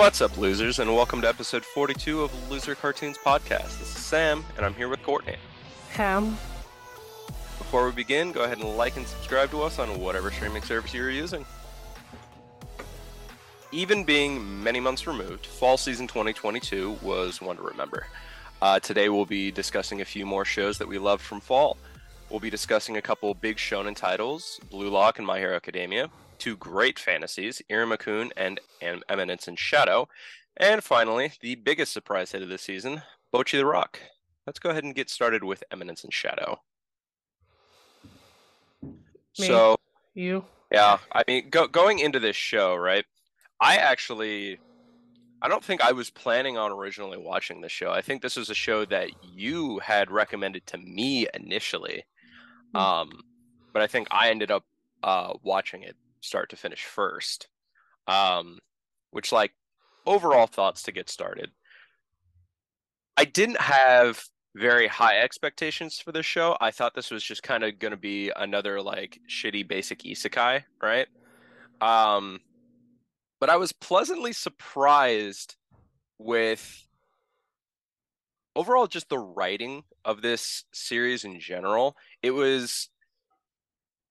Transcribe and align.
What's 0.00 0.22
up, 0.22 0.38
losers, 0.38 0.78
and 0.78 0.94
welcome 0.94 1.20
to 1.20 1.28
episode 1.28 1.62
42 1.62 2.22
of 2.22 2.50
Loser 2.50 2.74
Cartoons 2.74 3.18
Podcast. 3.18 3.78
This 3.78 3.94
is 3.94 4.02
Sam, 4.02 4.42
and 4.56 4.64
I'm 4.64 4.72
here 4.72 4.88
with 4.88 5.02
Kortney. 5.02 5.36
Ham. 5.90 6.38
Before 7.58 7.84
we 7.84 7.92
begin, 7.92 8.32
go 8.32 8.44
ahead 8.44 8.56
and 8.56 8.78
like 8.78 8.96
and 8.96 9.06
subscribe 9.06 9.50
to 9.50 9.60
us 9.60 9.78
on 9.78 10.00
whatever 10.00 10.30
streaming 10.30 10.62
service 10.62 10.94
you're 10.94 11.10
using. 11.10 11.44
Even 13.72 14.02
being 14.02 14.62
many 14.64 14.80
months 14.80 15.06
removed, 15.06 15.44
fall 15.44 15.76
season 15.76 16.06
2022 16.06 16.96
was 17.02 17.42
one 17.42 17.56
to 17.56 17.62
remember. 17.62 18.06
Uh, 18.62 18.80
today 18.80 19.10
we'll 19.10 19.26
be 19.26 19.50
discussing 19.50 20.00
a 20.00 20.06
few 20.06 20.24
more 20.24 20.46
shows 20.46 20.78
that 20.78 20.88
we 20.88 20.96
loved 20.96 21.22
from 21.22 21.40
fall. 21.40 21.76
We'll 22.30 22.40
be 22.40 22.48
discussing 22.48 22.96
a 22.96 23.02
couple 23.02 23.34
big 23.34 23.58
shonen 23.58 23.94
titles, 23.94 24.60
Blue 24.70 24.88
Lock 24.88 25.18
and 25.18 25.26
My 25.26 25.38
Hero 25.38 25.54
Academia, 25.54 26.08
two 26.40 26.56
great 26.56 26.98
fantasies, 26.98 27.62
Iruma-kun 27.70 28.32
and, 28.36 28.58
and 28.82 29.04
Eminence 29.08 29.46
in 29.46 29.54
Shadow, 29.56 30.08
and 30.56 30.82
finally, 30.82 31.32
the 31.40 31.54
biggest 31.54 31.92
surprise 31.92 32.32
hit 32.32 32.42
of 32.42 32.48
the 32.48 32.58
season, 32.58 33.02
Bocchi 33.32 33.58
the 33.58 33.66
Rock. 33.66 34.00
Let's 34.46 34.58
go 34.58 34.70
ahead 34.70 34.84
and 34.84 34.94
get 34.94 35.08
started 35.08 35.44
with 35.44 35.62
Eminence 35.70 36.02
in 36.02 36.10
Shadow. 36.10 36.60
Me? 39.38 39.46
So, 39.46 39.76
You. 40.14 40.44
yeah, 40.72 40.98
I 41.12 41.22
mean, 41.28 41.48
go, 41.50 41.68
going 41.68 42.00
into 42.00 42.18
this 42.18 42.36
show, 42.36 42.74
right? 42.74 43.04
I 43.60 43.76
actually, 43.76 44.58
I 45.40 45.48
don't 45.48 45.62
think 45.62 45.82
I 45.82 45.92
was 45.92 46.10
planning 46.10 46.58
on 46.58 46.72
originally 46.72 47.18
watching 47.18 47.60
this 47.60 47.72
show. 47.72 47.90
I 47.92 48.00
think 48.00 48.22
this 48.22 48.36
was 48.36 48.50
a 48.50 48.54
show 48.54 48.84
that 48.86 49.10
you 49.22 49.78
had 49.78 50.10
recommended 50.10 50.66
to 50.68 50.78
me 50.78 51.26
initially, 51.34 52.04
Hmm. 52.74 52.80
um, 52.80 53.20
but 53.72 53.82
I 53.82 53.86
think 53.86 54.08
I 54.10 54.30
ended 54.30 54.50
up 54.50 54.64
uh, 55.02 55.34
watching 55.42 55.82
it 55.82 55.96
start 56.20 56.50
to 56.50 56.56
finish 56.56 56.84
first. 56.84 57.48
Um, 58.06 58.58
which, 59.10 59.32
like, 59.32 59.52
overall 60.06 60.46
thoughts 60.46 60.82
to 60.84 60.92
get 60.92 61.08
started. 61.08 61.50
I 63.16 63.24
didn't 63.24 63.60
have 63.60 64.22
very 64.56 64.88
high 64.88 65.20
expectations 65.20 65.98
for 65.98 66.12
this 66.12 66.26
show. 66.26 66.56
I 66.60 66.70
thought 66.70 66.94
this 66.94 67.10
was 67.10 67.22
just 67.22 67.42
kind 67.42 67.62
of 67.62 67.78
going 67.78 67.92
to 67.92 67.96
be 67.96 68.32
another 68.34 68.80
like 68.82 69.20
shitty 69.28 69.66
basic 69.68 70.00
isekai, 70.00 70.64
right? 70.82 71.06
Um 71.80 72.40
but 73.38 73.48
I 73.48 73.56
was 73.56 73.72
pleasantly 73.72 74.32
surprised 74.32 75.56
with 76.18 76.86
overall 78.54 78.86
just 78.86 79.08
the 79.08 79.18
writing 79.18 79.84
of 80.04 80.20
this 80.20 80.64
series 80.72 81.24
in 81.24 81.40
general. 81.40 81.96
It 82.22 82.32
was 82.32 82.90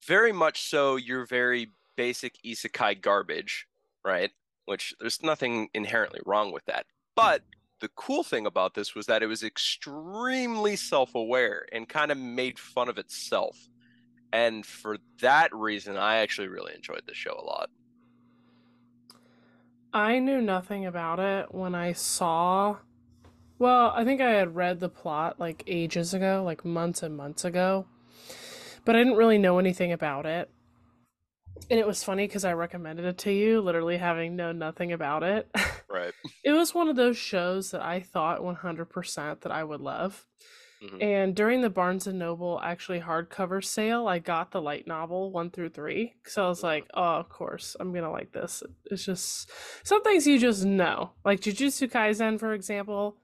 very 0.08 0.32
much 0.32 0.64
so 0.64 0.96
your 0.96 1.26
very 1.26 1.72
basic 2.00 2.36
isekai 2.46 3.02
garbage, 3.02 3.68
right? 4.06 4.32
Which 4.64 4.96
there's 5.02 5.22
nothing 5.22 5.68
inherently 5.74 6.22
wrong 6.26 6.54
with 6.54 6.64
that. 6.64 6.86
But 7.14 7.42
the 7.82 7.90
cool 7.90 8.24
thing 8.24 8.46
about 8.46 8.74
this 8.74 8.96
was 8.96 9.08
that 9.08 9.22
it 9.22 9.28
was 9.28 9.44
extremely 9.44 10.78
self-aware 10.78 11.66
and 11.74 11.90
kind 11.90 12.10
of 12.10 12.18
made 12.18 12.58
fun 12.58 12.88
of 12.88 12.98
itself. 12.98 13.68
And 14.32 14.66
for 14.66 14.98
that 15.20 15.54
reason, 15.54 15.98
I 15.98 16.20
actually 16.20 16.48
really 16.48 16.74
enjoyed 16.74 17.02
the 17.06 17.14
show 17.14 17.34
a 17.38 17.44
lot. 17.44 17.70
I 19.92 20.20
knew 20.20 20.40
nothing 20.40 20.86
about 20.86 21.20
it 21.20 21.54
when 21.54 21.76
I 21.76 21.92
saw. 21.92 22.78
Well, 23.58 23.92
I 23.94 24.06
think 24.06 24.22
I 24.22 24.32
had 24.32 24.56
read 24.56 24.80
the 24.80 24.88
plot 24.88 25.38
like 25.38 25.66
ages 25.68 26.14
ago, 26.14 26.44
like 26.46 26.64
months 26.64 27.04
and 27.04 27.18
months 27.18 27.44
ago, 27.44 27.88
but 28.86 28.96
I 28.96 29.00
didn't 29.00 29.18
really 29.18 29.38
know 29.38 29.60
anything 29.60 29.92
about 29.92 30.26
it. 30.26 30.50
And 31.70 31.80
it 31.80 31.86
was 31.88 32.04
funny 32.04 32.26
because 32.28 32.46
I 32.46 32.54
recommended 32.54 33.06
it 33.06 33.18
to 33.20 33.32
you, 33.32 33.62
literally 33.62 33.98
having 33.98 34.36
known 34.36 34.58
nothing 34.60 34.92
about 34.92 35.24
it. 35.24 35.50
Right. 35.92 36.14
it 36.44 36.52
was 36.52 36.76
one 36.76 36.88
of 36.88 36.96
those 36.96 37.18
shows 37.18 37.72
that 37.72 37.82
I 37.82 38.00
thought 38.00 38.42
100% 38.42 39.42
that 39.42 39.52
I 39.52 39.64
would 39.64 39.82
love. 39.82 40.28
Mhm. 40.84 41.04
And 41.04 41.36
during 41.36 41.62
the 41.62 41.70
Barnes 41.72 42.06
and 42.06 42.20
Noble 42.20 42.60
actually 42.64 43.02
hardcover 43.02 43.64
sale, 43.64 44.08
I 44.08 44.20
got 44.20 44.52
the 44.52 44.62
light 44.62 44.86
novel 44.86 45.32
one 45.32 45.50
through 45.50 45.70
three. 45.70 46.14
So 46.26 46.46
I 46.46 46.48
was 46.48 46.62
like, 46.64 46.86
oh, 46.94 47.16
of 47.16 47.28
course, 47.30 47.76
I'm 47.80 47.92
gonna 47.92 48.12
like 48.12 48.32
this. 48.32 48.62
It's 48.86 49.04
just 49.04 49.52
some 49.84 50.04
things 50.04 50.28
you 50.28 50.38
just 50.38 50.64
know. 50.64 51.12
Like 51.26 51.40
Jujutsu 51.42 51.90
Kaisen, 51.92 52.40
for 52.40 52.54
example, 52.54 53.18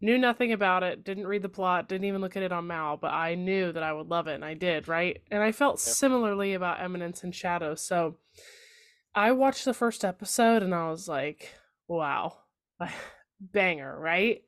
knew 0.00 0.16
nothing 0.18 0.52
about 0.52 0.82
it, 0.82 1.04
didn't 1.04 1.26
read 1.26 1.42
the 1.42 1.48
plot, 1.48 1.88
didn't 1.88 2.06
even 2.06 2.20
look 2.20 2.36
at 2.36 2.42
it 2.42 2.52
on 2.52 2.66
Mal, 2.66 2.96
but 2.96 3.12
I 3.12 3.34
knew 3.34 3.72
that 3.72 3.82
I 3.82 3.92
would 3.92 4.08
love 4.08 4.26
it, 4.28 4.34
and 4.34 4.44
I 4.44 4.54
did, 4.54 4.88
right? 4.88 5.20
And 5.30 5.42
I 5.42 5.52
felt 5.52 5.76
Yeah. 5.76 5.92
similarly 5.92 6.54
about 6.54 6.80
Eminence 6.80 7.22
and 7.22 7.34
Shadow. 7.34 7.74
So 7.74 8.16
I 9.14 9.32
watched 9.32 9.64
the 9.64 9.74
first 9.74 10.04
episode 10.04 10.62
and 10.62 10.74
I 10.74 10.88
was 10.90 11.08
like, 11.08 11.52
wow, 11.88 12.38
banger, 13.40 13.98
right? 13.98 14.42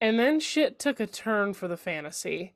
And 0.00 0.18
then 0.18 0.40
shit 0.40 0.78
took 0.78 0.98
a 1.00 1.06
turn 1.06 1.52
for 1.54 1.68
the 1.68 1.76
fantasy. 1.76 2.54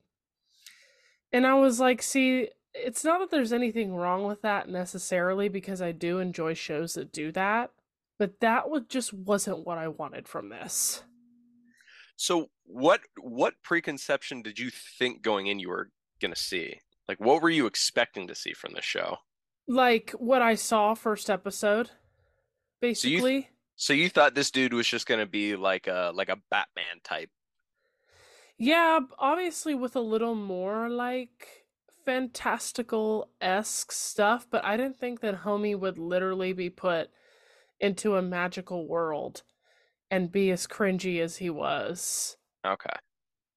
And 1.32 1.46
I 1.46 1.54
was 1.54 1.78
like, 1.78 2.02
see, 2.02 2.48
it's 2.74 3.04
not 3.04 3.20
that 3.20 3.30
there's 3.30 3.52
anything 3.52 3.94
wrong 3.94 4.24
with 4.24 4.42
that 4.42 4.68
necessarily 4.68 5.48
because 5.48 5.80
I 5.82 5.92
do 5.92 6.18
enjoy 6.18 6.54
shows 6.54 6.94
that 6.94 7.12
do 7.12 7.30
that, 7.32 7.72
but 8.18 8.40
that 8.40 8.70
was 8.70 8.82
just 8.88 9.12
wasn't 9.12 9.66
what 9.66 9.78
I 9.78 9.88
wanted 9.88 10.26
from 10.28 10.48
this. 10.48 11.02
So 12.16 12.50
what 12.64 13.00
what 13.20 13.62
preconception 13.62 14.42
did 14.42 14.58
you 14.58 14.70
think 14.70 15.22
going 15.22 15.46
in 15.46 15.58
you 15.58 15.68
were 15.68 15.90
gonna 16.20 16.36
see? 16.36 16.80
Like 17.08 17.20
what 17.20 17.42
were 17.42 17.50
you 17.50 17.66
expecting 17.66 18.26
to 18.28 18.34
see 18.34 18.52
from 18.52 18.72
the 18.74 18.82
show? 18.82 19.18
Like 19.68 20.10
what 20.12 20.42
I 20.42 20.54
saw 20.54 20.94
first 20.94 21.28
episode, 21.30 21.88
you- 21.88 21.92
basically. 22.80 23.50
So 23.76 23.92
you 23.92 24.08
thought 24.08 24.34
this 24.34 24.50
dude 24.50 24.72
was 24.72 24.88
just 24.88 25.06
gonna 25.06 25.26
be 25.26 25.54
like 25.56 25.86
a 25.86 26.10
like 26.14 26.28
a 26.30 26.40
Batman 26.50 27.00
type. 27.04 27.30
Yeah, 28.58 29.00
obviously 29.18 29.74
with 29.74 29.96
a 29.96 30.00
little 30.00 30.34
more 30.34 30.88
like 30.88 31.66
fantastical 32.04 33.30
esque 33.40 33.92
stuff, 33.92 34.46
but 34.50 34.64
I 34.64 34.76
didn't 34.76 34.98
think 34.98 35.20
that 35.20 35.42
Homie 35.42 35.78
would 35.78 35.98
literally 35.98 36.52
be 36.52 36.70
put 36.70 37.10
into 37.80 38.16
a 38.16 38.22
magical 38.22 38.86
world 38.86 39.42
and 40.10 40.32
be 40.32 40.50
as 40.50 40.66
cringy 40.66 41.20
as 41.20 41.36
he 41.36 41.50
was. 41.50 42.36
Okay. 42.66 42.96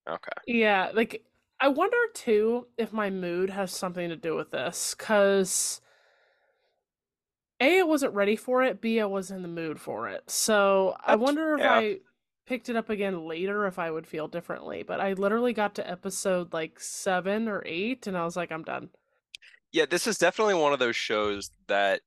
Okay. 0.07 0.31
Yeah, 0.47 0.89
like 0.93 1.23
I 1.59 1.67
wonder 1.67 1.97
too 2.13 2.67
if 2.77 2.93
my 2.93 3.09
mood 3.09 3.49
has 3.49 3.71
something 3.71 4.09
to 4.09 4.15
do 4.15 4.35
with 4.35 4.51
this, 4.51 4.95
because 4.97 5.81
A, 7.59 7.79
I 7.79 7.83
wasn't 7.83 8.13
ready 8.13 8.35
for 8.35 8.63
it, 8.63 8.81
B, 8.81 8.99
I 8.99 9.05
was 9.05 9.29
in 9.29 9.41
the 9.41 9.47
mood 9.47 9.79
for 9.79 10.07
it. 10.07 10.29
So 10.29 10.95
I 11.05 11.15
wonder 11.15 11.55
if 11.55 11.59
yeah. 11.59 11.73
I 11.73 11.97
picked 12.45 12.69
it 12.69 12.75
up 12.75 12.89
again 12.89 13.27
later 13.27 13.67
if 13.67 13.77
I 13.77 13.91
would 13.91 14.07
feel 14.07 14.27
differently. 14.27 14.83
But 14.83 14.99
I 14.99 15.13
literally 15.13 15.53
got 15.53 15.75
to 15.75 15.89
episode 15.89 16.53
like 16.53 16.79
seven 16.79 17.47
or 17.47 17.61
eight 17.65 18.07
and 18.07 18.17
I 18.17 18.23
was 18.23 18.35
like, 18.35 18.51
I'm 18.51 18.63
done. 18.63 18.89
Yeah, 19.71 19.85
this 19.85 20.07
is 20.07 20.17
definitely 20.17 20.55
one 20.55 20.73
of 20.73 20.79
those 20.79 20.95
shows 20.95 21.51
that 21.67 22.01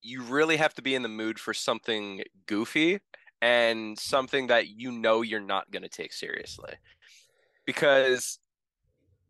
you 0.00 0.22
really 0.22 0.56
have 0.56 0.72
to 0.74 0.82
be 0.82 0.94
in 0.94 1.02
the 1.02 1.08
mood 1.08 1.38
for 1.38 1.52
something 1.52 2.22
goofy 2.46 3.00
and 3.42 3.98
something 3.98 4.46
that 4.46 4.68
you 4.68 4.92
know 4.92 5.20
you're 5.20 5.40
not 5.40 5.70
going 5.72 5.82
to 5.82 5.88
take 5.88 6.12
seriously. 6.12 6.74
Because 7.66 8.38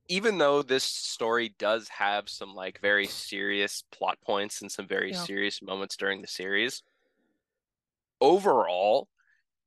even 0.09 0.37
though 0.37 0.63
this 0.63 0.85
story 0.85 1.55
does 1.59 1.89
have 1.89 2.29
some 2.29 2.55
like 2.55 2.79
very 2.81 3.07
serious 3.07 3.83
plot 3.91 4.19
points 4.25 4.61
and 4.61 4.71
some 4.71 4.87
very 4.87 5.13
Yeah. 5.13 5.25
serious 5.25 5.63
moments 5.63 5.97
during 5.97 6.21
the 6.21 6.29
series, 6.29 6.83
overall, 8.21 9.09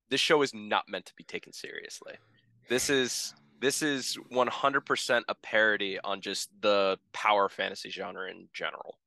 this 0.09 0.21
show 0.21 0.43
is 0.43 0.53
not 0.53 0.87
meant 0.87 1.07
to 1.07 1.15
be 1.15 1.23
taken 1.23 1.51
seriously. 1.51 2.13
This 2.69 2.89
is 2.89 3.33
this 3.59 3.81
is 3.81 4.17
100% 4.31 5.23
a 5.27 5.35
parody 5.35 5.97
on 6.01 6.21
just 6.21 6.49
the 6.61 6.99
power 7.13 7.49
fantasy 7.49 7.89
genre 7.89 8.29
in 8.29 8.49
general. 8.53 8.99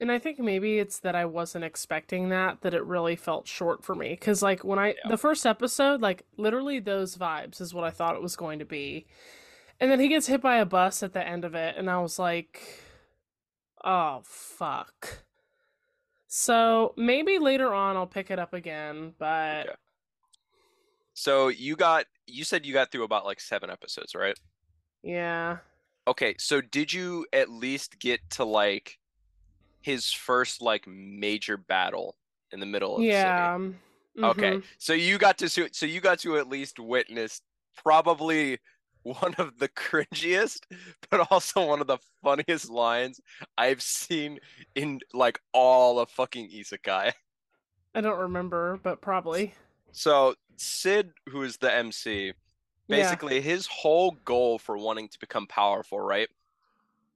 And 0.00 0.10
I 0.10 0.18
think 0.18 0.38
maybe 0.38 0.78
it's 0.80 0.98
that 1.00 1.14
I 1.14 1.24
wasn't 1.24 1.64
expecting 1.64 2.28
that, 2.30 2.60
that 2.62 2.74
it 2.74 2.84
really 2.84 3.16
felt 3.16 3.46
short 3.46 3.84
for 3.84 3.94
me. 3.94 4.16
Cause 4.16 4.42
like 4.42 4.64
when 4.64 4.78
I, 4.78 4.88
Yeah. 4.88 5.08
the 5.10 5.16
first 5.16 5.46
episode, 5.46 6.00
like 6.02 6.24
literally 6.36 6.80
those 6.80 7.16
vibes 7.16 7.60
is 7.60 7.72
what 7.72 7.84
I 7.84 7.90
thought 7.90 8.16
it 8.16 8.22
was 8.22 8.36
going 8.36 8.58
to 8.58 8.64
be. 8.64 9.06
And 9.80 9.90
then 9.90 10.00
he 10.00 10.08
gets 10.08 10.26
hit 10.26 10.40
by 10.42 10.56
a 10.56 10.64
bus 10.66 11.02
at 11.02 11.12
the 11.12 11.26
end 11.26 11.44
of 11.44 11.54
it. 11.54 11.76
And 11.76 11.88
I 11.88 11.98
was 12.00 12.18
like, 12.18 12.60
oh, 13.84 14.22
fuck. 14.24 15.20
So 16.26 16.92
maybe 16.96 17.38
later 17.38 17.72
on 17.72 17.96
I'll 17.96 18.06
pick 18.06 18.30
it 18.30 18.38
up 18.40 18.52
again, 18.52 19.14
but 19.18 19.66
Okay. 19.68 19.74
So 21.14 21.48
you 21.48 21.76
got 21.76 22.06
you 22.26 22.42
said 22.42 22.66
you 22.66 22.72
got 22.72 22.90
through 22.90 23.04
about 23.04 23.24
like 23.24 23.38
7 23.40 23.70
episodes, 23.70 24.14
right? 24.14 24.36
yeah. 25.02 25.58
Okay, 26.06 26.34
so 26.38 26.60
did 26.60 26.92
you 26.92 27.24
at 27.32 27.48
least 27.48 27.98
get 27.98 28.20
to 28.30 28.44
like 28.44 28.98
his 29.84 30.12
first 30.12 30.62
like 30.62 30.86
major 30.88 31.56
battle 31.58 32.16
in 32.52 32.60
the 32.60 32.66
middle 32.66 32.98
of 32.98 33.06
the 33.06 33.12
city? 33.12 33.32
Yeah. 33.42 33.54
um, 33.54 33.76
Okay, 34.22 34.58
mhm. 34.58 34.64
so 34.78 34.92
you 34.94 35.18
got 35.18 35.38
to 35.38 35.48
so 35.48 35.68
so 35.72 35.86
you 35.86 36.00
got 36.00 36.20
to 36.20 36.38
at 36.38 36.48
least 36.48 36.78
witness 36.80 37.42
probably 37.76 38.58
one 39.02 39.34
of 39.38 39.58
the 39.58 39.68
cringiest, 39.76 40.60
but 41.10 41.26
also 41.30 41.66
one 41.66 41.80
of 41.80 41.86
the 41.88 41.98
funniest 42.22 42.70
lines 42.70 43.20
I've 43.58 43.82
seen 43.82 44.40
in 44.74 45.00
like 45.12 45.40
all 45.52 45.98
of 46.00 46.10
fucking 46.10 46.50
isekai. 46.50 47.12
I 47.94 48.00
don't 48.00 48.18
remember, 48.20 48.78
but 48.82 49.00
probably. 49.00 49.54
So 49.92 50.34
Sid, 50.56 51.12
who 51.28 51.42
is 51.42 51.56
the 51.56 51.72
MC, 51.72 52.32
Yeah. 52.88 52.96
basically 52.96 53.40
his 53.40 53.66
whole 53.66 54.12
goal 54.24 54.58
for 54.58 54.76
wanting 54.78 55.08
to 55.08 55.18
become 55.18 55.46
powerful, 55.46 56.00
right, 56.00 56.28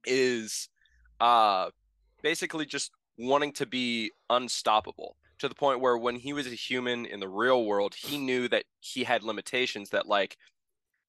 is 0.07 0.69
uh 1.21 1.71
basically 2.23 2.67
just 2.67 2.91
wanting 3.17 3.53
to 3.53 3.67
be 3.67 4.13
unstoppable 4.31 5.17
to 5.39 5.49
the 5.49 5.55
point 5.55 5.81
where 5.81 5.97
when 5.97 6.17
he 6.17 6.33
was 6.33 6.47
a 6.47 6.51
human 6.51 7.07
in 7.07 7.21
the 7.21 7.29
real 7.29 7.65
world, 7.65 7.95
he 7.95 8.19
knew 8.19 8.49
that 8.49 8.65
he 8.81 9.05
had 9.05 9.23
limitations 9.23 9.91
that 9.91 10.07
like 10.07 10.37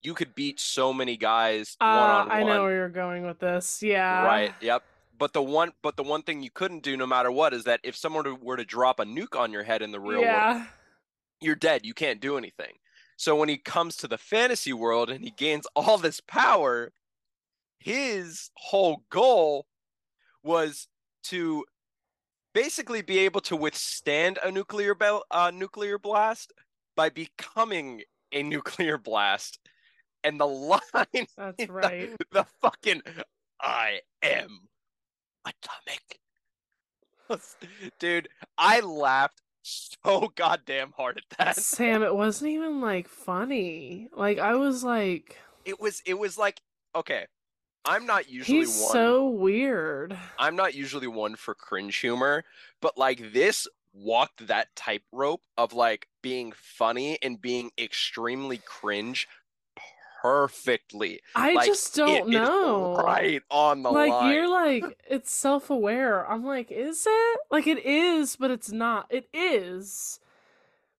you 0.02 0.14
could 0.14 0.34
beat 0.36 0.60
so 0.60 0.94
many 0.94 1.18
guys 1.18 1.76
one 1.80 1.90
Uh, 1.90 2.26
I 2.30 2.44
know 2.44 2.64
where 2.64 2.76
you're 2.76 2.90
going 2.90 3.26
with 3.26 3.40
this. 3.40 3.82
Yeah. 3.82 4.24
Right. 4.24 4.54
Yep. 4.62 4.84
But 5.18 5.34
the 5.34 5.42
one 5.42 5.72
but 5.82 5.98
the 5.98 6.04
one 6.04 6.22
thing 6.22 6.42
you 6.42 6.52
couldn't 6.52 6.84
do 6.84 6.96
no 6.96 7.06
matter 7.06 7.32
what 7.32 7.54
is 7.54 7.66
that 7.66 7.82
if 7.84 7.96
someone 7.96 8.40
were 8.42 8.56
to 8.58 8.64
drop 8.66 9.00
a 9.00 9.06
nuke 9.06 9.38
on 9.38 9.52
your 9.52 9.64
head 9.64 9.82
in 9.82 9.92
the 9.92 10.00
real 10.00 10.22
world, 10.22 10.64
you're 11.42 11.56
dead. 11.56 11.86
You 11.86 11.94
can't 11.94 12.22
do 12.22 12.38
anything. 12.38 12.74
So 13.18 13.36
when 13.36 13.50
he 13.50 13.58
comes 13.58 13.98
to 13.98 14.08
the 14.08 14.18
fantasy 14.18 14.72
world 14.72 15.10
and 15.10 15.24
he 15.24 15.32
gains 15.32 15.68
all 15.76 15.98
this 15.98 16.22
power, 16.22 16.94
his 17.80 18.50
whole 18.56 19.04
goal 19.10 19.66
was 20.42 20.88
to 21.24 21.66
basically 22.54 23.01
be 23.01 23.19
able 23.19 23.42
to 23.42 23.56
withstand 23.56 24.39
a 24.44 24.51
nuclear 24.51 24.95
bel- 24.95 25.25
uh, 25.31 25.51
nuclear 25.54 25.98
blast 26.00 26.51
by 26.95 27.10
becoming 27.10 28.01
a 28.31 28.44
nuclear 28.44 28.98
blast. 28.98 29.60
And 30.24 30.39
the 30.39 30.48
line, 30.48 30.80
That's 31.38 31.57
the- 31.57 31.68
right. 31.69 32.10
the 32.31 32.45
fucking 32.62 33.01
I 33.62 34.01
am 34.21 34.68
atomic. 35.45 36.19
Dude, 38.00 38.27
I 38.57 38.80
laughed 38.81 39.42
so 39.62 40.31
goddamn 40.36 40.92
hard 40.98 41.18
at 41.19 41.38
that. 41.38 41.56
Sam, 41.57 42.04
it 42.04 42.15
wasn't 42.15 42.51
even 42.51 42.81
like 42.81 43.07
funny. 43.07 44.10
Like 44.15 44.39
I 44.39 44.56
was 44.56 44.83
like, 44.83 45.38
it 45.65 45.80
was 45.80 46.01
it 46.06 46.18
was 46.18 46.38
like 46.38 46.60
okay 46.95 47.27
i'm 47.89 48.06
not 48.06 48.30
usually 48.30 48.59
he's 48.59 48.80
one 48.81 48.91
so 48.94 49.27
weird. 49.27 50.18
i'm 50.38 50.56
not 50.56 50.74
usually 50.75 51.07
one 51.07 51.36
for 51.36 51.53
cringe 51.56 51.95
humor 51.97 52.44
but 52.81 52.97
like 52.97 53.33
this 53.33 53.68
walked 53.94 54.47
that 54.47 54.68
tightrope 54.75 55.41
of 55.57 55.74
like 55.74 56.07
being 56.21 56.53
funny 56.56 57.18
and 57.21 57.41
being 57.41 57.71
extremely 57.77 58.57
cringe 58.65 59.27
perfectly 60.21 61.19
I 61.36 61.53
Like, 61.53 61.65
just 61.68 61.95
don't 61.95 62.30
know. 62.30 62.95
right 62.95 63.41
on 63.50 63.83
the 63.83 63.89
line. 63.89 64.09
like 64.09 64.21
line 64.21 64.33
you're 64.33 64.50
like 64.50 64.83
it's 65.09 65.31
self-aware. 65.31 66.30
I'm 66.30 66.44
like, 66.45 66.71
is 66.71 67.06
it? 67.07 67.39
Like 67.50 67.68
it 67.68 67.86
is, 67.86 68.36
but 68.36 68.51
it's 68.51 68.69
not. 68.71 69.07
It 69.09 69.30
is. 69.33 70.19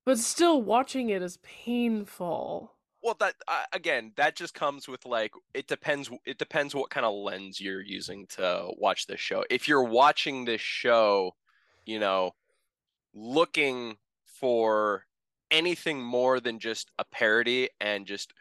But 0.07 0.19
still 0.19 0.63
watching 0.63 1.11
it 1.11 1.21
is 1.23 1.37
painful. 1.43 2.73
Well 3.03 3.17
that 3.19 3.35
uh, 3.49 3.65
again 3.73 4.13
that 4.17 4.37
just 4.37 4.55
comes 4.55 4.89
with 4.89 5.05
like 5.07 5.33
it 5.55 5.67
depends 5.67 6.11
it 6.25 6.39
depends 6.39 6.75
what 6.75 6.91
kind 6.91 7.07
of 7.07 7.15
lens 7.15 7.61
you're 7.61 7.81
using 7.81 8.27
to 8.27 8.71
watch 8.77 9.07
this 9.07 9.21
show. 9.21 9.45
If 9.51 9.69
you're 9.69 9.85
watching 9.85 10.45
this 10.45 10.61
show 10.61 11.35
you 11.87 11.99
know 11.99 12.33
looking 13.15 13.97
for 14.25 15.07
anything 15.51 16.03
more 16.03 16.41
than 16.41 16.59
just 16.59 16.91
a 16.99 17.05
parody 17.05 17.69
and 17.81 18.07
just 18.07 18.33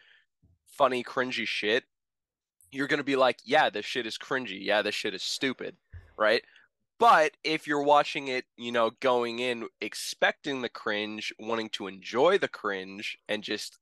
funny 0.68 1.04
cringy 1.04 1.48
shit 1.48 1.84
you're 2.72 2.88
to 2.88 3.04
be 3.04 3.16
like 3.16 3.40
yeah 3.46 3.70
this 3.70 3.86
shit 3.86 4.06
is 4.06 4.18
cringy. 4.18 4.60
Yeah 4.62 4.82
this 4.82 4.96
shit 4.96 5.14
is 5.14 5.24
stupid. 5.24 5.76
Right? 6.18 6.44
But 7.00 7.32
if 7.46 7.66
you're 7.66 7.84
watching 7.84 8.28
it 8.28 8.46
you 8.58 8.72
know 8.72 8.92
going 9.00 9.40
in 9.40 9.68
expecting 9.80 10.62
the 10.62 10.70
cringe 10.70 11.34
wanting 11.40 11.70
to 11.70 11.88
enjoy 11.88 12.38
the 12.38 12.50
cringe 12.50 13.18
and 13.30 13.42
just 13.42 13.80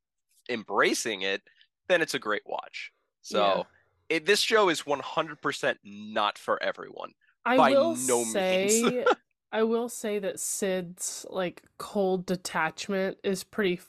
embracing 0.50 1.22
it 1.22 1.42
then 1.88 2.02
it's 2.02 2.14
a 2.14 2.20
great 2.20 2.44
watch 2.46 2.92
so 3.22 3.66
it, 4.10 4.26
this 4.26 4.40
show 4.40 4.70
is 4.70 4.84
100% 4.84 5.76
not 5.84 6.38
for 6.38 6.62
everyone 6.64 7.12
I 7.46 7.58
by 7.58 7.72
will 7.72 7.96
no 7.96 8.20
means. 8.20 8.32
say 8.34 9.06
I 9.52 9.64
will 9.64 9.90
say 9.90 10.20
that 10.20 10.40
Sid's 10.40 11.26
like 11.30 11.64
cold 11.78 12.26
detachment 12.26 13.18
is 13.24 13.44
pretty 13.44 13.80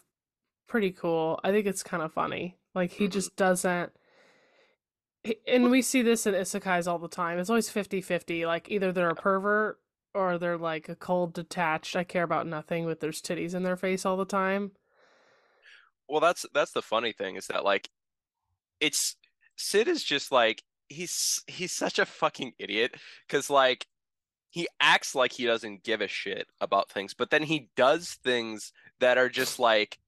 pretty 0.69 0.91
cool. 0.93 1.41
I 1.43 1.51
think 1.51 1.67
it's 1.67 1.83
kind 1.83 2.03
of 2.03 2.13
funny. 2.13 2.57
Like 2.75 2.93
he 2.93 3.07
Mhm. 3.07 3.13
just 3.13 3.37
doesn't 3.37 3.93
and 5.47 5.71
we 5.71 5.83
see 5.83 6.03
this 6.03 6.27
in 6.27 6.35
isekais 6.35 6.87
all 6.87 6.99
the 6.99 7.09
time. 7.09 7.39
It's 7.39 7.51
always 7.51 7.69
50-50. 7.71 8.47
Like 8.47 8.71
either 8.71 8.93
they're 8.93 9.11
a 9.11 9.15
pervert 9.15 9.81
or 10.15 10.39
they're 10.39 10.57
like 10.57 10.89
a 10.89 10.95
cold 10.97 11.35
detached. 11.35 11.97
I 11.97 12.05
care 12.05 12.23
about 12.23 12.47
nothing 12.47 12.85
with 12.87 13.01
there's 13.01 13.21
titties 13.21 13.55
in 13.55 13.63
their 13.63 13.77
face 13.77 14.07
all 14.07 14.17
the 14.17 14.25
time. 14.25 14.73
Well, 16.09 16.21
that's 16.21 16.47
that's 16.55 16.73
the 16.73 16.83
funny 16.83 17.13
thing 17.13 17.37
is 17.37 17.47
that 17.49 17.65
like 17.65 17.89
it's 18.81 19.17
Sid 19.57 19.89
is 19.89 20.03
just 20.05 20.33
like 20.33 20.63
he's 20.89 21.43
he's 21.47 21.73
such 21.73 21.99
a 21.99 22.07
fucking 22.07 22.53
idiot 22.59 22.95
because 23.27 23.51
like 23.51 23.87
he 24.51 24.67
acts 24.81 25.15
like 25.15 25.33
he 25.33 25.45
doesn't 25.45 25.85
give 25.85 26.01
a 26.01 26.09
shit 26.09 26.47
about 26.61 26.91
things, 26.91 27.13
but 27.13 27.31
then 27.31 27.43
he 27.43 27.69
does 27.77 28.19
things 28.25 28.73
that 29.01 29.19
are 29.19 29.29
just 29.29 29.59
like 29.59 29.99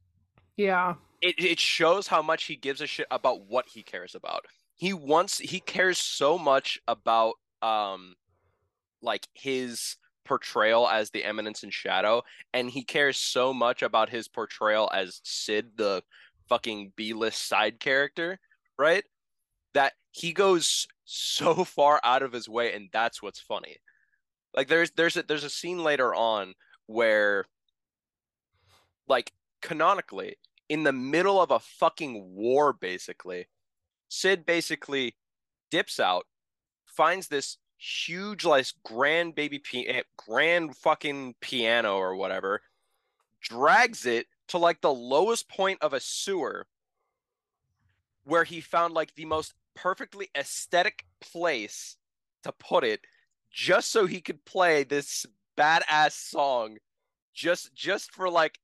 Yeah. 0.56 0.94
it 1.20 1.35
it 1.38 1.61
shows 1.61 2.06
how 2.06 2.23
much 2.23 2.44
he 2.44 2.56
gives 2.56 2.81
a 2.81 2.87
shit 2.87 3.06
about 3.11 3.46
what 3.46 3.67
he 3.69 3.82
cares 3.82 4.14
about. 4.14 4.46
He 4.76 4.94
wants 4.94 5.38
he 5.38 5.61
cares 5.61 5.99
so 5.99 6.38
much 6.38 6.81
about 6.88 7.35
um 7.61 8.14
like 9.03 9.26
his 9.35 9.96
portrayal 10.31 10.88
as 10.88 11.11
the 11.11 11.25
eminence 11.25 11.65
in 11.65 11.71
shadow 11.71 12.23
and 12.55 12.71
he 12.71 12.85
cares 12.85 13.17
so 13.17 13.53
much 13.53 13.82
about 13.82 14.09
his 14.09 14.29
portrayal 14.29 14.88
as 14.94 15.21
Sid 15.25 15.73
the 15.77 16.05
fucking 16.49 16.93
B-list 16.94 17.49
side 17.49 17.81
character, 17.81 18.38
right? 18.79 19.03
That 19.75 19.94
he 20.12 20.32
goes 20.32 20.87
so 21.05 21.65
far 21.77 22.00
out 22.05 22.23
of 22.23 22.32
his 22.32 22.49
way 22.49 22.73
and 22.73 22.88
that's 22.93 23.21
what's 23.21 23.41
funny. 23.41 23.79
Like 24.55 24.69
there's 24.69 24.93
there's 24.93 25.17
a 25.17 25.25
there's 25.25 25.43
a 25.43 25.50
scene 25.50 25.82
later 25.82 26.15
on 26.15 26.55
where 26.87 27.47
like 29.08 29.32
canonically 29.63 30.37
in 30.69 30.84
the 30.84 30.93
middle 30.93 31.43
of 31.43 31.51
a 31.51 31.58
fucking 31.58 32.37
war 32.37 32.72
basically 32.72 33.49
sid 34.08 34.46
basically 34.46 35.17
dips 35.72 35.99
out 35.99 36.27
finds 36.87 37.27
this 37.27 37.58
huge 37.81 38.44
like 38.44 38.67
grand 38.84 39.34
baby 39.34 39.58
pi- 39.58 39.87
eh, 39.89 40.03
grand 40.17 40.77
fucking 40.77 41.34
piano 41.41 41.96
or 41.96 42.15
whatever 42.15 42.60
drags 43.41 44.05
it 44.05 44.27
to 44.49 44.58
like 44.58 44.81
the 44.82 44.93
lowest 44.93 45.49
point 45.49 45.79
of 45.81 45.94
a 45.94 46.01
sewer 46.01 46.67
where 48.25 48.44
he 48.44 48.60
found 48.60 48.93
like 48.93 49.15
the 49.15 49.25
most 49.25 49.55
perfectly 49.75 50.29
aesthetic 50.37 51.06
place 51.20 51.96
to 52.43 52.53
put 52.53 52.84
it 52.84 53.01
just 53.51 53.91
so 53.91 54.06
he 54.06 54.20
could 54.20 54.44
play 54.44 54.84
this 54.84 55.25
badass 55.56 56.13
song 56.13 56.77
just 57.32 57.75
just 57.75 58.13
for 58.13 58.29
like 58.29 58.58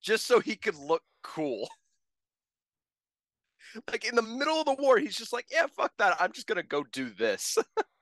just 0.00 0.26
so 0.26 0.40
he 0.40 0.56
could 0.56 0.76
look 0.76 1.02
cool. 1.22 1.68
like 3.90 4.06
in 4.06 4.14
the 4.14 4.22
middle 4.22 4.60
of 4.60 4.64
the 4.64 4.76
war, 4.78 4.98
he's 4.98 5.16
just 5.16 5.32
like, 5.32 5.46
yeah, 5.50 5.66
fuck 5.76 5.92
that. 5.98 6.16
I'm 6.18 6.32
just 6.32 6.46
gonna 6.46 6.62
go 6.62 6.84
do 6.84 7.10
this. 7.10 7.58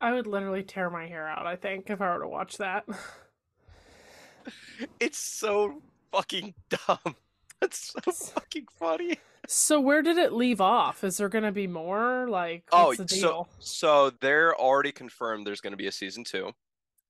I 0.00 0.12
would 0.12 0.26
literally 0.26 0.62
tear 0.62 0.90
my 0.90 1.06
hair 1.06 1.28
out, 1.28 1.46
I 1.46 1.56
think, 1.56 1.90
if 1.90 2.00
I 2.00 2.14
were 2.14 2.22
to 2.22 2.28
watch 2.28 2.58
that. 2.58 2.84
it's 5.00 5.18
so 5.18 5.82
fucking 6.12 6.54
dumb. 6.70 7.16
That's 7.60 7.92
so 7.92 8.12
fucking 8.12 8.66
funny. 8.78 9.18
So 9.46 9.80
where 9.80 10.02
did 10.02 10.16
it 10.16 10.32
leave 10.32 10.60
off? 10.60 11.04
Is 11.04 11.18
there 11.18 11.28
gonna 11.28 11.52
be 11.52 11.66
more? 11.66 12.26
Like, 12.28 12.64
Oh, 12.72 12.94
so 12.94 13.46
so 13.58 14.10
they're 14.20 14.58
already 14.58 14.92
confirmed 14.92 15.46
there's 15.46 15.60
gonna 15.60 15.76
be 15.76 15.88
a 15.88 15.92
season 15.92 16.24
two. 16.24 16.52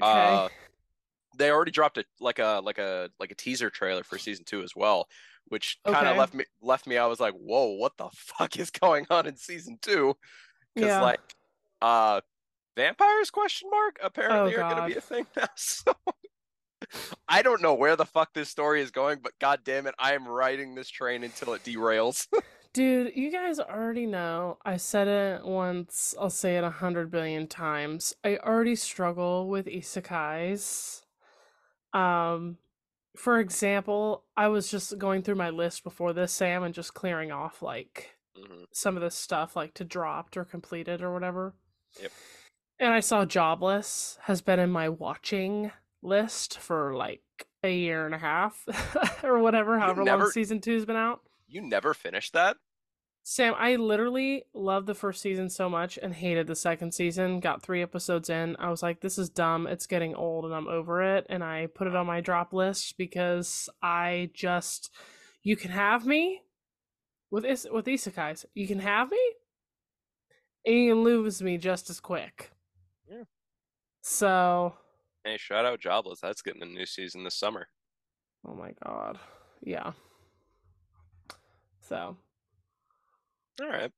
okay. 0.02 0.10
Uh, 0.34 0.48
they 1.38 1.50
already 1.50 1.70
dropped 1.70 1.98
a 1.98 2.04
like 2.18 2.38
a 2.38 2.60
like 2.64 2.78
a 2.78 3.10
like 3.20 3.30
a 3.30 3.36
teaser 3.36 3.70
trailer 3.70 4.02
for 4.02 4.18
season 4.18 4.44
two 4.44 4.62
as 4.62 4.72
well, 4.74 5.06
which 5.48 5.78
kind 5.84 6.06
of 6.06 6.10
Okay. 6.10 6.18
left 6.18 6.34
me 6.34 6.44
left 6.60 6.86
me. 6.86 6.98
I 6.98 7.06
was 7.06 7.20
like, 7.20 7.34
whoa, 7.34 7.76
what 7.76 7.96
the 7.96 8.08
fuck 8.14 8.58
is 8.58 8.70
going 8.70 9.06
on 9.10 9.26
in 9.26 9.36
season 9.36 9.78
two? 9.80 10.16
Because 10.74 10.90
yeah. 10.90 11.02
like, 11.02 11.20
uh, 11.82 12.20
vampires 12.76 13.30
question 13.30 13.68
mark 13.70 13.98
apparently 14.02 14.56
Oh, 14.56 14.60
are 14.60 14.74
gonna 14.74 14.86
be 14.86 14.94
a 14.96 15.00
thing 15.00 15.26
now. 15.36 15.48
So 15.56 15.92
I 17.28 17.42
don't 17.42 17.62
know 17.62 17.74
where 17.74 17.96
the 17.96 18.06
fuck 18.06 18.32
this 18.34 18.48
story 18.48 18.80
is 18.80 18.90
going, 18.90 19.20
but 19.22 19.38
god 19.38 19.60
damn 19.64 19.86
it, 19.86 19.94
I 19.98 20.14
am 20.14 20.26
riding 20.26 20.74
this 20.74 20.88
train 20.88 21.22
until 21.24 21.52
it 21.54 21.62
derails. 21.64 22.26
Dude, 22.72 23.12
you 23.16 23.32
guys 23.32 23.58
already 23.58 24.06
know. 24.06 24.58
I 24.64 24.76
said 24.76 25.08
it 25.08 25.44
once, 25.44 26.14
I'll 26.20 26.30
say 26.30 26.56
it 26.56 26.62
a 26.64 26.70
hundred 26.70 27.10
billion 27.10 27.48
times. 27.48 28.14
I 28.24 28.36
already 28.38 28.76
struggle 28.76 29.48
with 29.48 29.66
isekais. 29.66 31.02
Um, 31.92 32.58
for 33.16 33.40
example, 33.40 34.24
I 34.36 34.46
was 34.48 34.70
just 34.70 34.96
going 34.98 35.22
through 35.22 35.34
my 35.34 35.50
list 35.50 35.82
before 35.82 36.12
this, 36.12 36.32
Sam, 36.32 36.62
and 36.62 36.72
just 36.72 36.94
clearing 36.94 37.32
off 37.32 37.60
like 37.60 38.16
Mhm. 38.38 38.66
some 38.72 38.96
of 38.96 39.02
the 39.02 39.10
stuff 39.10 39.56
like 39.56 39.74
to 39.74 39.84
dropped 39.84 40.36
or 40.36 40.44
completed 40.44 41.02
or 41.02 41.12
whatever. 41.12 41.54
Yep. 42.00 42.12
And 42.80 42.92
I 42.94 43.00
saw 43.00 43.24
Jobless 43.26 44.18
has 44.22 44.40
been 44.40 44.58
in 44.58 44.70
my 44.70 44.88
watching 44.88 45.70
list 46.02 46.58
for 46.58 46.94
like 46.94 47.22
a 47.62 47.72
year 47.76 48.06
and 48.06 48.14
a 48.14 48.18
half 48.18 48.64
or 49.22 49.38
whatever, 49.40 49.78
however 49.78 50.02
never- 50.02 50.22
long 50.24 50.30
season 50.32 50.60
two's 50.60 50.86
been 50.86 50.96
out. 50.96 51.20
You 51.46 51.60
never 51.60 51.92
finished 51.94 52.32
that? 52.32 52.56
Sam, 53.22 53.54
I 53.58 53.76
literally 53.76 54.44
loved 54.54 54.86
the 54.86 54.94
first 54.94 55.20
season 55.20 55.50
so 55.50 55.68
much 55.68 55.98
and 56.02 56.14
hated 56.14 56.46
the 56.46 56.56
second 56.56 56.94
season. 56.94 57.38
Got 57.40 57.62
three 57.62 57.82
episodes 57.82 58.30
in. 58.30 58.56
I 58.58 58.70
was 58.70 58.82
like, 58.82 59.00
this 59.02 59.18
is 59.18 59.28
dumb. 59.28 59.66
It's 59.66 59.86
getting 59.86 60.14
old 60.14 60.46
and 60.46 60.54
I'm 60.54 60.66
over 60.68 61.02
it. 61.02 61.26
And 61.28 61.44
I 61.44 61.66
put 61.66 61.86
it 61.86 61.94
on 61.94 62.06
my 62.06 62.22
drop 62.22 62.54
list 62.54 62.96
because 62.96 63.68
I 63.82 64.30
just, 64.32 64.90
you 65.42 65.54
can 65.54 65.70
have 65.70 66.06
me 66.06 66.40
with 67.30 67.44
is- 67.44 67.68
with 67.70 67.84
isekais. 67.84 68.46
You 68.54 68.66
can 68.66 68.78
have 68.78 69.10
me 69.10 69.20
and 70.64 70.74
you 70.74 70.94
can 70.94 71.02
lose 71.04 71.42
me 71.42 71.58
just 71.58 71.90
as 71.90 72.00
quick. 72.00 72.52
So, 74.02 74.74
Hey, 75.24 75.36
shout 75.36 75.64
out 75.66 75.80
Jobless. 75.80 76.20
That's 76.20 76.42
getting 76.42 76.62
a 76.62 76.66
new 76.66 76.86
season 76.86 77.24
this 77.24 77.34
summer. 77.34 77.68
oh 78.46 78.54
my 78.54 78.72
God. 78.84 79.18
Yeah. 79.62 79.92
So, 81.82 82.16
All 83.60 83.68
right. 83.68 83.92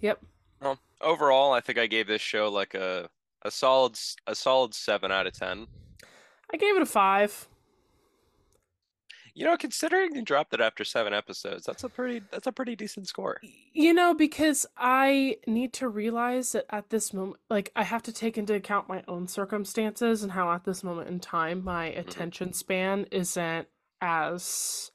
yep. 0.00 0.20
Well, 0.60 0.78
overall, 1.00 1.52
I 1.52 1.60
think 1.60 1.78
I 1.78 1.86
gave 1.86 2.06
this 2.06 2.22
show 2.22 2.48
like 2.50 2.74
a 2.74 3.08
a 3.42 3.50
solid 3.50 3.98
a 4.26 4.34
solid 4.34 4.74
seven 4.74 5.12
out 5.12 5.26
of 5.26 5.32
ten. 5.32 5.66
I 6.52 6.56
gave 6.56 6.74
it 6.76 6.82
a 6.82 6.86
five. 6.86 7.46
You 9.34 9.44
know, 9.44 9.56
considering 9.56 10.14
you 10.14 10.22
dropped 10.22 10.52
it 10.54 10.60
after 10.60 10.84
seven 10.84 11.14
episodes, 11.14 11.64
that's 11.64 11.84
a 11.84 11.88
pretty 11.88 12.22
that's 12.30 12.46
a 12.46 12.52
pretty 12.52 12.76
decent 12.76 13.08
score. 13.08 13.40
You 13.72 13.92
know, 13.94 14.14
because 14.14 14.66
I 14.76 15.36
need 15.46 15.72
to 15.74 15.88
realize 15.88 16.52
that 16.52 16.66
at 16.70 16.90
this 16.90 17.12
moment, 17.12 17.40
like, 17.48 17.70
I 17.76 17.84
have 17.84 18.02
to 18.04 18.12
take 18.12 18.36
into 18.36 18.54
account 18.54 18.88
my 18.88 19.02
own 19.08 19.28
circumstances 19.28 20.22
and 20.22 20.32
how 20.32 20.50
at 20.52 20.64
this 20.64 20.82
moment 20.82 21.08
in 21.08 21.20
time 21.20 21.64
my 21.64 21.86
attention 21.86 22.52
span 22.52 23.06
isn't 23.10 23.68
as 24.00 24.90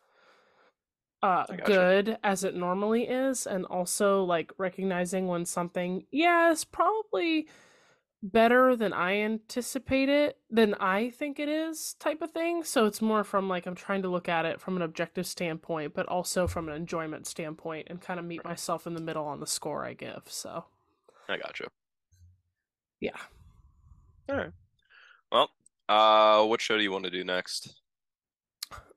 uh 1.24 1.46
good 1.64 2.18
as 2.24 2.44
it 2.44 2.56
normally 2.56 3.04
is 3.08 3.48
and 3.48 3.66
also 3.66 4.24
like 4.24 4.52
recognizing 4.58 5.28
when 5.28 5.46
something 5.46 6.06
yeah 6.12 6.52
is 6.52 6.66
probably 6.66 7.48
better 8.32 8.76
than 8.76 8.92
I 8.92 9.18
anticipate 9.18 10.10
it 10.10 10.38
than 10.50 10.74
I 10.76 11.12
think 11.12 11.40
it 11.40 11.48
is 11.48 11.94
type 12.00 12.22
of 12.24 12.32
thing. 12.32 12.64
So 12.64 12.86
it's 12.86 13.02
more 13.02 13.24
from 13.24 13.48
like 13.48 13.68
I'm 13.68 13.76
trying 13.76 14.02
to 14.02 14.10
look 14.10 14.28
at 14.28 14.46
it 14.46 14.60
from 14.60 14.76
an 14.76 14.82
objective 14.82 15.28
standpoint, 15.28 15.94
but 15.94 16.08
also 16.08 16.48
from 16.48 16.68
an 16.68 16.76
enjoyment 16.76 17.28
standpoint 17.28 17.88
and 17.90 18.02
kind 18.02 18.20
of 18.20 18.26
meet 18.26 18.44
myself 18.44 18.88
in 18.88 18.96
the 18.96 19.02
middle 19.02 19.26
on 19.26 19.40
the 19.40 19.48
score 19.48 19.86
I 19.86 19.94
give. 19.94 20.24
So 20.26 20.66
I 21.30 21.38
got 21.38 21.60
you. 21.60 21.68
yeah. 23.00 23.18
All 24.28 24.36
right. 24.36 24.52
Well, 25.32 25.50
uh, 25.88 26.46
what 26.46 26.62
show 26.62 26.78
do 26.78 26.84
you 26.84 26.92
want 26.92 27.04
to 27.06 27.12
do 27.12 27.24
next? 27.24 27.76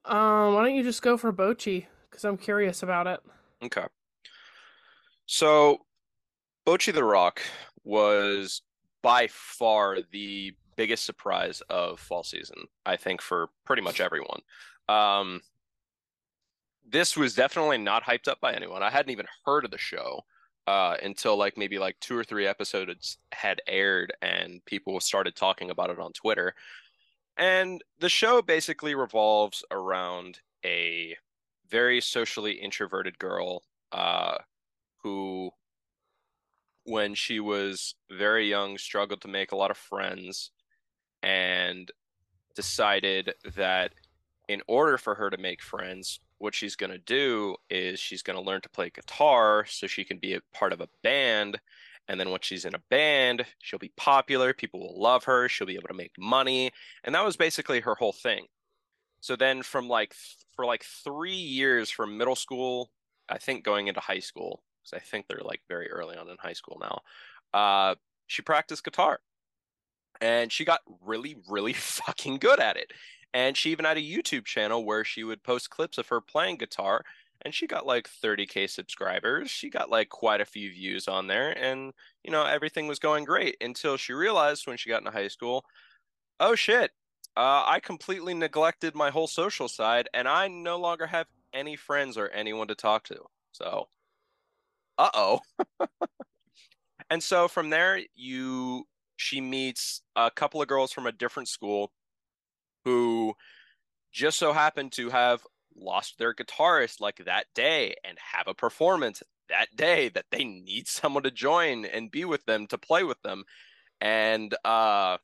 Um, 0.07 0.55
why 0.55 0.65
don't 0.65 0.75
you 0.75 0.83
just 0.83 1.03
go 1.03 1.19
for 1.19 1.33
Bocchi? 1.33 1.87
Because 2.09 2.25
I'm 2.25 2.39
curious 2.39 2.83
about 2.83 3.07
it. 3.07 3.21
Okay. 3.63 3.85
So, 5.27 5.85
Bocchi 6.67 6.95
the 6.95 7.05
Rock 7.05 7.43
was 7.85 8.63
by 9.03 9.29
far 9.29 9.99
the 10.13 10.53
biggest 10.77 11.05
surprise 11.05 11.61
of 11.69 11.99
fall 11.99 12.23
season, 12.23 12.57
I 12.87 12.97
think, 12.97 13.21
for 13.21 13.49
pretty 13.65 13.83
much 13.83 14.01
everyone. 14.01 14.41
Um, 14.89 15.41
this 16.89 17.17
was 17.17 17.35
definitely 17.35 17.79
not 17.79 18.05
hyped 18.05 18.29
up 18.29 18.41
by 18.41 18.55
anyone. 18.55 18.83
I 18.83 18.91
hadn't 18.91 19.11
even 19.11 19.27
heard 19.45 19.65
of 19.65 19.71
the 19.71 19.79
show 19.79 20.23
uh, 20.67 20.97
until 21.03 21.37
like 21.37 21.57
maybe 21.57 21.79
like 21.79 21.99
two 22.01 22.17
or 22.17 22.25
three 22.25 22.47
episodes 22.47 23.19
had 23.33 23.61
aired 23.67 24.13
and 24.23 24.65
people 24.65 25.01
started 25.01 25.35
talking 25.35 25.71
about 25.71 25.91
it 25.91 25.99
on 25.99 26.13
Twitter. 26.13 26.55
And 27.37 27.83
the 28.01 28.09
show 28.09 28.43
basically 28.43 28.95
revolves 28.95 29.65
around 29.71 30.41
a 30.65 31.17
very 31.71 32.01
socially 32.01 32.53
introverted 32.53 33.19
girl 33.19 33.63
uh, 33.93 34.39
who, 35.03 35.51
when 36.89 37.15
she 37.15 37.39
was 37.41 37.95
very 38.11 38.49
young, 38.49 38.79
struggled 38.79 39.21
to 39.23 39.29
make 39.29 39.53
a 39.53 39.57
lot 39.57 39.71
of 39.71 39.77
friends 39.77 40.51
and 41.23 41.91
decided 42.57 43.35
that 43.57 43.93
in 44.49 44.63
order 44.67 44.97
for 44.97 45.15
her 45.15 45.31
to 45.31 45.37
make 45.39 45.63
friends, 45.63 46.21
what 46.39 46.55
she's 46.55 46.77
going 46.77 46.91
to 46.91 46.99
do 46.99 47.57
is 47.69 48.01
she's 48.01 48.23
going 48.23 48.39
to 48.39 48.45
learn 48.45 48.61
to 48.63 48.69
play 48.71 48.91
guitar 48.91 49.65
so 49.69 49.87
she 49.87 50.05
can 50.05 50.19
be 50.19 50.35
a 50.35 50.41
part 50.55 50.73
of 50.73 50.81
a 50.81 50.89
band. 51.03 51.59
And 52.09 52.19
then 52.19 52.31
once 52.31 52.47
she's 52.47 52.65
in 52.65 52.75
a 52.75 52.83
band, 52.91 53.45
she'll 53.61 53.79
be 53.79 53.93
popular. 53.97 54.55
People 54.55 54.81
will 54.81 55.01
love 55.01 55.25
her. 55.25 55.49
She'll 55.49 55.67
be 55.67 55.75
able 55.75 55.89
to 55.89 55.95
make 55.95 56.13
money. 56.19 56.71
And 57.05 57.15
that 57.15 57.25
was 57.25 57.37
basically 57.37 57.81
her 57.81 57.95
whole 57.97 58.15
thing. 58.15 58.47
So 59.21 59.37
then 59.37 59.63
from 59.63 59.89
like 59.89 60.15
for 60.57 60.65
like 60.65 60.85
3 60.85 61.33
years 61.33 61.91
from 61.91 62.17
middle 62.17 62.37
school, 62.37 62.91
I 63.29 63.39
think 63.39 63.65
going 63.65 63.89
into 63.89 64.01
high 64.01 64.21
school, 64.21 64.63
cuz 64.89 64.97
I 64.97 65.01
think 65.01 65.27
they're 65.27 65.41
like 65.43 65.63
very 65.69 65.91
early 65.91 66.17
on 66.17 66.29
in 66.29 66.37
high 66.39 66.53
school 66.53 66.79
now. 66.81 67.03
Uh 67.59 67.95
she 68.27 68.43
practiced 68.43 68.85
guitar. 68.85 69.21
And 70.21 70.53
she 70.53 70.65
got 70.65 70.81
really 71.01 71.37
really 71.49 71.73
fucking 71.75 72.39
good 72.39 72.61
at 72.61 72.77
it. 72.77 72.93
And 73.35 73.57
she 73.57 73.71
even 73.71 73.85
had 73.85 73.99
a 73.99 74.01
YouTube 74.01 74.47
channel 74.47 74.85
where 74.85 75.05
she 75.05 75.25
would 75.25 75.43
post 75.43 75.71
clips 75.71 75.99
of 75.99 76.09
her 76.09 76.21
playing 76.21 76.57
guitar 76.57 77.05
and 77.43 77.55
she 77.55 77.67
got 77.69 77.87
like 77.87 78.09
30k 78.09 78.69
subscribers. 78.69 79.51
She 79.51 79.71
got 79.71 79.91
like 79.91 80.09
quite 80.09 80.41
a 80.41 80.47
few 80.47 80.71
views 80.71 81.07
on 81.09 81.27
there 81.29 81.57
and 81.57 81.93
you 82.25 82.31
know 82.31 82.45
everything 82.45 82.89
was 82.89 82.99
going 82.99 83.25
great 83.25 83.57
until 83.61 83.97
she 83.97 84.13
realized 84.13 84.67
when 84.67 84.77
she 84.77 84.91
got 84.91 85.03
into 85.03 85.13
high 85.13 85.29
school, 85.29 85.65
oh 86.41 86.55
shit, 86.55 86.93
uh, 87.39 87.63
I 87.67 87.79
completely 87.81 88.35
neglected 88.35 88.97
my 88.97 89.11
whole 89.11 89.29
social 89.29 89.69
side, 89.69 90.09
and 90.13 90.27
I 90.27 90.49
no 90.49 90.77
longer 90.77 91.07
have 91.07 91.29
any 91.53 91.77
friends 91.77 92.17
or 92.17 92.29
anyone 92.31 92.67
to 92.67 92.75
talk 92.75 93.05
to. 93.05 93.27
So, 93.53 93.89
uh 94.99 95.11
oh. 95.15 95.41
and 97.11 97.23
so 97.23 97.49
from 97.49 97.71
there, 97.71 98.01
you 98.15 98.85
she 99.17 99.41
meets 99.41 100.03
a 100.17 100.31
couple 100.31 100.63
of 100.63 100.69
girls 100.69 100.93
from 100.93 101.07
a 101.07 101.13
different 101.13 101.49
school 101.49 101.93
who 102.85 103.35
just 104.13 104.39
so 104.39 104.53
happen 104.53 104.91
to 104.91 105.11
have 105.11 105.43
lost 105.77 106.19
their 106.19 106.35
guitarist 106.35 107.01
like 107.01 107.25
that 107.25 107.47
day 107.55 107.95
and 108.05 108.17
have 108.19 108.49
a 108.49 108.55
performance 108.55 109.23
that 109.49 109.69
day 109.75 110.09
that 110.09 110.27
they 110.31 110.45
need 110.45 110.87
someone 110.87 111.23
to 111.23 111.31
join 111.31 111.85
and 111.85 112.11
be 112.11 112.25
with 112.25 112.45
them 112.45 112.67
to 112.67 112.79
play 112.79 113.03
with 113.05 113.21
them 113.23 113.45
and 114.01 114.55
uh 114.65 115.17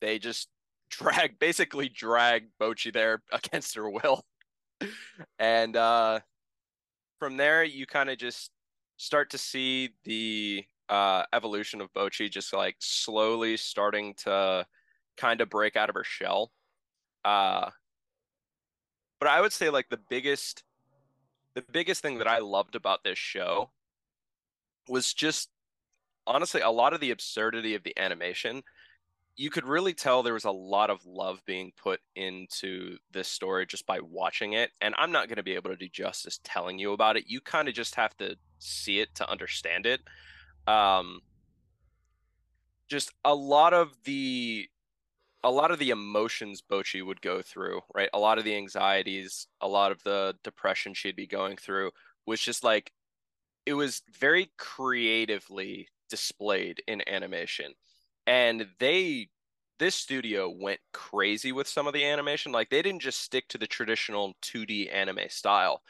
they 0.00 0.18
just 0.18 0.48
drag 0.90 1.38
basically 1.38 1.88
drag 1.88 2.44
Bocchi 2.60 2.92
there 2.92 3.22
against 3.32 3.74
her 3.74 3.90
will. 3.90 4.24
and 5.38 5.76
uh 5.76 6.20
from 7.18 7.36
there 7.36 7.64
you 7.64 7.86
kind 7.86 8.10
of 8.10 8.18
just 8.18 8.50
start 8.96 9.30
to 9.30 9.38
see 9.38 9.90
the 10.04 10.64
uh 10.88 11.24
evolution 11.32 11.80
of 11.80 11.92
Bocchi 11.94 12.30
just 12.30 12.52
like 12.52 12.76
slowly 12.78 13.56
starting 13.56 14.14
to 14.18 14.66
kind 15.16 15.40
of 15.40 15.48
break 15.48 15.76
out 15.76 15.88
of 15.88 15.94
her 15.94 16.04
shell. 16.04 16.52
Uh 17.24 17.70
but 19.20 19.28
I 19.28 19.40
would 19.40 19.52
say 19.52 19.70
like 19.70 19.88
the 19.88 20.00
biggest 20.10 20.62
the 21.54 21.62
biggest 21.62 22.02
thing 22.02 22.18
that 22.18 22.28
I 22.28 22.38
loved 22.38 22.74
about 22.74 23.04
this 23.04 23.18
show 23.18 23.70
was 24.88 25.14
just 25.14 25.48
honestly 26.26 26.60
a 26.60 26.70
lot 26.70 26.92
of 26.92 27.00
the 27.00 27.10
absurdity 27.10 27.74
of 27.74 27.82
the 27.84 27.98
animation 27.98 28.62
you 29.36 29.50
could 29.50 29.66
really 29.66 29.94
tell 29.94 30.22
there 30.22 30.34
was 30.34 30.44
a 30.44 30.50
lot 30.50 30.90
of 30.90 31.04
love 31.04 31.42
being 31.44 31.72
put 31.76 32.00
into 32.14 32.96
this 33.12 33.26
story 33.26 33.66
just 33.66 33.86
by 33.86 33.98
watching 34.00 34.52
it. 34.52 34.70
And 34.80 34.94
I'm 34.96 35.10
not 35.10 35.26
going 35.28 35.36
to 35.36 35.42
be 35.42 35.54
able 35.54 35.70
to 35.70 35.76
do 35.76 35.88
justice 35.88 36.38
telling 36.44 36.78
you 36.78 36.92
about 36.92 37.16
it. 37.16 37.24
You 37.26 37.40
kind 37.40 37.68
of 37.68 37.74
just 37.74 37.96
have 37.96 38.16
to 38.18 38.36
see 38.58 39.00
it 39.00 39.14
to 39.16 39.28
understand 39.28 39.86
it. 39.86 40.00
Um, 40.68 41.20
just 42.88 43.12
a 43.24 43.34
lot 43.34 43.74
of 43.74 43.92
the 44.04 44.68
a 45.42 45.50
lot 45.50 45.70
of 45.70 45.78
the 45.78 45.90
emotions 45.90 46.62
Bocchi 46.62 47.04
would 47.04 47.20
go 47.20 47.42
through, 47.42 47.82
right? 47.94 48.08
A 48.14 48.18
lot 48.18 48.38
of 48.38 48.44
the 48.44 48.56
anxieties, 48.56 49.46
a 49.60 49.68
lot 49.68 49.92
of 49.92 50.02
the 50.02 50.34
depression 50.42 50.94
she'd 50.94 51.16
be 51.16 51.26
going 51.26 51.58
through 51.58 51.90
was 52.24 52.40
just 52.40 52.64
like 52.64 52.92
it 53.66 53.74
was 53.74 54.02
very 54.18 54.50
creatively 54.56 55.88
displayed 56.08 56.82
in 56.86 57.06
animation 57.08 57.74
and 58.26 58.66
they 58.78 59.28
this 59.78 59.94
studio 59.94 60.48
went 60.48 60.80
crazy 60.92 61.52
with 61.52 61.66
some 61.66 61.86
of 61.86 61.92
the 61.92 62.04
animation. 62.04 62.52
Like 62.52 62.70
they 62.70 62.82
didn't 62.82 63.02
just 63.02 63.20
stick 63.20 63.48
to 63.48 63.58
the 63.58 63.66
traditional 63.66 64.34
2D 64.42 64.88
anime 64.92 65.28
style. 65.28 65.82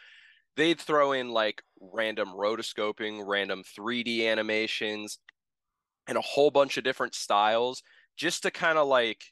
They'd 0.56 0.80
throw 0.80 1.12
in 1.12 1.30
like 1.30 1.62
random 1.80 2.28
rotoscoping 2.30 3.22
random 3.26 3.62
3D 3.62 4.26
animations 4.26 5.18
and 6.06 6.16
a 6.16 6.22
whole 6.22 6.50
bunch 6.50 6.76
of 6.76 6.84
different 6.84 7.14
styles 7.14 7.82
just 8.16 8.42
to 8.42 8.50
kind 8.50 8.78
of 8.78 8.86
like 8.86 9.24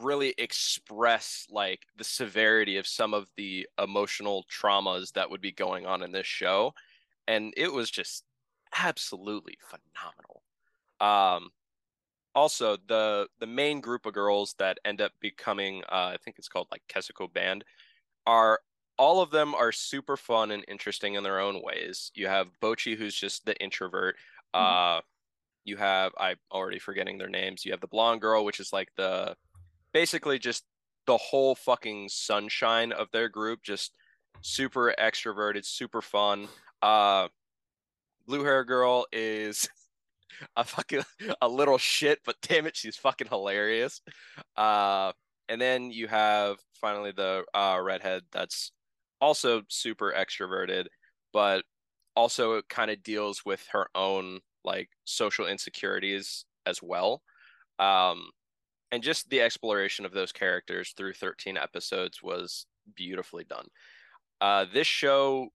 really 0.00 0.34
express 0.38 1.46
like 1.50 1.80
the 1.96 2.04
severity 2.04 2.76
of 2.76 2.86
some 2.86 3.14
of 3.14 3.28
the 3.36 3.66
emotional 3.82 4.44
traumas 4.50 5.12
that 5.12 5.30
would 5.30 5.40
be 5.40 5.52
going 5.52 5.86
on 5.86 6.02
in 6.02 6.12
this 6.12 6.26
show. 6.26 6.72
And 7.28 7.52
it 7.56 7.72
was 7.72 7.90
just 7.90 8.24
absolutely 8.76 9.58
phenomenal. 9.60 10.42
Um 11.00 11.50
also 12.34 12.76
the 12.88 13.28
the 13.40 13.46
main 13.46 13.80
group 13.80 14.06
of 14.06 14.14
girls 14.14 14.54
that 14.58 14.78
end 14.84 15.00
up 15.00 15.12
becoming 15.20 15.82
uh, 15.90 16.12
I 16.14 16.16
think 16.24 16.38
it's 16.38 16.48
called 16.48 16.68
like 16.70 16.82
Kessoku 16.88 17.32
Band 17.32 17.64
are 18.26 18.60
all 18.98 19.20
of 19.20 19.30
them 19.30 19.54
are 19.54 19.72
super 19.72 20.16
fun 20.16 20.50
and 20.50 20.64
interesting 20.68 21.14
in 21.14 21.22
their 21.22 21.40
own 21.40 21.62
ways. 21.62 22.10
You 22.14 22.28
have 22.28 22.48
Bocchi 22.60 22.96
who's 22.96 23.14
just 23.14 23.44
the 23.44 23.56
introvert. 23.60 24.16
Mm-hmm. 24.54 24.64
Uh 24.64 25.00
you 25.64 25.76
have 25.76 26.12
I'm 26.18 26.36
already 26.50 26.78
forgetting 26.78 27.18
their 27.18 27.28
names. 27.28 27.64
You 27.64 27.72
have 27.72 27.80
the 27.80 27.86
blonde 27.86 28.20
girl 28.20 28.44
which 28.44 28.60
is 28.60 28.72
like 28.72 28.88
the 28.96 29.36
basically 29.92 30.38
just 30.38 30.64
the 31.06 31.16
whole 31.16 31.54
fucking 31.54 32.08
sunshine 32.08 32.92
of 32.92 33.08
their 33.12 33.28
group 33.28 33.62
just 33.62 33.92
super 34.40 34.94
extroverted, 34.98 35.64
super 35.64 36.02
fun. 36.02 36.48
Uh 36.80 37.28
blue 38.26 38.44
hair 38.44 38.64
girl 38.64 39.06
is 39.12 39.68
a 40.56 40.64
fucking 40.64 41.02
a 41.40 41.48
little 41.48 41.78
shit, 41.78 42.20
but 42.24 42.36
damn 42.42 42.66
it, 42.66 42.76
she's 42.76 42.96
fucking 42.96 43.28
hilarious. 43.28 44.00
Uh, 44.56 45.12
and 45.48 45.60
then 45.60 45.90
you 45.90 46.08
have 46.08 46.56
finally 46.80 47.12
the 47.12 47.44
uh, 47.54 47.78
redhead 47.82 48.22
that's 48.32 48.72
also 49.20 49.62
super 49.68 50.14
extroverted, 50.16 50.86
but 51.32 51.64
also 52.16 52.60
kind 52.68 52.90
of 52.90 53.02
deals 53.02 53.44
with 53.44 53.64
her 53.72 53.86
own 53.94 54.40
like 54.64 54.88
social 55.04 55.46
insecurities 55.46 56.44
as 56.66 56.82
well. 56.82 57.22
Um, 57.78 58.30
and 58.90 59.02
just 59.02 59.28
the 59.30 59.40
exploration 59.40 60.04
of 60.04 60.12
those 60.12 60.32
characters 60.32 60.92
through 60.96 61.14
13 61.14 61.56
episodes 61.56 62.22
was 62.22 62.66
beautifully 62.94 63.44
done. 63.44 63.66
Uh, 64.40 64.66
this 64.72 64.86
show 64.86 65.48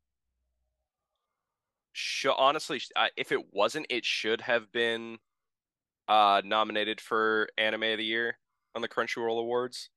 should 1.97 2.35
honestly, 2.37 2.79
if 3.15 3.31
it 3.31 3.51
wasn't, 3.51 3.87
it 3.89 4.05
should 4.05 4.41
have 4.41 4.71
been 4.71 5.17
uh, 6.07 6.41
nominated 6.45 7.01
for 7.01 7.49
Anime 7.57 7.83
of 7.83 7.97
the 7.97 8.05
Year 8.05 8.37
on 8.75 8.81
the 8.81 8.87
Crunchyroll 8.87 9.39
Awards. 9.39 9.89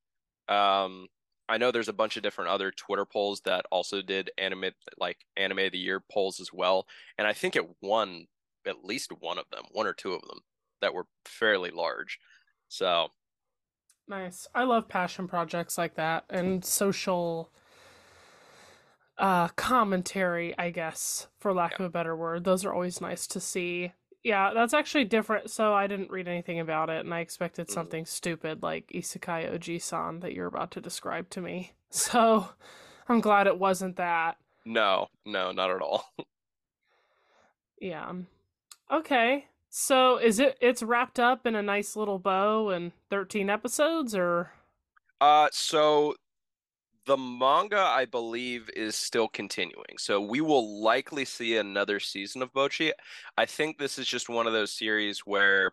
Um, 0.49 1.09
I 1.49 1.59
know 1.59 1.71
there's 1.71 1.89
a 1.89 1.93
bunch 1.93 2.17
of 2.17 2.23
different 2.23 2.51
other 2.51 2.71
Twitter 2.71 3.05
polls 3.05 3.43
that 3.45 3.67
also 3.71 4.01
did 4.01 4.31
anime 4.39 4.71
like 4.99 5.19
Anime 5.37 5.59
of 5.59 5.73
the 5.73 5.79
Year 5.79 6.03
polls 6.11 6.41
as 6.41 6.53
well, 6.53 6.87
and 7.19 7.27
I 7.27 7.35
think 7.35 7.55
it 7.55 7.69
won 7.83 8.27
at 8.67 8.85
least 8.85 9.13
one 9.21 9.39
of 9.39 9.45
them, 9.53 9.65
one 9.73 9.87
or 9.87 9.93
two 9.93 10.13
of 10.13 10.23
them 10.23 10.41
that 10.81 10.95
were 10.95 11.07
fairly 11.27 11.71
large. 11.71 12.19
So 12.69 13.09
nice. 14.09 14.47
I 14.55 14.65
love 14.65 14.89
passion 14.89 15.29
projects 15.29 15.77
like 15.77 15.97
that 15.97 16.25
and 16.31 16.65
social 16.65 17.53
uh, 19.21 19.49
commentary, 19.49 20.59
I 20.59 20.71
guess, 20.71 21.29
for 21.39 21.53
lack 21.53 21.73
yeah. 21.73 21.85
of 21.85 21.85
a 21.87 21.91
better 21.91 22.17
word. 22.17 22.45
Those 22.45 22.65
are 22.65 22.73
always 22.73 23.01
nice 23.01 23.27
to 23.29 23.41
see. 23.41 23.93
Yeah, 24.25 24.53
that's 24.53 24.75
actually 24.75 25.05
different. 25.05 25.51
So 25.51 25.75
I 25.75 25.87
didn't 25.87 26.11
read 26.11 26.27
anything 26.27 26.59
about 26.59 26.91
it, 26.91 27.05
and 27.05 27.15
I 27.15 27.21
expected 27.21 27.69
mm. 27.69 27.73
something 27.73 28.07
stupid 28.07 28.63
like 28.63 28.89
Isekai 28.89 29.53
Oji-san 29.55 30.21
that 30.21 30.33
you're 30.33 30.47
about 30.47 30.71
to 30.73 30.81
describe 30.81 31.31
to 31.31 31.41
me. 31.41 31.73
So 31.93 32.49
I'm 33.09 33.21
glad 33.21 33.49
it 33.49 33.59
wasn't 33.59 33.97
that. 33.97 34.37
No, 34.65 35.09
no, 35.27 35.51
not 35.51 35.73
at 35.73 35.83
all. 35.83 36.05
yeah. 37.81 38.13
Okay. 38.93 39.47
So 39.71 40.17
is 40.19 40.39
it 40.39 40.57
it's 40.61 40.85
wrapped 40.85 41.19
up 41.19 41.47
in 41.47 41.57
a 41.57 41.63
nice 41.63 41.97
little 41.97 42.21
bow 42.21 42.69
and 42.69 42.93
13 43.11 43.51
episodes 43.51 44.15
or 44.15 44.53
uh 45.21 45.49
so 45.51 46.15
the 47.07 47.17
manga, 47.17 47.81
I 47.81 48.05
believe, 48.05 48.71
is 48.77 48.95
still 48.95 49.29
continuing. 49.29 49.99
So 49.99 50.21
we 50.21 50.41
will 50.41 50.83
likely 50.83 51.25
see 51.25 51.57
another 51.57 52.01
season 52.01 52.43
of 52.43 52.53
Bocchi. 52.53 52.93
I 53.37 53.47
think 53.47 53.79
this 53.79 53.99
is 53.99 54.07
just 54.07 54.29
one 54.29 54.47
of 54.47 54.53
those 54.53 54.73
series 54.73 55.21
where 55.21 55.73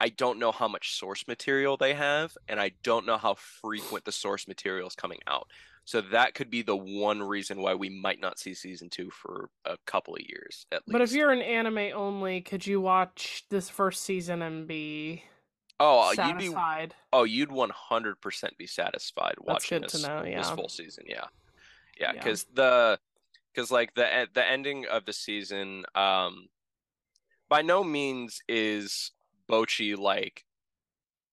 I 0.00 0.08
don't 0.08 0.38
know 0.38 0.52
how 0.52 0.68
much 0.68 0.98
source 0.98 1.26
material 1.28 1.76
they 1.76 1.92
have, 1.94 2.36
and 2.48 2.58
I 2.58 2.72
don't 2.82 3.06
know 3.06 3.18
how 3.18 3.34
frequent 3.34 4.04
the 4.04 4.12
source 4.12 4.48
material 4.48 4.88
is 4.88 4.94
coming 4.94 5.18
out. 5.26 5.48
So 5.84 6.00
that 6.12 6.34
could 6.34 6.50
be 6.50 6.62
the 6.62 6.76
one 6.76 7.22
reason 7.22 7.60
why 7.60 7.74
we 7.74 7.88
might 7.88 8.20
not 8.20 8.38
see 8.38 8.54
season 8.54 8.88
two 8.88 9.10
for 9.10 9.50
a 9.64 9.76
couple 9.86 10.14
of 10.14 10.20
years 10.20 10.66
at 10.72 10.82
least. 10.86 10.92
But 10.92 11.00
if 11.02 11.12
you're 11.12 11.32
an 11.32 11.42
anime 11.42 11.92
only, 11.94 12.40
could 12.42 12.66
you 12.66 12.80
watch 12.80 13.44
this 13.50 13.68
first 13.68 14.02
season 14.04 14.40
and 14.40 14.66
be 14.66 15.24
Oh, 15.82 16.12
satisfied. 16.14 16.42
you'd 16.42 16.88
be 16.88 16.94
oh, 17.12 17.24
you'd 17.24 17.50
one 17.50 17.70
hundred 17.70 18.20
percent 18.20 18.56
be 18.58 18.66
satisfied 18.66 19.34
watching 19.40 19.80
this, 19.80 20.06
know, 20.06 20.22
yeah. 20.24 20.38
this 20.38 20.50
full 20.50 20.68
season. 20.68 21.04
Yeah, 21.08 21.24
yeah, 21.98 22.12
because 22.12 22.46
yeah. 22.50 22.62
the 22.62 22.98
because 23.54 23.70
like 23.70 23.94
the 23.94 24.28
the 24.34 24.44
ending 24.46 24.84
of 24.90 25.06
the 25.06 25.14
season, 25.14 25.84
um, 25.94 26.48
by 27.48 27.62
no 27.62 27.82
means 27.82 28.42
is 28.46 29.12
Bocchi 29.50 29.96
like 29.96 30.44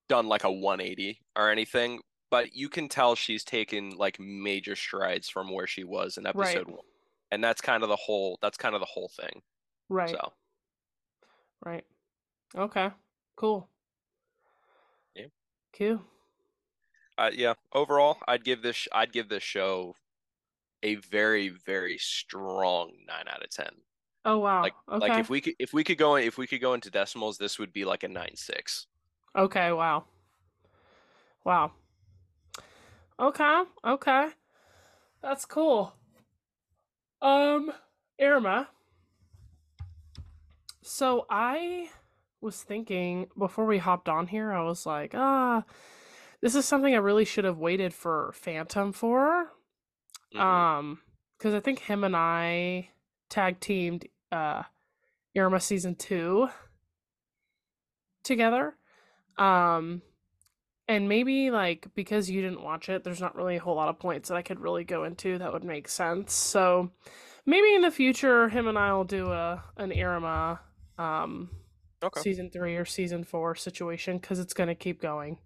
done 0.08 0.28
like 0.28 0.46
a 0.46 0.52
one 0.52 0.80
eighty 0.80 1.20
or 1.36 1.52
anything, 1.52 2.00
but 2.32 2.56
you 2.56 2.70
can 2.70 2.88
tell 2.88 3.16
she's 3.16 3.44
taken 3.44 3.90
like 3.98 4.18
major 4.18 4.78
strides 4.78 5.28
from 5.28 5.52
where 5.52 5.68
she 5.68 5.84
was 5.84 6.18
in 6.18 6.26
episode 6.26 6.68
right. 6.68 6.70
one, 6.70 6.86
and 7.32 7.44
that's 7.44 7.60
kind 7.60 7.84
of 7.84 7.90
the 7.90 7.98
whole 7.98 8.40
that's 8.42 8.58
kind 8.58 8.76
of 8.76 8.80
the 8.80 8.88
whole 8.88 9.12
thing. 9.20 9.42
Right. 9.90 10.10
So. 10.10 10.32
Right. 11.66 11.84
Okay. 12.56 12.92
Cool. 13.36 13.68
Cool. 15.78 16.02
Uh, 17.18 17.32
yeah. 17.34 17.54
Overall, 17.74 18.18
I'd 18.28 18.44
give 18.44 18.62
this 18.62 18.88
I'd 18.92 19.12
give 19.12 19.30
this 19.30 19.44
show 19.44 19.96
a 20.84 20.96
very 20.96 21.50
very 21.50 21.98
strong 21.98 22.92
nine 23.08 23.28
out 23.28 23.44
of 23.44 23.50
ten. 23.50 23.72
Oh 24.26 24.40
wow. 24.40 24.62
Like 24.62 24.74
okay. 24.90 25.08
like 25.08 25.20
if 25.20 25.30
we 25.30 25.42
could 25.42 25.54
if 25.60 25.74
we 25.74 25.84
could 25.84 25.98
go 25.98 26.16
in, 26.16 26.24
if 26.26 26.38
we 26.38 26.48
could 26.48 26.62
go 26.62 26.74
into 26.74 26.90
decimals, 26.90 27.38
this 27.38 27.60
would 27.60 27.74
be 27.74 27.86
like 27.86 28.04
a 28.04 28.08
nine 28.08 28.36
six. 28.36 28.88
Okay. 29.36 29.72
Wow. 29.72 30.06
Wow. 31.44 31.72
Okay. 33.20 33.64
Okay. 33.86 34.28
That's 35.22 35.46
cool. 35.46 35.96
Um, 37.22 37.72
Iruma. 38.22 38.68
So 40.84 41.26
I 41.30 41.90
was 42.42 42.62
thinking 42.62 43.28
before 43.38 43.66
we 43.66 43.78
hopped 43.78 44.10
on 44.10 44.28
here, 44.28 44.52
I 44.52 44.64
was 44.64 44.86
like, 44.86 45.14
ah, 45.16 45.64
this 46.42 46.56
is 46.56 46.66
something 46.66 46.94
I 46.94 46.98
really 46.98 47.26
should 47.26 47.46
have 47.46 47.58
waited 47.58 47.94
for 47.94 48.32
Phantom 48.36 48.92
for. 48.92 49.52
Mm-hmm. 50.34 50.40
Um, 50.40 51.00
because 51.38 51.54
I 51.54 51.60
think 51.60 51.80
him 51.80 52.04
and 52.04 52.16
I 52.16 52.90
tag 53.30 53.60
teamed 53.60 54.08
uh 54.32 54.64
Iruma 55.36 55.62
season 55.62 55.96
two 55.96 56.50
together. 58.24 58.76
Um 59.38 60.02
and 60.88 61.10
maybe 61.10 61.52
like 61.52 61.88
because 61.96 62.30
you 62.30 62.42
didn't 62.42 62.64
watch 62.64 62.90
it, 62.90 63.04
there's 63.04 63.22
not 63.22 63.36
really 63.36 63.58
a 63.58 63.60
whole 63.60 63.76
lot 63.76 63.90
of 63.90 64.00
points 64.00 64.30
that 64.30 64.36
I 64.36 64.42
could 64.42 64.60
really 64.60 64.84
go 64.84 65.04
into 65.04 65.38
that 65.38 65.54
would 65.54 65.64
make 65.64 65.88
sense. 65.88 66.34
So 66.34 66.92
maybe 67.46 67.76
in 67.76 67.82
the 67.82 67.92
future 67.92 68.50
him 68.50 68.68
and 68.68 68.78
I 68.78 68.94
will 68.94 69.04
do 69.04 69.32
a 69.32 69.64
an 69.78 69.92
Iruma 69.92 70.60
um 70.98 71.50
okay. 72.04 72.22
season 72.22 72.50
three 72.50 72.76
or 72.76 72.86
season 72.86 73.24
four 73.24 73.56
situation 73.56 74.18
because 74.18 74.40
it's 74.40 74.54
going 74.54 74.70
to 74.70 74.76
keep 74.76 75.02
going. 75.02 75.38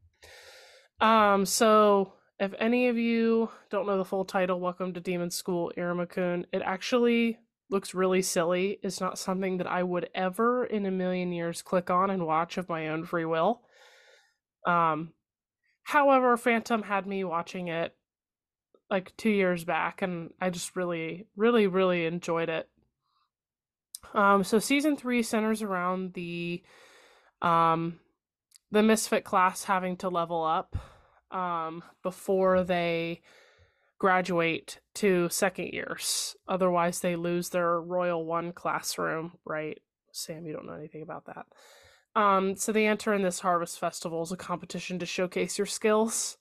Um, 1.00 1.46
so 1.46 2.14
if 2.40 2.54
any 2.60 2.88
of 2.88 2.98
you 2.98 3.50
don't 3.70 3.88
know 3.88 3.98
the 3.98 4.06
full 4.06 4.26
title, 4.26 4.60
Welcome 4.60 4.94
to 4.94 5.00
Demon 5.00 5.30
School, 5.30 5.72
Iruma-kun, 5.78 6.48
it 6.52 6.62
actually 6.64 7.40
looks 7.70 7.94
really 7.94 8.22
silly. 8.22 8.80
It's 8.84 9.00
not 9.00 9.18
something 9.18 9.58
that 9.58 9.68
I 9.68 9.84
would 9.84 10.10
ever 10.14 10.66
in 10.66 10.86
a 10.86 10.92
million 10.92 11.32
years 11.32 11.62
click 11.62 11.90
on 11.90 12.10
and 12.10 12.26
watch 12.26 12.58
of 12.58 12.68
my 12.68 12.90
own 12.90 13.06
free 13.06 13.26
will. 13.26 13.62
Um, 14.68 15.14
however, 15.84 16.36
Phantom 16.36 16.84
had 16.84 17.08
me 17.08 17.24
watching 17.24 17.70
it 17.70 17.96
like 18.90 19.16
two 19.18 19.30
years 19.30 19.64
back, 19.64 20.02
and 20.02 20.32
I 20.42 20.50
just 20.50 20.76
really, 20.76 21.28
really, 21.38 21.68
really 21.68 22.06
enjoyed 22.06 22.50
it. 22.50 22.68
Um, 24.14 24.44
so 24.44 24.60
season 24.60 24.98
three 24.98 25.24
centers 25.24 25.62
around 25.62 26.14
the 26.14 26.64
um, 27.42 28.00
the 28.72 28.84
misfit 28.84 29.24
class 29.24 29.64
having 29.64 29.98
to 29.98 30.10
level 30.10 30.44
up 30.44 30.78
um, 31.32 31.84
before 32.04 32.64
they 32.64 33.22
graduate 34.00 34.80
to 34.96 35.30
second 35.30 35.68
years. 35.68 36.36
Otherwise, 36.48 37.00
they 37.00 37.16
lose 37.16 37.50
their 37.50 37.80
Royal 37.80 38.26
One 38.26 38.52
classroom. 38.52 39.34
Right, 39.46 39.80
Sam? 40.12 40.46
You 40.46 40.54
don't 40.54 40.66
know 40.66 40.74
anything 40.74 41.02
about 41.04 41.26
that. 41.26 41.46
Um, 42.20 42.56
so 42.56 42.72
they 42.72 42.88
enter 42.88 43.14
in 43.14 43.22
this 43.22 43.40
harvest 43.40 43.80
festival 43.80 44.22
as 44.22 44.32
a 44.32 44.38
competition 44.38 45.00
to 45.00 45.06
showcase 45.06 45.58
your 45.58 45.68
skills. 45.68 46.38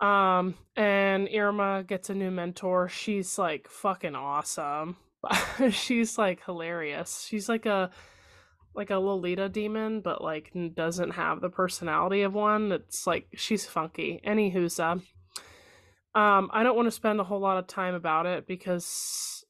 Um, 0.00 0.54
and 0.76 1.28
Iruma 1.28 1.86
gets 1.86 2.08
a 2.08 2.14
new 2.14 2.30
mentor. 2.30 2.88
She's 2.88 3.38
like 3.38 3.68
fucking 3.68 4.14
awesome. 4.14 4.96
she's 5.70 6.18
like 6.18 6.44
hilarious. 6.44 7.26
She's 7.28 7.48
like 7.48 7.66
a 7.66 7.90
like 8.74 8.90
a 8.90 8.96
Lolita 8.96 9.48
demon, 9.48 10.00
but 10.00 10.22
like 10.22 10.52
doesn't 10.74 11.10
have 11.10 11.40
the 11.40 11.48
personality 11.48 12.22
of 12.22 12.34
one. 12.34 12.72
It's 12.72 13.06
like 13.06 13.26
she's 13.34 13.66
funky. 13.66 14.20
Anywho's 14.26 14.78
um 14.78 15.02
I 16.14 16.62
don't 16.62 16.76
want 16.76 16.86
to 16.86 16.92
spend 16.92 17.20
a 17.20 17.24
whole 17.24 17.40
lot 17.40 17.58
of 17.58 17.66
time 17.66 17.94
about 17.94 18.26
it 18.26 18.46
because 18.46 19.44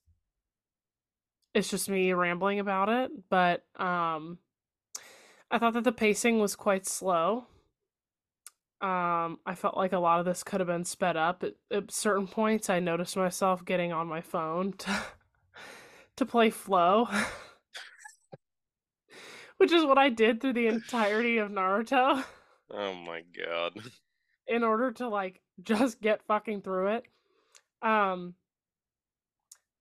it's 1.54 1.68
just 1.68 1.88
me 1.88 2.12
rambling 2.12 2.60
about 2.60 2.88
it, 2.88 3.10
but 3.28 3.64
um 3.78 4.38
I 5.50 5.58
thought 5.58 5.74
that 5.74 5.84
the 5.84 5.92
pacing 5.92 6.40
was 6.40 6.56
quite 6.56 6.86
slow. 6.86 7.46
Um, 8.80 9.40
I 9.44 9.54
felt 9.56 9.76
like 9.76 9.92
a 9.92 9.98
lot 9.98 10.20
of 10.20 10.26
this 10.26 10.44
could 10.44 10.60
have 10.60 10.68
been 10.68 10.84
sped 10.84 11.16
up. 11.16 11.42
At, 11.42 11.54
at 11.70 11.90
certain 11.90 12.28
points, 12.28 12.70
I 12.70 12.78
noticed 12.78 13.16
myself 13.16 13.64
getting 13.64 13.92
on 13.92 14.06
my 14.06 14.20
phone 14.20 14.72
to 14.78 15.02
to 16.18 16.26
play 16.26 16.50
Flow, 16.50 17.08
which 19.56 19.72
is 19.72 19.84
what 19.84 19.98
I 19.98 20.08
did 20.08 20.40
through 20.40 20.54
the 20.54 20.66
entirety 20.66 21.38
of 21.38 21.50
Naruto. 21.50 22.24
Oh 22.70 22.92
my 22.92 23.22
god. 23.34 23.72
In 24.46 24.62
order 24.62 24.92
to 24.92 25.08
like 25.08 25.40
just 25.62 26.02
get 26.02 26.26
fucking 26.26 26.60
through 26.60 26.96
it. 26.96 27.04
Um, 27.80 28.34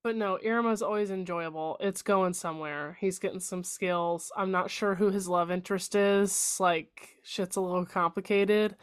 but 0.04 0.16
no, 0.16 0.40
Iruma's 0.42 0.82
always 0.82 1.12
enjoyable. 1.12 1.76
It's 1.82 2.02
going 2.02 2.34
somewhere. 2.34 2.96
He's 3.02 3.20
getting 3.20 3.42
some 3.42 3.62
skills. 3.62 4.32
I'm 4.38 4.52
not 4.52 4.72
sure 4.72 4.96
who 4.96 5.10
his 5.10 5.28
love 5.28 5.52
interest 5.52 5.96
is. 5.96 6.56
Like, 6.62 7.18
shit's 7.24 7.58
a 7.58 7.62
little 7.62 7.86
complicated. 7.86 8.78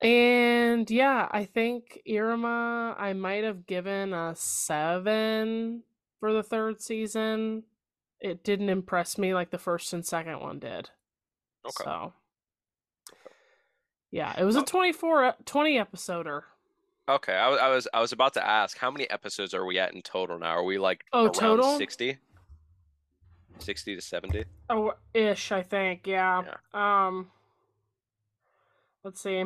And 0.00 0.90
yeah, 0.90 1.28
I 1.30 1.44
think 1.44 2.00
Iruma, 2.08 2.98
I 2.98 3.12
might 3.12 3.44
have 3.44 3.66
given 3.66 4.14
a 4.14 4.34
seven 4.34 5.82
for 6.20 6.32
the 6.32 6.42
third 6.42 6.80
season. 6.80 7.64
It 8.20 8.44
didn't 8.44 8.68
impress 8.68 9.18
me 9.18 9.34
like 9.34 9.50
the 9.50 9.58
first 9.58 9.92
and 9.92 10.06
second 10.06 10.40
one 10.40 10.58
did. 10.58 10.90
Okay. 11.66 11.84
So, 11.84 12.12
yeah, 14.10 14.34
it 14.38 14.44
was 14.44 14.56
a 14.56 14.62
24, 14.62 15.34
20 15.44 15.78
episoder. 15.78 16.42
Okay, 17.08 17.32
I, 17.32 17.48
I, 17.48 17.68
was 17.70 17.88
I 17.92 18.00
was 18.00 18.12
about 18.12 18.34
to 18.34 18.46
ask 18.46 18.78
how 18.78 18.90
many 18.90 19.08
episodes 19.10 19.52
are 19.54 19.64
we 19.64 19.78
at 19.78 19.94
in 19.94 20.02
total 20.02 20.38
now? 20.38 20.50
Are 20.50 20.62
we 20.62 20.78
like 20.78 21.04
oh 21.12 21.28
total 21.28 21.76
60? 21.76 22.18
60 23.58 23.96
to 23.96 24.00
70? 24.00 24.44
Oh, 24.68 24.92
ish, 25.12 25.50
I 25.50 25.62
think. 25.62 26.06
Yeah. 26.06 26.44
yeah. 26.74 27.06
Um 27.06 27.30
Let's 29.02 29.22
see. 29.22 29.44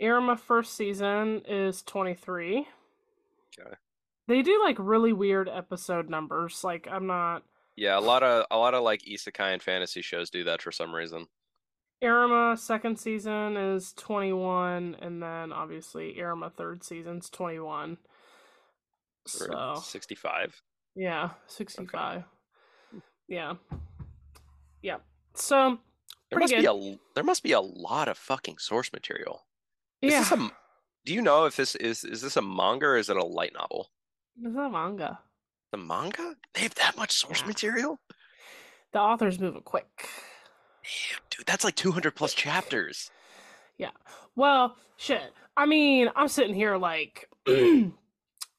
Iruma 0.00 0.38
first 0.38 0.74
season 0.74 1.42
is 1.46 1.82
23. 1.82 2.66
Okay. 3.58 3.76
They 4.26 4.42
do 4.42 4.60
like 4.62 4.76
really 4.78 5.12
weird 5.12 5.48
episode 5.48 6.08
numbers. 6.08 6.64
Like 6.64 6.88
I'm 6.90 7.06
not 7.06 7.42
Yeah, 7.76 7.98
a 7.98 8.00
lot 8.00 8.22
of 8.22 8.46
a 8.50 8.56
lot 8.56 8.74
of 8.74 8.82
like 8.82 9.02
isekai 9.02 9.52
and 9.52 9.62
fantasy 9.62 10.02
shows 10.02 10.30
do 10.30 10.44
that 10.44 10.62
for 10.62 10.72
some 10.72 10.94
reason. 10.94 11.26
Iruma 12.02 12.58
second 12.58 12.98
season 12.98 13.56
is 13.56 13.92
21 13.94 14.96
and 15.00 15.22
then 15.22 15.52
obviously 15.52 16.16
Iruma 16.18 16.52
third 16.52 16.84
season's 16.84 17.30
21. 17.30 17.98
So 19.26 19.74
65. 19.82 20.62
Yeah, 20.94 21.30
65. 21.46 22.16
Okay. 22.16 22.24
Yeah. 23.28 23.54
Yeah. 24.82 24.98
So 25.34 25.78
there 26.30 26.38
must 26.38 26.52
good. 26.52 26.60
be 26.60 26.66
a 26.66 26.98
there 27.14 27.24
must 27.24 27.42
be 27.42 27.52
a 27.52 27.60
lot 27.60 28.08
of 28.08 28.18
fucking 28.18 28.58
source 28.58 28.92
material. 28.92 29.46
Is 30.02 30.12
yeah. 30.12 30.20
This 30.20 30.32
a, 30.32 30.50
do 31.06 31.14
you 31.14 31.22
know 31.22 31.46
if 31.46 31.56
this 31.56 31.74
is 31.76 32.04
is 32.04 32.20
this 32.20 32.36
a 32.36 32.42
manga 32.42 32.86
or 32.86 32.96
is 32.96 33.08
it 33.08 33.16
a 33.16 33.24
light 33.24 33.52
novel? 33.54 33.90
This 34.36 34.50
is 34.50 34.56
a 34.56 34.68
manga. 34.68 35.18
The 35.70 35.78
manga? 35.78 36.34
They 36.54 36.62
have 36.62 36.74
that 36.76 36.96
much 36.96 37.12
source 37.12 37.40
yeah. 37.40 37.46
material? 37.46 38.00
The 38.92 39.00
author's 39.00 39.40
moving 39.40 39.62
quick. 39.62 40.08
Damn, 40.82 41.20
dude, 41.30 41.46
that's 41.46 41.64
like 41.64 41.76
200 41.76 42.14
plus 42.14 42.34
chapters. 42.34 43.10
Yeah. 43.78 43.90
Well, 44.36 44.76
shit. 44.96 45.32
I 45.56 45.66
mean, 45.66 46.10
I'm 46.14 46.28
sitting 46.28 46.54
here 46.54 46.76
like 46.76 47.28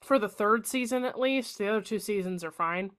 for 0.02 0.20
the 0.20 0.30
third 0.30 0.68
season 0.68 1.06
at 1.06 1.20
least. 1.20 1.58
The 1.58 1.68
other 1.68 1.82
two 1.82 2.00
seasons 2.00 2.44
are 2.44 2.52
fine. 2.52 2.92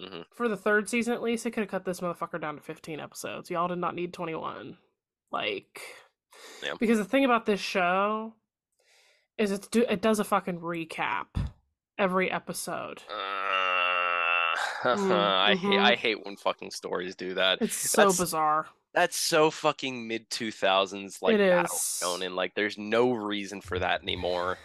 Mm-hmm. 0.00 0.22
For 0.32 0.48
the 0.48 0.56
third 0.56 0.88
season 0.88 1.14
at 1.14 1.22
least, 1.22 1.44
it 1.46 1.50
could 1.50 1.62
have 1.62 1.70
cut 1.70 1.84
this 1.84 2.00
motherfucker 2.00 2.40
down 2.40 2.56
to 2.56 2.62
15 2.62 3.00
episodes. 3.00 3.50
Y'all 3.50 3.68
did 3.68 3.78
not 3.78 3.94
need 3.94 4.12
21. 4.12 4.76
Like, 5.32 5.80
yeah. 6.64 6.74
because 6.78 6.98
the 6.98 7.04
thing 7.04 7.24
about 7.24 7.46
this 7.46 7.60
show 7.60 8.34
is 9.36 9.50
it's 9.50 9.68
do 9.68 9.84
it 9.88 10.00
does 10.00 10.20
a 10.20 10.24
fucking 10.24 10.60
recap 10.60 11.26
every 11.98 12.30
episode. 12.30 13.02
Uh 13.12 13.48
mm-hmm. 14.82 15.12
I 15.12 15.54
hate 15.54 15.78
I 15.78 15.94
hate 15.94 16.24
when 16.24 16.36
fucking 16.36 16.70
stories 16.70 17.14
do 17.14 17.34
that. 17.34 17.60
It's 17.60 17.74
so 17.74 18.04
that's, 18.04 18.18
bizarre. 18.18 18.66
That's 18.94 19.16
so 19.16 19.50
fucking 19.50 20.06
mid 20.06 20.30
two 20.30 20.50
thousands 20.50 21.18
like 21.22 21.34
it 21.34 21.40
is. 21.40 22.02
and 22.02 22.36
like 22.36 22.54
there's 22.54 22.78
no 22.78 23.12
reason 23.12 23.60
for 23.60 23.78
that 23.78 24.02
anymore. 24.02 24.58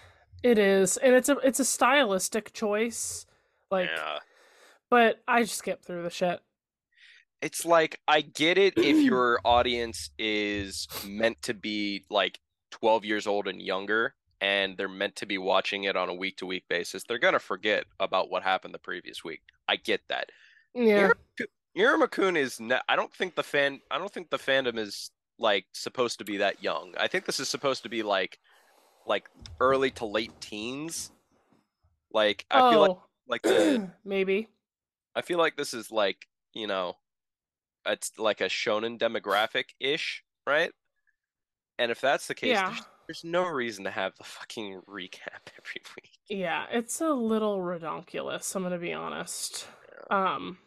It 0.43 0.58
is, 0.58 0.98
and 0.98 1.15
it's 1.15 1.30
a 1.30 1.38
it's 1.38 1.60
a 1.60 1.65
stylistic 1.65 2.54
choice, 2.54 3.26
like. 3.72 3.89
Yeah. 3.93 4.19
But 4.89 5.24
I 5.28 5.41
just 5.41 5.58
skip 5.58 5.84
through 5.84 6.04
the 6.04 6.12
shit. 6.12 6.39
It's 7.41 7.65
like 7.65 8.00
I 8.08 8.22
get 8.22 8.60
it 8.60 8.78
if 8.78 8.98
your 8.98 9.39
audience 9.43 10.12
is 10.19 10.88
meant 11.08 11.41
to 11.43 11.56
be 11.56 12.06
like 12.12 12.39
12 12.72 13.04
years 13.04 13.26
old 13.26 13.48
and 13.48 13.60
younger 13.60 14.13
and 14.43 14.75
they're 14.75 14.89
meant 14.89 15.15
to 15.15 15.25
be 15.25 15.38
watching 15.38 15.86
it 15.86 15.95
on 15.95 16.10
a 16.10 16.13
week 16.13 16.36
to 16.36 16.45
week 16.45 16.65
basis, 16.67 17.03
they're 17.03 17.17
going 17.17 17.34
to 17.34 17.39
forget 17.39 17.86
about 18.01 18.29
what 18.29 18.43
happened 18.43 18.73
the 18.73 18.79
previous 18.79 19.23
week. 19.23 19.41
I 19.69 19.77
get 19.77 20.01
that. 20.10 20.32
Yeah. 20.75 21.12
Iruma 21.77 22.38
is 22.38 22.60
ne- 22.60 22.82
I 22.89 22.97
don't 22.97 23.13
think 23.13 23.36
the 23.36 23.43
fan 23.43 23.79
I 23.89 23.97
don't 23.97 24.12
think 24.12 24.29
the 24.29 24.38
fandom 24.38 24.77
is 24.77 25.12
like 25.39 25.65
supposed 25.71 26.19
to 26.19 26.25
be 26.25 26.38
that 26.38 26.62
young. 26.62 26.93
I 26.99 27.08
think 27.08 27.25
this 27.25 27.39
is 27.39 27.47
supposed 27.47 27.84
to 27.84 27.89
be 27.89 28.03
like 28.03 28.38
like 29.08 29.29
early 29.62 29.91
to 29.91 30.06
late 30.06 30.34
teens. 30.41 31.10
Like 32.12 32.45
I 32.51 32.60
oh, 32.60 32.71
feel 32.71 32.82
like 32.82 32.91
oh. 32.91 33.03
like 33.29 33.41
the 33.43 33.89
maybe. 34.03 34.49
I 35.15 35.21
feel 35.21 35.38
like 35.38 35.56
this 35.56 35.73
is 35.73 35.89
like, 35.89 36.27
you 36.53 36.67
know, 36.67 36.97
it's 37.86 38.12
like 38.17 38.41
a 38.41 38.45
shonen 38.45 38.99
demographic 38.99 39.69
ish, 39.79 40.21
right? 40.45 40.71
And 41.79 41.91
if 41.91 42.01
that's 42.01 42.27
the 42.27 42.36
case, 42.36 42.56
yeah. 42.56 42.75
There's, 43.08 43.24
no 43.24 43.46
reason 43.46 43.84
to 43.84 43.92
have 43.92 44.13
the 44.18 44.24
fucking 44.24 44.82
recap 44.89 45.48
every 45.58 45.82
week. 45.96 46.12
Yeah, 46.30 46.66
it's 46.72 47.02
a 47.02 47.10
little 47.10 47.60
redonkulous, 47.60 48.56
I'm 48.56 48.63
gonna 48.63 48.78
be 48.78 48.94
honest. 48.94 49.68
Yeah. 50.10 50.34
Um 50.34 50.58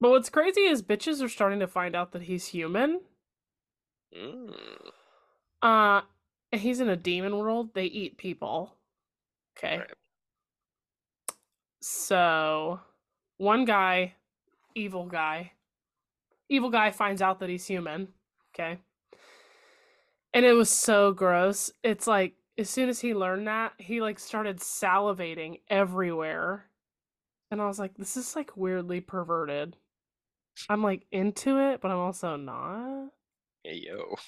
but 0.00 0.10
what's 0.10 0.28
crazy 0.28 0.62
is 0.62 0.82
bitches 0.82 1.22
are 1.22 1.28
starting 1.28 1.60
to 1.60 1.66
find 1.66 1.94
out 1.94 2.12
that 2.12 2.22
he's 2.22 2.48
human. 2.48 3.00
Mm. 4.16 4.54
Uh 5.62 6.02
he's 6.52 6.80
in 6.80 6.88
a 6.88 6.96
demon 6.96 7.36
world. 7.36 7.70
They 7.74 7.86
eat 7.86 8.18
people. 8.18 8.74
Okay. 9.56 9.78
Right. 9.78 9.90
So 11.80 12.80
one 13.36 13.64
guy, 13.64 14.14
evil 14.74 15.06
guy, 15.06 15.52
evil 16.48 16.70
guy 16.70 16.90
finds 16.90 17.22
out 17.22 17.40
that 17.40 17.48
he's 17.48 17.66
human. 17.66 18.08
Okay. 18.54 18.78
And 20.34 20.44
it 20.44 20.52
was 20.52 20.68
so 20.68 21.12
gross. 21.12 21.70
It's 21.84 22.08
like 22.08 22.34
as 22.58 22.68
soon 22.68 22.88
as 22.88 23.00
he 23.00 23.14
learned 23.14 23.46
that, 23.46 23.72
he 23.78 24.00
like 24.00 24.18
started 24.18 24.58
salivating 24.58 25.60
everywhere. 25.70 26.66
And 27.50 27.62
I 27.62 27.66
was 27.66 27.78
like, 27.78 27.96
this 27.96 28.16
is 28.16 28.34
like 28.34 28.56
weirdly 28.56 29.00
perverted. 29.00 29.76
I'm 30.68 30.82
like 30.82 31.06
into 31.12 31.58
it, 31.58 31.80
but 31.80 31.90
I'm 31.90 31.98
also 31.98 32.36
not. 32.36 33.10
Hey 33.62 33.82
yo. 33.86 34.16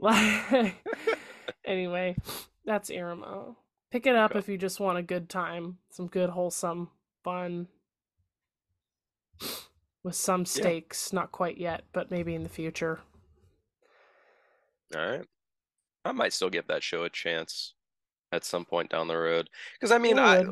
Like 0.00 0.74
anyway, 1.64 2.16
that's 2.64 2.90
Iruma. 2.90 3.54
Pick 3.92 4.04
it 4.04 4.16
up 4.16 4.32
cool. 4.32 4.40
if 4.40 4.48
you 4.48 4.58
just 4.58 4.80
want 4.80 4.98
a 4.98 5.02
good 5.02 5.28
time, 5.28 5.78
some 5.90 6.08
good 6.08 6.30
wholesome 6.30 6.88
fun 7.22 7.68
with 10.02 10.16
some 10.16 10.44
stakes, 10.44 11.10
yeah. 11.12 11.20
not 11.20 11.30
quite 11.30 11.56
yet, 11.56 11.84
but 11.92 12.10
maybe 12.10 12.34
in 12.34 12.42
the 12.42 12.48
future. 12.48 12.98
All 14.96 15.08
right. 15.08 15.26
I 16.04 16.12
might 16.12 16.32
still 16.32 16.50
give 16.50 16.66
that 16.66 16.82
show 16.82 17.04
a 17.04 17.10
chance 17.10 17.74
at 18.32 18.44
some 18.44 18.64
point 18.64 18.90
down 18.90 19.08
the 19.08 19.16
road. 19.16 19.48
Because 19.74 19.92
I 19.92 19.98
mean, 19.98 20.18
I 20.18 20.44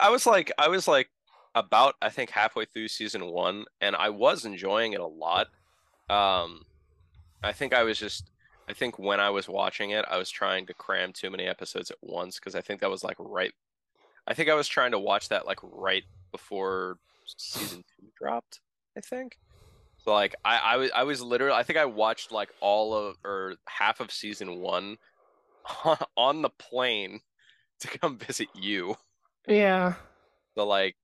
I 0.00 0.10
was 0.10 0.26
like 0.26 0.52
I 0.58 0.68
was 0.68 0.88
like 0.88 1.10
about 1.54 1.94
I 2.00 2.08
think 2.08 2.30
halfway 2.30 2.64
through 2.64 2.88
season 2.88 3.26
one, 3.26 3.64
and 3.80 3.94
I 3.96 4.10
was 4.10 4.44
enjoying 4.44 4.92
it 4.92 5.00
a 5.00 5.06
lot. 5.06 5.48
Um, 6.08 6.64
I 7.42 7.52
think 7.52 7.74
I 7.74 7.82
was 7.82 7.98
just 7.98 8.30
I 8.68 8.72
think 8.72 8.98
when 8.98 9.20
I 9.20 9.30
was 9.30 9.48
watching 9.48 9.90
it, 9.90 10.04
I 10.08 10.16
was 10.16 10.30
trying 10.30 10.66
to 10.66 10.74
cram 10.74 11.12
too 11.12 11.30
many 11.30 11.46
episodes 11.46 11.90
at 11.90 11.98
once 12.00 12.38
because 12.38 12.54
I 12.54 12.60
think 12.60 12.80
that 12.80 12.90
was 12.90 13.04
like 13.04 13.16
right. 13.18 13.52
I 14.26 14.32
think 14.32 14.48
I 14.48 14.54
was 14.54 14.68
trying 14.68 14.92
to 14.92 14.98
watch 14.98 15.28
that 15.28 15.46
like 15.46 15.58
right 15.62 16.04
before 16.32 16.96
season 17.26 17.84
two 17.96 18.06
dropped. 18.18 18.60
I 18.96 19.00
think. 19.00 19.38
So 20.04 20.12
like 20.12 20.34
I, 20.44 20.58
I 20.58 20.76
was 20.76 20.90
I 20.94 21.04
was 21.04 21.22
literally 21.22 21.54
I 21.54 21.62
think 21.62 21.78
I 21.78 21.86
watched 21.86 22.30
like 22.30 22.50
all 22.60 22.92
of 22.94 23.16
or 23.24 23.54
half 23.66 24.00
of 24.00 24.12
season 24.12 24.60
one 24.60 24.98
on 26.16 26.42
the 26.42 26.50
plane 26.50 27.20
to 27.80 27.88
come 27.98 28.18
visit 28.18 28.48
you. 28.54 28.96
Yeah. 29.48 29.94
So 30.56 30.66
like 30.66 30.96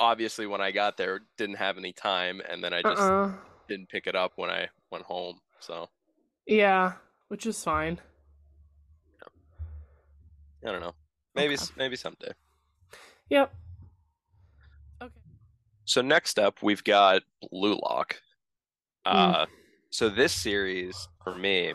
obviously 0.00 0.48
when 0.48 0.60
I 0.60 0.72
got 0.72 0.96
there 0.96 1.20
didn't 1.38 1.56
have 1.56 1.78
any 1.78 1.92
time 1.92 2.42
and 2.50 2.62
then 2.62 2.74
I 2.74 2.82
just 2.82 3.00
uh-uh. 3.00 3.32
didn't 3.68 3.88
pick 3.88 4.08
it 4.08 4.16
up 4.16 4.32
when 4.34 4.50
I 4.50 4.68
went 4.90 5.04
home. 5.04 5.38
So 5.60 5.88
Yeah, 6.44 6.94
which 7.28 7.46
is 7.46 7.62
fine. 7.62 8.00
I 10.66 10.72
don't 10.72 10.80
know. 10.80 10.94
Maybe 11.36 11.54
okay. 11.54 11.64
maybe 11.76 11.94
someday. 11.94 12.32
Yep. 13.28 13.54
Okay. 15.02 15.12
So 15.84 16.00
next 16.00 16.38
up, 16.38 16.62
we've 16.62 16.82
got 16.82 17.22
Blue 17.50 17.78
Lock. 17.80 18.16
Mm. 19.06 19.12
Uh, 19.12 19.46
so 19.90 20.08
this 20.08 20.32
series 20.32 21.08
for 21.22 21.34
me, 21.34 21.74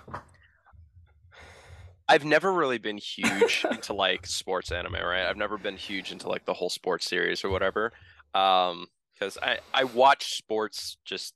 I've 2.08 2.26
never 2.26 2.52
really 2.52 2.80
been 2.80 2.98
huge 2.98 3.66
into 3.72 3.94
like 3.94 4.26
sports 4.26 4.72
anime, 4.72 4.94
right? 4.94 5.28
I've 5.28 5.38
never 5.38 5.58
been 5.58 5.78
huge 5.78 6.12
into 6.12 6.28
like 6.28 6.46
the 6.46 6.54
whole 6.54 6.70
sports 6.70 7.06
series 7.06 7.44
or 7.44 7.50
whatever. 7.50 7.92
Um, 8.34 8.88
because 9.14 9.38
I 9.42 9.60
I 9.74 9.84
watch 9.84 10.38
sports 10.38 10.98
just 11.04 11.34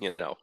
you 0.00 0.14
know 0.18 0.36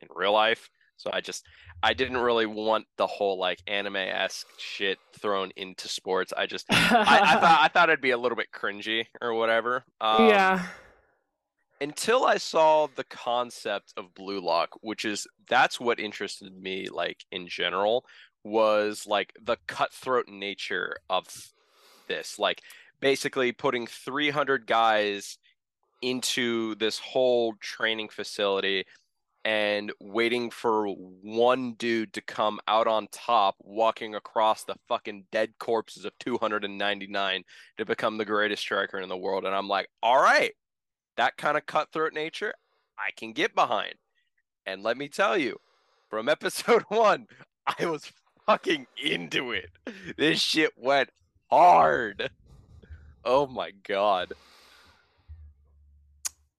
in 0.00 0.08
real 0.14 0.32
life, 0.32 0.70
so 0.96 1.10
I 1.12 1.20
just 1.20 1.44
I 1.82 1.94
didn't 1.94 2.18
really 2.18 2.46
want 2.46 2.86
the 2.96 3.06
whole 3.06 3.38
like 3.38 3.60
anime 3.66 3.96
esque 3.96 4.46
shit 4.58 4.98
thrown 5.18 5.50
into 5.56 5.88
sports. 5.88 6.32
I 6.36 6.46
just 6.46 6.66
I, 6.70 7.20
I 7.22 7.40
thought 7.40 7.58
I 7.62 7.68
thought 7.72 7.88
it'd 7.88 8.00
be 8.00 8.10
a 8.10 8.18
little 8.18 8.36
bit 8.36 8.48
cringy 8.52 9.06
or 9.20 9.34
whatever. 9.34 9.84
Um, 10.00 10.28
yeah. 10.28 10.66
Until 11.82 12.24
I 12.24 12.36
saw 12.36 12.86
the 12.94 13.04
concept 13.04 13.92
of 13.96 14.14
Blue 14.14 14.40
Lock, 14.40 14.70
which 14.82 15.04
is 15.04 15.26
that's 15.48 15.80
what 15.80 15.98
interested 15.98 16.56
me 16.56 16.88
like 16.88 17.24
in 17.32 17.48
general 17.48 18.04
was 18.44 19.04
like 19.04 19.32
the 19.42 19.56
cutthroat 19.66 20.28
nature 20.28 20.96
of 21.10 21.26
this. 22.06 22.38
Like 22.38 22.62
basically 23.00 23.50
putting 23.50 23.88
300 23.88 24.64
guys 24.64 25.38
into 26.02 26.76
this 26.76 27.00
whole 27.00 27.54
training 27.60 28.10
facility 28.10 28.84
and 29.44 29.90
waiting 30.00 30.50
for 30.50 30.86
one 30.86 31.72
dude 31.72 32.12
to 32.12 32.20
come 32.20 32.60
out 32.68 32.86
on 32.86 33.08
top 33.10 33.56
walking 33.58 34.14
across 34.14 34.62
the 34.62 34.76
fucking 34.88 35.24
dead 35.32 35.50
corpses 35.58 36.04
of 36.04 36.12
299 36.20 37.42
to 37.76 37.84
become 37.84 38.18
the 38.18 38.24
greatest 38.24 38.62
striker 38.62 39.00
in 39.00 39.08
the 39.08 39.16
world 39.16 39.44
and 39.44 39.54
I'm 39.54 39.66
like, 39.66 39.88
"All 40.00 40.20
right, 40.22 40.52
that 41.16 41.36
kind 41.36 41.56
of 41.56 41.66
cutthroat 41.66 42.12
nature 42.12 42.54
I 42.98 43.10
can 43.16 43.32
get 43.32 43.54
behind. 43.54 43.94
And 44.66 44.82
let 44.82 44.96
me 44.96 45.08
tell 45.08 45.36
you, 45.36 45.58
from 46.08 46.28
episode 46.28 46.82
one, 46.88 47.26
I 47.66 47.86
was 47.86 48.10
fucking 48.46 48.86
into 49.02 49.52
it. 49.52 49.70
This 50.16 50.40
shit 50.40 50.72
went 50.76 51.10
hard. 51.50 52.30
Oh 53.24 53.46
my 53.46 53.72
god. 53.86 54.32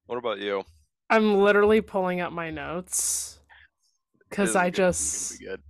What 0.06 0.18
about 0.18 0.39
you? 0.39 0.63
I'm 1.10 1.36
literally 1.39 1.82
pulling 1.82 2.22
up 2.22 2.32
my 2.34 2.50
notes 2.50 3.39
because 4.30 4.56
I 4.56 4.70
gonna- 4.70 4.88
this 4.89 5.00
is 5.02 5.38
just 5.39 5.42
gonna 5.46 5.58
be 5.58 5.63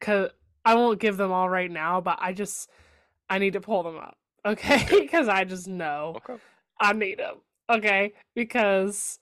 cause 0.00 0.30
I 0.64 0.74
won't 0.74 0.98
give 1.00 1.16
them 1.16 1.30
all 1.32 1.48
right 1.48 1.70
now, 1.70 2.00
but 2.00 2.18
I 2.20 2.32
just 2.32 2.68
I 3.28 3.38
need 3.38 3.52
to 3.54 3.60
pull 3.60 3.82
them 3.82 3.96
up, 3.96 4.16
okay? 4.44 4.86
Because 5.00 5.28
I 5.28 5.44
just 5.44 5.68
know 5.68 6.14
Okay. 6.16 6.40
I 6.80 6.92
need 6.92 7.18
them, 7.18 7.36
okay? 7.70 8.12
Because 8.34 9.18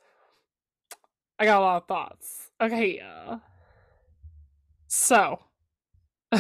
I 1.38 1.44
got 1.44 1.59
a 1.59 1.64
lot 1.64 1.76
of 1.83 1.88
thoughts. 1.88 2.50
Okay, 2.61 3.00
uh, 3.00 3.38
so 4.87 5.40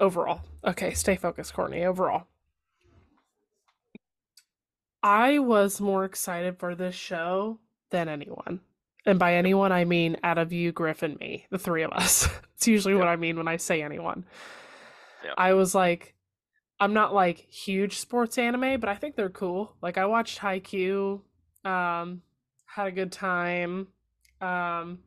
overall, 0.00 0.42
okay, 0.64 0.92
stay 0.92 1.16
focused, 1.16 1.54
Kortney. 1.54 1.84
Overall, 1.84 2.26
I 5.02 5.38
was 5.38 5.80
more 5.80 6.04
excited 6.04 6.58
for 6.58 6.74
this 6.74 6.94
show 6.94 7.60
than 7.90 8.08
anyone. 8.08 8.60
And 9.06 9.20
by 9.20 9.34
anyone, 9.34 9.70
I 9.70 9.84
mean 9.84 10.16
out 10.24 10.36
of 10.36 10.52
you, 10.52 10.72
Griff, 10.72 11.04
and 11.04 11.18
me, 11.20 11.46
the 11.50 11.58
three 11.58 11.84
of 11.84 11.92
us. 11.92 12.28
it's 12.56 12.66
usually 12.66 12.96
what 12.96 13.06
I 13.06 13.14
mean 13.14 13.36
when 13.36 13.46
I 13.46 13.56
say 13.56 13.82
anyone. 13.82 14.24
Yeah. 15.24 15.34
I 15.38 15.54
was 15.54 15.76
like, 15.76 16.15
I'm 16.78 16.92
not 16.92 17.14
like 17.14 17.38
huge 17.38 17.98
sports 17.98 18.36
anime, 18.38 18.80
but 18.80 18.88
I 18.88 18.94
think 18.96 19.16
they're 19.16 19.30
cool. 19.30 19.74
Like 19.80 19.96
I 19.98 20.06
watched 20.06 20.38
Haikyuu, 20.40 21.20
um, 21.64 22.22
had 22.66 22.86
a 22.88 22.92
good 22.92 23.10
time. 23.12 23.88
Um, 24.40 24.98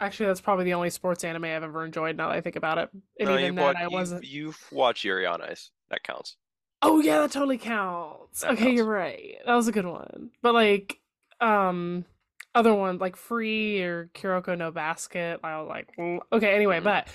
actually, 0.00 0.26
that's 0.26 0.40
probably 0.40 0.64
the 0.64 0.74
only 0.74 0.90
sports 0.90 1.22
anime 1.24 1.44
I've 1.44 1.62
ever 1.62 1.84
enjoyed. 1.84 2.16
Now 2.16 2.28
that 2.28 2.36
I 2.36 2.40
think 2.40 2.56
about 2.56 2.78
it, 2.78 2.88
and 3.18 3.28
No, 3.28 3.34
even 3.34 3.44
you 3.46 3.52
then, 3.54 3.64
watch, 3.64 3.76
I 3.76 3.88
wasn't. 3.88 4.24
You've 4.24 4.58
watched 4.72 5.04
Yuri 5.04 5.26
on 5.26 5.42
Ice. 5.42 5.70
That 5.90 6.02
counts. 6.02 6.36
Oh 6.82 7.00
yeah, 7.00 7.18
that 7.20 7.32
totally 7.32 7.58
counts. 7.58 8.40
That 8.40 8.52
okay, 8.52 8.62
counts. 8.64 8.76
you're 8.76 8.86
right. 8.86 9.36
That 9.44 9.54
was 9.54 9.68
a 9.68 9.72
good 9.72 9.84
one. 9.84 10.30
But 10.40 10.54
like, 10.54 10.98
um, 11.40 12.06
other 12.54 12.72
ones 12.74 13.00
like 13.02 13.16
Free 13.16 13.82
or 13.82 14.10
Kuroko 14.14 14.56
no 14.56 14.70
Basket, 14.70 15.40
I 15.44 15.60
was 15.60 15.68
like, 15.68 15.88
mm, 15.98 16.20
okay. 16.32 16.54
Anyway, 16.54 16.80
Mhm. 16.80 16.84
but 16.84 17.08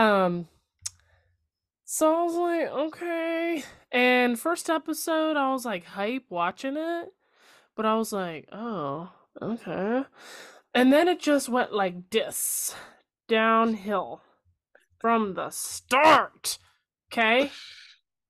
um, 0.00 0.48
so 1.92 2.14
I 2.14 2.22
was 2.22 2.34
like, 2.36 2.68
okay. 2.70 3.64
And 3.90 4.38
first 4.38 4.70
episode, 4.70 5.36
I 5.36 5.50
was 5.52 5.64
like 5.64 5.84
hype 5.84 6.26
watching 6.28 6.76
it, 6.76 7.12
but 7.74 7.84
I 7.84 7.96
was 7.96 8.12
like, 8.12 8.48
oh, 8.52 9.10
okay. 9.42 10.04
And 10.72 10.92
then 10.92 11.08
it 11.08 11.18
just 11.18 11.48
went 11.48 11.72
like 11.72 12.10
this 12.10 12.76
downhill 13.28 14.22
from 14.98 15.34
the 15.34 15.50
start. 15.50 16.58
Okay. 17.12 17.50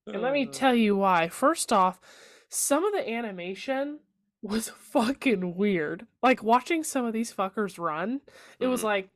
And 0.07 0.23
let 0.23 0.33
me 0.33 0.47
Uh, 0.49 0.53
tell 0.53 0.75
you 0.75 0.97
why. 0.97 1.29
First 1.29 1.71
off, 1.71 2.01
some 2.49 2.83
of 2.83 2.95
the 2.95 3.07
animation 3.07 3.99
was 4.41 4.71
fucking 4.95 5.55
weird. 5.55 6.07
Like 6.23 6.43
watching 6.43 6.83
some 6.83 7.05
of 7.05 7.13
these 7.13 7.31
fuckers 7.31 7.79
run, 7.79 8.23
it 8.59 8.69
was 8.69 8.81
Mhm. 8.81 8.85
like 8.85 9.11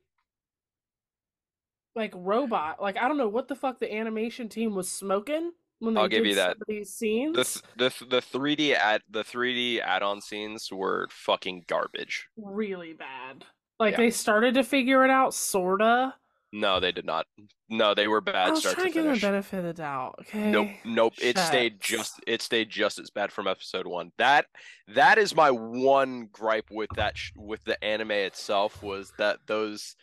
like 1.95 2.11
robot. 2.15 2.81
Like 2.81 2.97
I 2.97 3.07
don't 3.07 3.17
know 3.17 3.27
what 3.29 3.47
the 3.47 3.55
fuck 3.55 3.79
the 3.79 3.93
animation 3.93 4.49
team 4.49 4.75
was 4.75 4.91
smoking 4.91 5.51
when 5.79 5.93
they 5.93 6.01
I'll 6.01 6.07
give 6.07 6.23
did 6.23 6.29
you 6.29 6.35
that. 6.35 6.57
these 6.67 6.93
scenes. 6.93 7.35
the 7.35 7.61
the 7.77 8.05
the 8.07 8.21
3D 8.21 8.73
add 8.75 9.01
the 9.09 9.23
3D 9.23 9.79
add-on 9.81 10.21
scenes 10.21 10.69
were 10.71 11.07
fucking 11.11 11.65
garbage. 11.67 12.27
really 12.37 12.93
bad. 12.93 13.45
Like 13.79 13.91
Yeah. 13.93 13.97
they 13.97 14.09
started 14.11 14.53
to 14.55 14.63
figure 14.63 15.03
it 15.03 15.09
out, 15.11 15.33
sorta. 15.33 16.15
No, 16.53 16.79
they 16.79 16.93
did 16.93 17.05
not. 17.05 17.25
No, 17.69 17.93
they 17.93 18.07
were 18.07 18.21
bad. 18.21 18.35
I 18.47 18.49
was 18.51 18.59
start 18.61 18.75
trying 18.75 18.87
to 18.87 18.93
to 18.93 18.93
give 18.93 19.03
them 19.03 19.15
the 19.15 19.19
benefit 19.19 19.57
of 19.59 19.63
the 19.65 19.73
doubt. 19.73 20.15
Okay. 20.21 20.49
Nope, 20.51 20.69
nope. 20.85 21.13
It 21.21 21.37
stayed 21.37 21.81
just 21.81 22.21
it 22.25 22.41
stayed 22.41 22.69
just 22.69 22.97
as 22.97 23.09
bad 23.09 23.33
from 23.33 23.47
episode 23.47 23.87
one. 23.87 24.11
That 24.17 24.45
that 24.87 25.17
is 25.17 25.35
my 25.35 25.51
one 25.51 26.29
gripe 26.31 26.69
with 26.71 26.91
that 26.95 27.17
sh- 27.17 27.31
with 27.35 27.61
the 27.65 27.83
anime 27.83 28.11
itself 28.11 28.81
was 28.81 29.11
that 29.17 29.39
those 29.47 29.95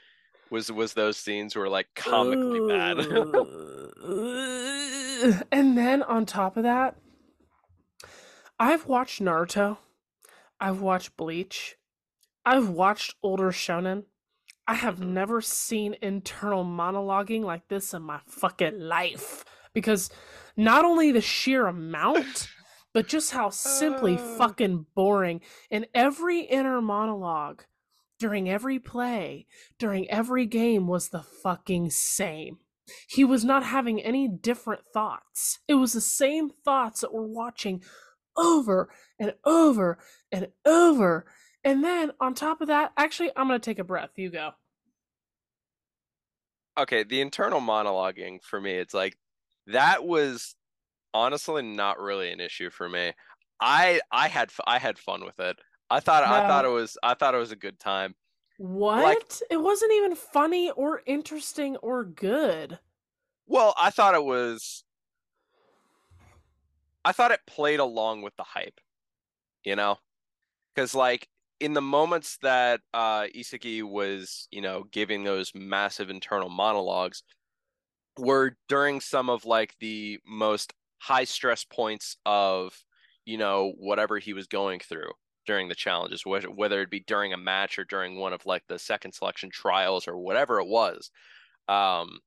was 0.52 0.70
was 0.70 0.94
those 0.94 1.16
scenes 1.16 1.56
were 1.56 1.68
like 1.68 1.88
comically 1.96 2.60
bad. 2.68 2.98
And 5.52 5.78
then 5.78 6.02
on 6.02 6.26
top 6.26 6.56
of 6.56 6.64
that, 6.64 6.96
I've 8.58 8.86
watched 8.86 9.22
Naruto. 9.22 9.78
I've 10.60 10.80
watched 10.80 11.16
Bleach. 11.16 11.76
I've 12.44 12.68
watched 12.68 13.14
older 13.22 13.52
shonen. 13.52 14.04
I 14.66 14.74
have 14.74 14.96
Mhm. 14.98 15.06
never 15.08 15.40
seen 15.40 15.96
internal 16.02 16.64
monologuing 16.64 17.42
like 17.44 17.68
this 17.68 17.94
in 17.94 18.02
my 18.02 18.20
fucking 18.26 18.80
life. 18.80 19.44
Because 19.74 20.10
not 20.56 20.84
only 20.84 21.12
the 21.12 21.20
sheer 21.20 21.66
amount, 21.68 22.48
but 22.92 23.06
just 23.06 23.30
how 23.30 23.50
simply 23.50 24.14
Uh. 24.14 24.38
fucking 24.38 24.86
boring. 24.96 25.40
And 25.70 25.86
every 25.94 26.40
inner 26.40 26.80
monologue 26.80 27.62
during 28.22 28.48
every 28.48 28.78
play, 28.78 29.46
during 29.78 30.08
every 30.08 30.46
game 30.46 30.86
was 30.86 31.08
the 31.08 31.24
fucking 31.42 31.90
same. 31.90 32.58
He 33.08 33.24
was 33.24 33.44
not 33.44 33.64
having 33.64 34.00
any 34.00 34.28
different 34.28 34.82
thoughts. 34.94 35.58
It 35.66 35.74
was 35.74 35.92
the 35.92 36.00
same 36.00 36.50
thoughts 36.64 37.00
that 37.00 37.12
we're 37.12 37.26
watching 37.26 37.82
over 38.36 38.88
and 39.18 39.34
over 39.44 39.98
and 40.30 40.48
over. 40.64 41.26
And 41.64 41.82
then 41.82 42.12
on 42.20 42.34
top 42.34 42.60
of 42.60 42.68
that, 42.68 42.92
actually, 42.96 43.32
I'm 43.34 43.48
going 43.48 43.60
to 43.60 43.64
take 43.64 43.80
a 43.80 43.84
breath. 43.84 44.10
You 44.14 44.30
go. 44.30 44.52
okay, 46.78 47.02
the 47.02 47.20
internal 47.20 47.60
monologuing 47.60 48.40
for 48.42 48.60
me, 48.60 48.72
it's 48.72 48.94
like 48.94 49.16
that 49.66 50.04
was 50.04 50.54
honestly 51.12 51.62
not 51.62 52.00
really 52.00 52.30
an 52.30 52.40
issue 52.40 52.70
for 52.70 52.88
me. 52.88 53.12
I 53.60 54.00
I 54.12 54.28
had 54.28 54.50
I 54.64 54.78
had 54.78 54.96
fun 54.96 55.24
with 55.24 55.40
it. 55.40 55.56
I 55.92 56.00
thought 56.00 56.24
I 56.24 56.48
thought 56.48 56.64
it 56.64 56.70
was 56.70 56.96
I 57.02 57.12
thought 57.12 57.34
it 57.34 57.38
was 57.38 57.52
a 57.52 57.56
good 57.56 57.78
time. 57.78 58.14
What? 58.56 59.42
it 59.50 59.58
wasn't 59.58 59.92
even 59.92 60.14
funny 60.14 60.70
or 60.70 61.02
interesting 61.04 61.76
or 61.76 62.02
good. 62.02 62.78
Well, 63.46 63.74
I 63.78 63.90
thought 63.90 64.14
it 64.14 64.24
was 64.24 64.84
I 67.04 67.12
thought 67.12 67.30
it 67.30 67.40
played 67.46 67.78
along 67.78 68.22
with 68.22 68.34
the 68.36 68.42
hype, 68.42 68.80
you 69.64 69.76
know? 69.76 69.98
Because 70.74 70.94
like 70.94 71.28
in 71.60 71.74
the 71.74 71.82
moments 71.82 72.38
that 72.40 72.80
uh 72.94 73.24
Isagi 73.24 73.82
was, 73.82 74.48
you 74.50 74.62
know, 74.62 74.84
giving 74.92 75.24
those 75.24 75.52
massive 75.54 76.08
internal 76.08 76.48
monologues 76.48 77.22
were 78.16 78.56
during 78.66 79.02
some 79.02 79.28
of 79.28 79.44
like 79.44 79.74
the 79.78 80.20
most 80.26 80.72
high 81.00 81.24
stress 81.24 81.64
points 81.64 82.16
of, 82.24 82.72
you 83.26 83.36
know, 83.36 83.74
whatever 83.76 84.18
he 84.18 84.32
was 84.32 84.46
going 84.46 84.80
through 84.80 85.10
during 85.46 85.68
the 85.68 85.74
challenges, 85.74 86.24
whether 86.24 86.82
it 86.82 86.90
be 86.90 87.04
during 87.06 87.32
a 87.32 87.36
match 87.36 87.78
or 87.78 87.84
during 87.84 88.16
one 88.16 88.32
of 88.32 88.46
like 88.46 88.62
the 88.68 88.78
second 88.78 89.12
selection 89.12 89.50
trials 89.50 90.06
or 90.08 90.16
whatever 90.16 90.60
it 90.60 90.66
was. 90.66 91.10
Um 91.68 92.20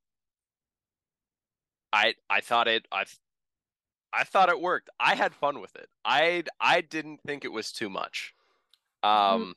I 1.94 2.16
I 2.30 2.42
thought 2.42 2.68
it 2.68 2.88
I 2.92 3.06
I 4.16 4.24
thought 4.24 4.50
it 4.50 4.62
worked. 4.62 4.90
I 5.00 5.16
had 5.16 5.34
fun 5.34 5.60
with 5.60 5.76
it. 5.76 5.90
I 6.06 6.44
I 6.60 6.82
didn't 6.82 7.20
think 7.26 7.44
it 7.44 7.52
was 7.52 7.72
too 7.72 7.90
much. 7.90 8.34
Um, 9.04 9.54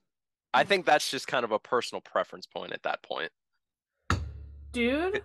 I 0.52 0.64
think 0.64 0.84
that's 0.84 1.10
just 1.10 1.28
kind 1.28 1.44
of 1.44 1.52
a 1.52 1.58
personal 1.58 2.02
preference 2.02 2.46
point 2.46 2.72
at 2.72 2.82
that 2.82 3.02
point. 3.02 3.30
Dude, 4.72 5.22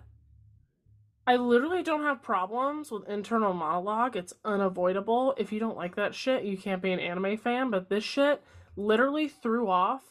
I 1.26 1.36
literally 1.36 1.82
don't 1.82 2.02
have 2.02 2.22
problems 2.22 2.90
with 2.90 3.08
internal 3.08 3.54
monologue. 3.54 4.16
It's 4.16 4.34
unavoidable. 4.44 5.34
If 5.38 5.52
you 5.52 5.58
don't 5.60 5.76
like 5.76 5.96
that 5.96 6.14
shit, 6.14 6.44
you 6.44 6.56
can't 6.58 6.82
be 6.82 6.92
an 6.92 7.00
anime 7.00 7.38
fan, 7.38 7.70
but 7.70 7.88
this 7.88 8.04
shit 8.04 8.42
literally 8.76 9.28
threw 9.28 9.68
off 9.70 10.02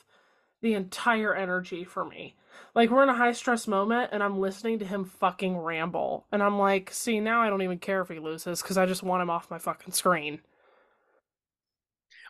the 0.62 0.74
entire 0.74 1.36
energy 1.36 1.84
for 1.84 2.04
me. 2.04 2.36
Like 2.74 2.90
we're 2.90 3.04
in 3.04 3.10
a 3.10 3.16
high 3.16 3.34
stress 3.34 3.68
moment 3.68 4.10
and 4.12 4.24
I'm 4.24 4.40
listening 4.40 4.80
to 4.80 4.86
him 4.86 5.06
fucking 5.06 5.58
ramble. 5.58 6.26
And 6.32 6.42
I'm 6.42 6.58
like, 6.58 6.92
see, 6.92 7.20
now 7.20 7.42
I 7.42 7.50
don't 7.50 7.62
even 7.62 7.80
care 7.80 8.02
if 8.02 8.10
he 8.10 8.20
loses 8.20 8.62
because 8.62 8.78
I 8.78 8.86
just 8.86 9.04
want 9.04 9.22
him 9.22 9.30
off 9.30 9.52
my 9.52 9.60
fucking 9.60 9.94
screen. 9.94 10.40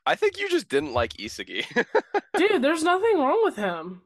I 0.06 0.16
think 0.16 0.38
you 0.38 0.50
just 0.50 0.68
didn't 0.68 0.94
like 0.94 1.14
Isagi. 1.14 1.66
Dude, 2.38 2.62
there's 2.62 2.84
nothing 2.84 3.18
wrong 3.18 3.42
with 3.44 3.56
him. 3.56 4.02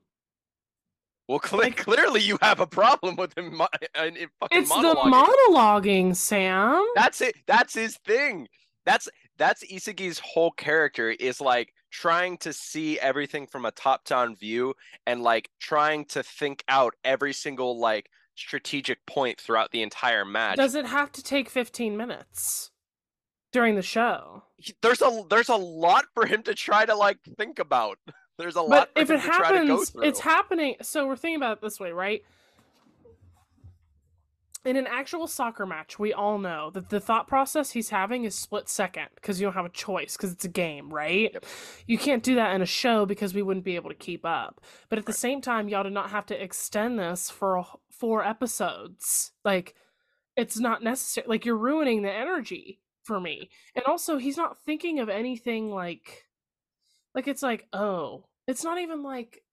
Well, 1.28 1.40
cl- 1.44 1.62
like, 1.62 1.78
clearly 1.78 2.22
you 2.22 2.38
have 2.42 2.60
a 2.60 2.68
problem 2.68 3.16
with 3.16 3.38
him. 3.38 3.56
Mo- 3.58 3.68
in, 4.02 4.16
in 4.16 4.30
fucking 4.40 4.62
it's 4.62 4.72
monologuing. 4.72 5.04
the 5.04 5.28
monologuing, 5.52 6.16
Sam. 6.16 6.86
That's 6.96 7.22
it. 7.22 7.36
That's 7.46 7.74
his 7.74 7.98
thing. 7.98 8.48
That's 8.86 9.10
that's 9.38 9.64
Isagi's 9.66 10.20
whole 10.20 10.52
character 10.52 11.12
is 11.12 11.42
like 11.42 11.74
trying 11.92 12.38
to 12.38 12.54
see 12.54 13.00
everything 13.00 13.46
from 13.48 13.66
a 13.66 13.72
top-down 13.72 14.36
view 14.36 14.74
and 15.06 15.22
like 15.22 15.50
trying 15.60 16.06
to 16.06 16.24
think 16.24 16.64
out 16.68 16.96
every 17.04 17.34
single 17.34 17.80
like 17.80 18.10
strategic 18.36 19.06
point 19.06 19.40
throughout 19.40 19.72
the 19.72 19.82
entire 19.82 20.26
match. 20.26 20.58
Does 20.58 20.76
it 20.76 20.86
have 20.86 21.12
to 21.14 21.24
take 21.24 21.50
15 21.50 21.98
minutes 21.98 22.72
during 23.52 23.76
the 23.76 23.82
show? 23.82 24.44
There's 24.82 25.02
a 25.02 25.24
there's 25.30 25.50
a 25.50 25.56
lot 25.56 26.06
for 26.14 26.26
him 26.26 26.44
to 26.44 26.56
try 26.56 26.86
to 26.86 26.96
like 26.96 27.20
think 27.38 27.60
about. 27.60 27.98
There's 28.38 28.56
a 28.56 28.62
lot. 28.62 28.90
But 28.94 29.02
if 29.02 29.10
it 29.10 29.20
happens, 29.20 29.96
it's 30.02 30.20
happening. 30.20 30.76
So 30.82 31.08
we're 31.08 31.16
thinking 31.16 31.38
about 31.38 31.58
it 31.58 31.62
this 31.62 31.80
way, 31.80 31.92
right? 31.92 32.24
in 34.68 34.76
an 34.76 34.88
actual 34.88 35.28
soccer 35.28 35.66
match, 35.66 35.98
we 35.98 36.12
all 36.12 36.38
know 36.38 36.70
that 36.72 36.90
the 36.90 37.00
thought 37.00 37.26
process 37.26 37.72
he's 37.72 37.90
having 37.90 38.26
is 38.26 38.36
split 38.36 38.68
second 38.68 39.08
because 39.16 39.40
you 39.40 39.48
don't 39.48 39.54
have 39.54 39.66
a 39.66 39.70
choice 39.70 40.18
because 40.18 40.34
it's 40.34 40.44
a 40.44 40.50
game, 40.50 40.94
right? 40.94 41.32
Yep. 41.34 41.46
You 41.86 41.98
can't 41.98 42.22
do 42.22 42.36
that 42.36 42.54
in 42.54 42.62
a 42.62 42.66
show 42.66 43.06
because 43.06 43.34
we 43.34 43.42
wouldn't 43.42 43.64
be 43.64 43.78
able 43.78 43.90
to 43.90 43.96
keep 43.96 44.26
up. 44.26 44.60
But 44.90 45.00
at 45.00 45.04
right. 45.04 45.06
the 45.08 45.14
same 45.14 45.40
time, 45.40 45.70
y'all 45.70 45.84
did 45.84 45.94
not 45.94 46.10
have 46.10 46.26
to 46.28 46.44
extend 46.44 47.00
this 47.00 47.30
for 47.30 47.64
four 47.90 48.26
episodes. 48.26 49.32
Like, 49.46 49.74
it's 50.36 50.60
not 50.60 50.84
necessary. 50.84 51.28
Like, 51.28 51.46
you're 51.46 51.56
ruining 51.56 52.02
the 52.02 52.12
energy 52.12 52.82
for 53.04 53.22
me. 53.22 53.50
And 53.74 53.86
also, 53.86 54.18
he's 54.18 54.38
not 54.38 54.60
thinking 54.60 55.00
of 55.00 55.08
anything 55.08 55.72
like, 55.72 56.26
like, 57.16 57.28
it's 57.28 57.44
like, 57.44 57.68
oh, 57.74 58.26
it's 58.48 58.64
not 58.64 58.80
even 58.80 59.04
like 59.04 59.44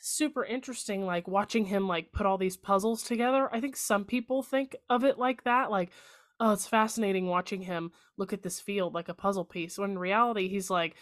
super 0.00 0.44
interesting 0.44 1.04
like 1.04 1.26
watching 1.26 1.64
him 1.64 1.88
like 1.88 2.12
put 2.12 2.26
all 2.26 2.38
these 2.38 2.56
puzzles 2.56 3.02
together. 3.02 3.48
I 3.52 3.60
think 3.60 3.76
some 3.76 4.04
people 4.04 4.42
think 4.42 4.76
of 4.88 5.04
it 5.04 5.18
like 5.18 5.44
that 5.44 5.70
like 5.70 5.90
oh 6.38 6.52
it's 6.52 6.66
fascinating 6.66 7.26
watching 7.26 7.62
him 7.62 7.92
look 8.16 8.32
at 8.32 8.42
this 8.42 8.60
field 8.60 8.94
like 8.94 9.08
a 9.08 9.14
puzzle 9.14 9.44
piece 9.44 9.78
when 9.78 9.90
in 9.90 9.98
reality 9.98 10.48
he's 10.48 10.70
like 10.70 10.96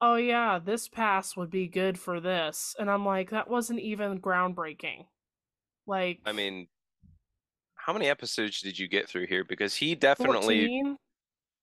oh 0.00 0.16
yeah 0.16 0.58
this 0.62 0.88
pass 0.88 1.36
would 1.36 1.50
be 1.50 1.66
good 1.66 1.98
for 1.98 2.20
this 2.20 2.76
and 2.78 2.90
i'm 2.90 3.04
like 3.04 3.30
that 3.30 3.48
wasn't 3.50 3.80
even 3.80 4.20
groundbreaking. 4.20 5.06
Like 5.86 6.20
i 6.24 6.32
mean 6.32 6.68
how 7.74 7.92
many 7.92 8.08
episodes 8.08 8.62
did 8.62 8.78
you 8.78 8.88
get 8.88 9.06
through 9.08 9.26
here? 9.26 9.44
Because 9.44 9.74
he 9.74 9.94
definitely 9.94 10.66
14? 10.66 10.96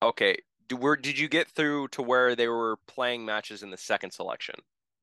okay 0.03 0.37
where 0.75 0.95
did 0.95 1.17
you 1.17 1.27
get 1.27 1.47
through 1.49 1.87
to 1.89 2.01
where 2.01 2.35
they 2.35 2.47
were 2.47 2.77
playing 2.87 3.25
matches 3.25 3.63
in 3.63 3.69
the 3.69 3.77
second 3.77 4.11
selection 4.11 4.55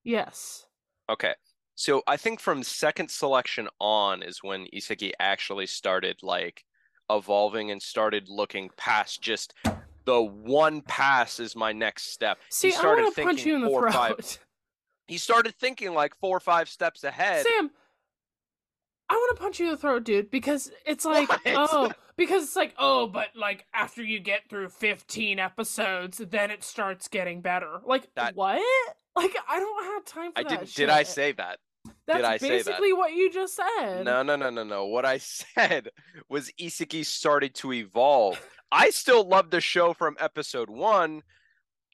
yes 0.05 0.67
okay 1.09 1.35
so 1.79 2.03
I 2.09 2.17
think 2.17 2.41
from 2.41 2.65
second 2.65 3.09
selection 3.09 3.69
on 3.79 4.25
is 4.25 4.43
when 4.43 4.67
Isagi 4.75 5.13
actually 5.21 5.67
started 5.67 6.25
like 6.25 6.65
evolving 7.09 7.71
and 7.71 7.81
started 7.81 8.29
looking 8.29 8.71
past 8.77 9.23
just 9.23 9.55
the 10.05 10.21
one 10.21 10.81
pass 10.83 11.39
is 11.39 11.55
my 11.55 11.73
next 11.73 12.13
step. 12.13 12.39
See, 12.49 12.69
he 12.69 12.73
started 12.73 13.03
I 13.03 13.05
want 13.05 13.15
to 13.15 13.23
punch 13.23 13.45
you 13.45 13.55
in 13.55 13.61
the 13.61 13.71
throat. 13.71 13.93
Five, 13.93 14.39
he 15.07 15.19
started 15.19 15.55
thinking 15.55 15.95
like 15.95 16.17
four 16.19 16.37
or 16.37 16.41
five 16.41 16.69
steps 16.69 17.05
ahead. 17.05 17.47
Sam, 17.47 17.71
I 19.11 19.14
want 19.14 19.37
to 19.37 19.42
punch 19.42 19.61
you 19.61 19.66
in 19.66 19.73
the 19.73 19.79
throat, 19.79 20.05
dude, 20.05 20.31
because 20.31 20.71
it's 20.87 21.05
like, 21.05 21.29
what? 21.29 21.40
oh, 21.47 21.92
because 22.16 22.42
it's 22.44 22.57
like, 22.57 22.75
oh, 22.79 23.07
but 23.07 23.29
like 23.35 23.66
after 23.73 24.03
you 24.03 24.21
get 24.21 24.49
through 24.49 24.68
15 24.71 25.38
episodes, 25.38 26.18
then 26.18 26.51
it 26.51 26.62
starts 26.62 27.09
getting 27.09 27.40
better. 27.40 27.81
Like, 27.87 28.09
that, 28.16 28.37
what? 28.37 28.61
Like, 29.16 29.37
I 29.49 29.59
don't 29.59 29.85
have 29.85 30.05
time 30.05 30.33
for 30.33 30.38
I 30.38 30.42
that. 30.42 30.49
Didn't, 30.49 30.68
shit. 30.68 30.77
Did 30.77 30.90
I 30.90 31.03
say 31.03 31.33
that? 31.33 31.59
That's 32.07 32.18
Did 32.18 32.25
I 32.25 32.38
basically 32.38 32.92
what 32.92 33.12
you 33.12 33.31
just 33.31 33.57
said. 33.57 34.05
No, 34.05 34.23
no, 34.23 34.37
no, 34.37 34.51
no, 34.51 34.64
no. 34.64 34.87
What 34.87 35.05
I 35.05 35.18
said 35.18 35.90
was 36.29 36.51
Isagi 36.61 37.05
started 37.05 37.55
to 37.57 37.73
evolve. 37.73 38.40
I 38.71 38.90
still 38.90 39.27
love 39.27 39.51
the 39.51 39.61
show 39.61 39.92
from 39.92 40.16
episode 40.21 40.71
one. 40.71 41.23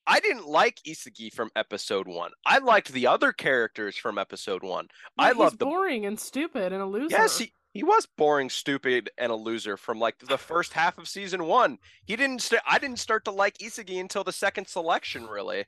I 0.07 0.21
didn't 0.21 0.47
like 0.47 0.81
Isagi 0.87 1.33
from 1.33 1.51
episode 1.57 2.07
one. 2.07 2.33
I 2.45 2.59
liked 2.59 2.93
the 2.93 3.07
other 3.07 3.33
characters 3.33 3.97
from 3.97 4.19
episode 4.19 4.62
one. 4.62 4.88
Yeah, 5.19 5.27
I 5.27 5.33
loved 5.33 5.59
the 5.59 5.64
boring 5.64 6.05
and 6.05 6.19
stupid 6.19 6.73
and 6.73 6.83
a 6.83 6.87
loser. 6.87 7.17
Yes, 7.17 7.38
he, 7.38 7.53
he 7.73 7.83
was 7.83 8.07
boring, 8.07 8.51
stupid, 8.51 9.11
and 9.17 9.33
a 9.33 9.37
loser 9.37 9.77
from 9.77 9.99
like 9.99 10.19
the 10.19 10.38
first 10.38 10.75
half 10.75 10.99
of 10.99 11.09
season 11.09 11.45
one. 11.47 11.79
He 12.05 12.17
didn't. 12.17 12.43
St- 12.43 12.62
I 12.67 12.79
didn't 12.79 12.99
start 12.99 13.25
to 13.25 13.31
like 13.31 13.59
Isagi 13.59 13.99
until 14.01 14.25
the 14.25 14.33
second 14.33 14.69
selection, 14.69 15.27
really 15.27 15.64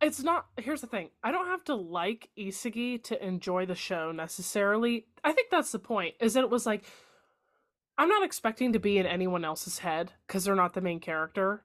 it's 0.00 0.22
not 0.22 0.46
here's 0.58 0.80
the 0.80 0.86
thing 0.86 1.10
i 1.22 1.30
don't 1.30 1.46
have 1.46 1.64
to 1.64 1.74
like 1.74 2.30
isagi 2.38 3.02
to 3.02 3.24
enjoy 3.24 3.66
the 3.66 3.74
show 3.74 4.12
necessarily 4.12 5.06
i 5.24 5.32
think 5.32 5.50
that's 5.50 5.72
the 5.72 5.78
point 5.78 6.14
is 6.20 6.34
that 6.34 6.44
it 6.44 6.50
was 6.50 6.66
like 6.66 6.84
i'm 7.98 8.08
not 8.08 8.24
expecting 8.24 8.72
to 8.72 8.78
be 8.78 8.98
in 8.98 9.06
anyone 9.06 9.44
else's 9.44 9.78
head 9.78 10.12
because 10.26 10.44
they're 10.44 10.54
not 10.54 10.74
the 10.74 10.80
main 10.80 11.00
character 11.00 11.64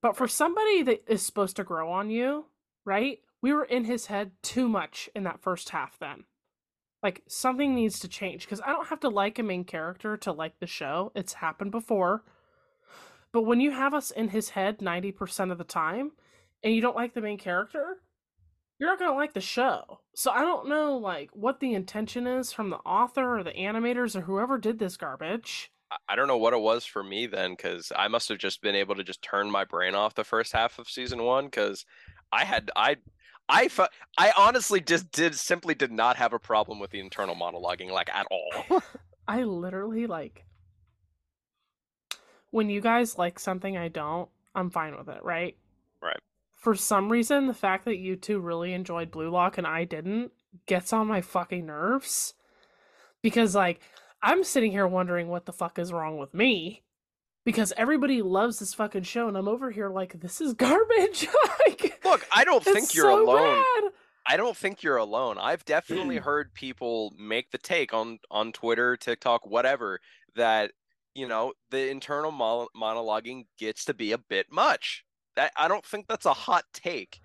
but 0.00 0.16
for 0.16 0.28
somebody 0.28 0.82
that 0.82 1.02
is 1.06 1.22
supposed 1.22 1.56
to 1.56 1.64
grow 1.64 1.90
on 1.90 2.10
you 2.10 2.46
right 2.84 3.18
we 3.40 3.52
were 3.52 3.64
in 3.64 3.84
his 3.84 4.06
head 4.06 4.32
too 4.42 4.68
much 4.68 5.08
in 5.14 5.24
that 5.24 5.40
first 5.40 5.70
half 5.70 5.98
then 5.98 6.24
like 7.02 7.22
something 7.28 7.74
needs 7.74 7.98
to 8.00 8.08
change 8.08 8.44
because 8.44 8.60
i 8.62 8.68
don't 8.68 8.88
have 8.88 9.00
to 9.00 9.08
like 9.08 9.38
a 9.38 9.42
main 9.42 9.64
character 9.64 10.16
to 10.16 10.32
like 10.32 10.58
the 10.60 10.66
show 10.66 11.12
it's 11.14 11.34
happened 11.34 11.70
before 11.70 12.22
but 13.32 13.42
when 13.42 13.60
you 13.60 13.70
have 13.70 13.94
us 13.94 14.10
in 14.10 14.28
his 14.28 14.50
head 14.50 14.78
90% 14.78 15.52
of 15.52 15.58
the 15.58 15.64
time 15.64 16.12
and 16.62 16.74
you 16.74 16.80
don't 16.80 16.96
like 16.96 17.14
the 17.14 17.20
main 17.20 17.38
character, 17.38 17.98
you're 18.78 18.88
not 18.88 18.98
gonna 18.98 19.14
like 19.14 19.34
the 19.34 19.40
show. 19.40 20.00
So 20.14 20.30
I 20.30 20.42
don't 20.42 20.68
know 20.68 20.96
like 20.96 21.30
what 21.32 21.60
the 21.60 21.74
intention 21.74 22.26
is 22.26 22.52
from 22.52 22.70
the 22.70 22.78
author 22.78 23.38
or 23.38 23.44
the 23.44 23.52
animators 23.52 24.16
or 24.16 24.22
whoever 24.22 24.56
did 24.58 24.78
this 24.78 24.96
garbage. 24.96 25.70
I 26.08 26.16
don't 26.16 26.28
know 26.28 26.36
what 26.36 26.52
it 26.52 26.60
was 26.60 26.84
for 26.84 27.02
me 27.02 27.26
then, 27.26 27.52
because 27.52 27.92
I 27.96 28.08
must 28.08 28.28
have 28.28 28.38
just 28.38 28.62
been 28.62 28.74
able 28.74 28.94
to 28.96 29.04
just 29.04 29.22
turn 29.22 29.50
my 29.50 29.64
brain 29.64 29.94
off 29.94 30.14
the 30.14 30.24
first 30.24 30.52
half 30.52 30.78
of 30.78 30.88
season 30.88 31.22
one, 31.22 31.46
because 31.46 31.84
I 32.32 32.44
had 32.44 32.70
I 32.76 32.96
I 33.48 33.70
I 34.18 34.32
honestly 34.36 34.80
just 34.80 35.10
did 35.12 35.34
simply 35.34 35.74
did 35.74 35.92
not 35.92 36.16
have 36.16 36.32
a 36.32 36.38
problem 36.38 36.78
with 36.78 36.90
the 36.90 37.00
internal 37.00 37.34
monologuing 37.34 37.90
like 37.90 38.10
at 38.14 38.26
all. 38.30 38.82
I 39.28 39.44
literally 39.44 40.06
like 40.06 40.44
when 42.50 42.70
you 42.70 42.80
guys 42.80 43.18
like 43.18 43.38
something 43.38 43.76
I 43.76 43.88
don't, 43.88 44.28
I'm 44.54 44.70
fine 44.70 44.96
with 44.96 45.08
it, 45.08 45.22
right? 45.22 45.56
Right 46.02 46.20
for 46.58 46.74
some 46.74 47.10
reason, 47.10 47.46
the 47.46 47.54
fact 47.54 47.84
that 47.84 47.98
you 47.98 48.16
two 48.16 48.40
really 48.40 48.72
enjoyed 48.72 49.12
Blue 49.12 49.30
Lock 49.30 49.58
and 49.58 49.66
I 49.66 49.84
didn't 49.84 50.32
gets 50.66 50.92
on 50.92 51.06
my 51.06 51.20
fucking 51.20 51.64
nerves. 51.64 52.34
Because, 53.22 53.54
like, 53.54 53.80
I'm 54.22 54.44
sitting 54.44 54.72
here 54.72 54.86
wondering 54.86 55.28
what 55.28 55.46
the 55.46 55.52
fuck 55.52 55.78
is 55.78 55.92
wrong 55.92 56.18
with 56.18 56.34
me. 56.34 56.82
Because 57.44 57.72
everybody 57.78 58.20
loves 58.20 58.58
this 58.58 58.74
fucking 58.74 59.04
show, 59.04 59.26
and 59.26 59.36
I'm 59.36 59.48
over 59.48 59.70
here 59.70 59.88
like, 59.88 60.20
this 60.20 60.40
is 60.40 60.52
garbage. 60.54 61.26
like, 61.66 61.98
Look, 62.04 62.26
I 62.34 62.44
don't 62.44 62.62
think 62.62 62.94
you're 62.94 63.10
so 63.10 63.24
alone. 63.24 63.64
Bad. 63.82 63.92
I 64.28 64.36
don't 64.36 64.56
think 64.56 64.82
you're 64.82 64.98
alone. 64.98 65.38
I've 65.38 65.64
definitely 65.64 66.16
mm. 66.16 66.22
heard 66.22 66.52
people 66.52 67.14
make 67.18 67.50
the 67.50 67.56
take 67.56 67.94
on 67.94 68.18
on 68.30 68.52
Twitter, 68.52 68.96
TikTok, 68.96 69.46
whatever, 69.46 70.00
that 70.36 70.72
you 71.14 71.26
know 71.26 71.54
the 71.70 71.88
internal 71.88 72.30
monologuing 72.30 73.46
gets 73.58 73.86
to 73.86 73.94
be 73.94 74.12
a 74.12 74.18
bit 74.18 74.52
much. 74.52 75.04
I 75.56 75.68
don't 75.68 75.86
think 75.86 76.06
that's 76.08 76.26
a 76.26 76.34
hot 76.34 76.64
take. 76.74 77.20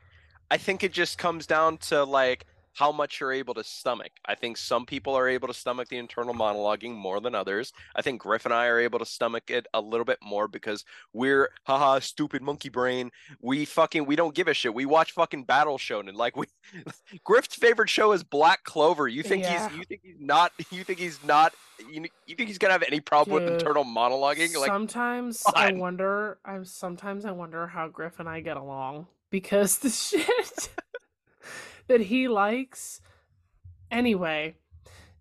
I 0.49 0.57
think 0.57 0.83
it 0.83 0.93
just 0.93 1.17
comes 1.17 1.45
down 1.45 1.77
to 1.89 2.03
like 2.03 2.45
how 2.73 2.91
much 2.91 3.19
you're 3.19 3.31
able 3.31 3.53
to 3.53 3.63
stomach. 3.63 4.11
I 4.25 4.35
think 4.35 4.57
some 4.57 4.85
people 4.85 5.15
are 5.15 5.27
able 5.27 5.47
to 5.47 5.53
stomach 5.53 5.89
the 5.89 5.97
internal 5.97 6.33
monologuing 6.33 6.95
more 6.95 7.21
than 7.21 7.35
others. 7.35 7.71
I 7.95 8.01
think 8.01 8.21
Griff 8.21 8.45
and 8.45 8.53
I 8.53 8.67
are 8.67 8.79
able 8.79 8.99
to 8.99 9.05
stomach 9.05 9.49
it 9.49 9.67
a 9.73 9.81
little 9.81 10.05
bit 10.05 10.17
more 10.23 10.47
because 10.47 10.83
we're 11.13 11.49
haha 11.65 11.99
stupid 11.99 12.41
monkey 12.41 12.69
brain. 12.69 13.11
We 13.41 13.65
fucking 13.65 14.05
we 14.05 14.15
don't 14.15 14.35
give 14.35 14.47
a 14.47 14.53
shit. 14.53 14.73
We 14.73 14.85
watch 14.85 15.11
fucking 15.11 15.43
Battle 15.45 15.77
Shonen. 15.77 16.13
Like 16.15 16.35
we 16.35 16.47
Griff's 17.23 17.55
favorite 17.55 17.89
show 17.89 18.11
is 18.11 18.23
Black 18.23 18.63
Clover. 18.63 19.07
You 19.07 19.23
think 19.23 19.43
Yeah. 19.43 19.69
he's 19.69 19.77
you 19.79 19.83
think 19.85 20.01
he's 20.03 20.19
not 20.19 20.51
you 20.71 20.83
think 20.83 20.99
he's 20.99 21.23
not 21.23 21.53
you, 21.91 22.05
you 22.27 22.35
think 22.35 22.47
he's 22.49 22.57
gonna 22.57 22.73
have 22.73 22.83
any 22.83 22.99
problem 22.99 23.35
with 23.35 23.51
internal 23.51 23.83
monologuing? 23.83 24.55
Like 24.55 24.67
sometimes 24.67 25.43
I 25.55 25.73
wonder. 25.73 26.39
I'm 26.45 26.65
sometimes 26.65 27.25
I 27.25 27.31
wonder 27.31 27.67
how 27.67 27.87
Griff 27.87 28.19
and 28.19 28.29
I 28.29 28.41
get 28.41 28.57
along 28.57 29.07
because 29.29 29.77
the 29.79 29.89
shit 29.89 30.69
that 31.87 32.01
he 32.01 32.27
likes. 32.27 33.01
Anyway, 33.91 34.55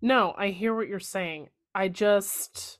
no, 0.01 0.33
I 0.37 0.49
hear 0.49 0.73
what 0.73 0.87
you're 0.87 0.99
saying. 0.99 1.49
I 1.75 1.87
just, 1.87 2.79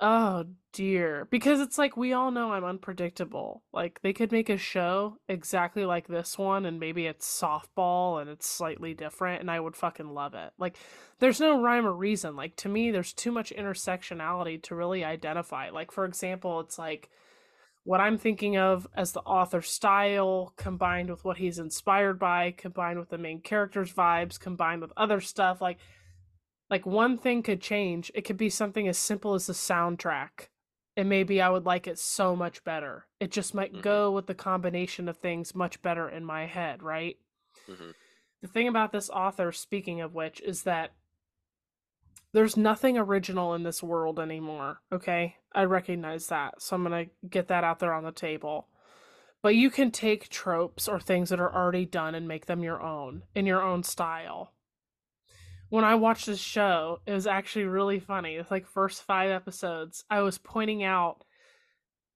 oh 0.00 0.44
dear, 0.72 1.26
because 1.30 1.60
it's 1.60 1.78
like 1.78 1.96
we 1.96 2.12
all 2.12 2.30
know 2.30 2.52
I'm 2.52 2.64
unpredictable. 2.64 3.62
Like 3.72 4.00
they 4.02 4.12
could 4.12 4.32
make 4.32 4.48
a 4.48 4.58
show 4.58 5.18
exactly 5.28 5.84
like 5.84 6.06
this 6.06 6.38
one, 6.38 6.66
and 6.66 6.78
maybe 6.78 7.06
it's 7.06 7.40
softball 7.40 8.20
and 8.20 8.30
it's 8.30 8.48
slightly 8.48 8.94
different, 8.94 9.40
and 9.40 9.50
I 9.50 9.60
would 9.60 9.76
fucking 9.76 10.08
love 10.08 10.34
it. 10.34 10.52
Like 10.58 10.76
there's 11.18 11.40
no 11.40 11.62
rhyme 11.62 11.86
or 11.86 11.92
reason. 11.92 12.36
Like 12.36 12.56
to 12.56 12.68
me, 12.68 12.90
there's 12.90 13.12
too 13.12 13.32
much 13.32 13.52
intersectionality 13.56 14.62
to 14.64 14.74
really 14.74 15.04
identify. 15.04 15.70
Like 15.70 15.90
for 15.90 16.04
example, 16.04 16.60
it's 16.60 16.78
like 16.78 17.10
what 17.86 18.00
I'm 18.00 18.18
thinking 18.18 18.56
of 18.56 18.88
as 18.94 19.12
the 19.12 19.20
author 19.20 19.62
style 19.62 20.52
combined 20.56 21.08
with 21.08 21.24
what 21.24 21.36
he's 21.38 21.60
inspired 21.60 22.18
by, 22.18 22.50
combined 22.50 22.98
with 22.98 23.10
the 23.10 23.18
main 23.18 23.40
character's 23.40 23.92
vibes, 23.92 24.40
combined 24.40 24.82
with 24.82 24.92
other 24.96 25.20
stuff. 25.20 25.60
Like 25.60 25.78
like 26.68 26.84
one 26.84 27.16
thing 27.16 27.44
could 27.44 27.60
change. 27.62 28.10
It 28.12 28.22
could 28.22 28.36
be 28.36 28.50
something 28.50 28.88
as 28.88 28.98
simple 28.98 29.34
as 29.34 29.46
the 29.46 29.52
soundtrack. 29.52 30.48
And 30.96 31.08
maybe 31.08 31.40
I 31.40 31.48
would 31.48 31.64
like 31.64 31.86
it 31.86 31.98
so 31.98 32.34
much 32.34 32.64
better. 32.64 33.06
It 33.20 33.30
just 33.30 33.54
might 33.54 33.72
Mhm. 33.72 33.82
go 33.82 34.10
with 34.10 34.26
the 34.26 34.34
combination 34.34 35.08
of 35.08 35.18
things 35.18 35.54
much 35.54 35.80
better 35.80 36.08
in 36.08 36.24
my 36.24 36.46
head, 36.46 36.82
right? 36.82 37.18
Mhm. 37.68 37.94
the 38.42 38.48
thing 38.48 38.68
about 38.68 38.92
this 38.92 39.10
author, 39.10 39.50
speaking 39.52 40.00
of 40.00 40.14
which, 40.14 40.40
is 40.40 40.62
that 40.64 40.92
there's 42.36 42.54
nothing 42.58 42.98
original 42.98 43.54
in 43.54 43.62
this 43.62 43.82
world 43.82 44.20
anymore. 44.20 44.82
Okay. 44.92 45.36
I 45.54 45.64
recognize 45.64 46.26
that. 46.26 46.60
So 46.60 46.76
I'm 46.76 46.84
going 46.84 47.06
to 47.06 47.10
get 47.26 47.48
that 47.48 47.64
out 47.64 47.78
there 47.78 47.94
on 47.94 48.04
the 48.04 48.12
table. 48.12 48.68
But 49.42 49.54
you 49.54 49.70
can 49.70 49.90
take 49.90 50.28
tropes 50.28 50.86
or 50.86 51.00
things 51.00 51.30
that 51.30 51.40
are 51.40 51.54
already 51.54 51.86
done 51.86 52.14
and 52.14 52.28
make 52.28 52.44
them 52.44 52.62
your 52.62 52.82
own 52.82 53.22
in 53.34 53.46
your 53.46 53.62
own 53.62 53.82
style. 53.82 54.52
When 55.70 55.82
I 55.82 55.94
watched 55.94 56.26
this 56.26 56.38
show, 56.38 57.00
it 57.06 57.14
was 57.14 57.26
actually 57.26 57.64
really 57.64 58.00
funny. 58.00 58.34
It's 58.34 58.50
like 58.50 58.66
first 58.66 59.02
five 59.04 59.30
episodes, 59.30 60.04
I 60.10 60.20
was 60.20 60.36
pointing 60.36 60.84
out 60.84 61.24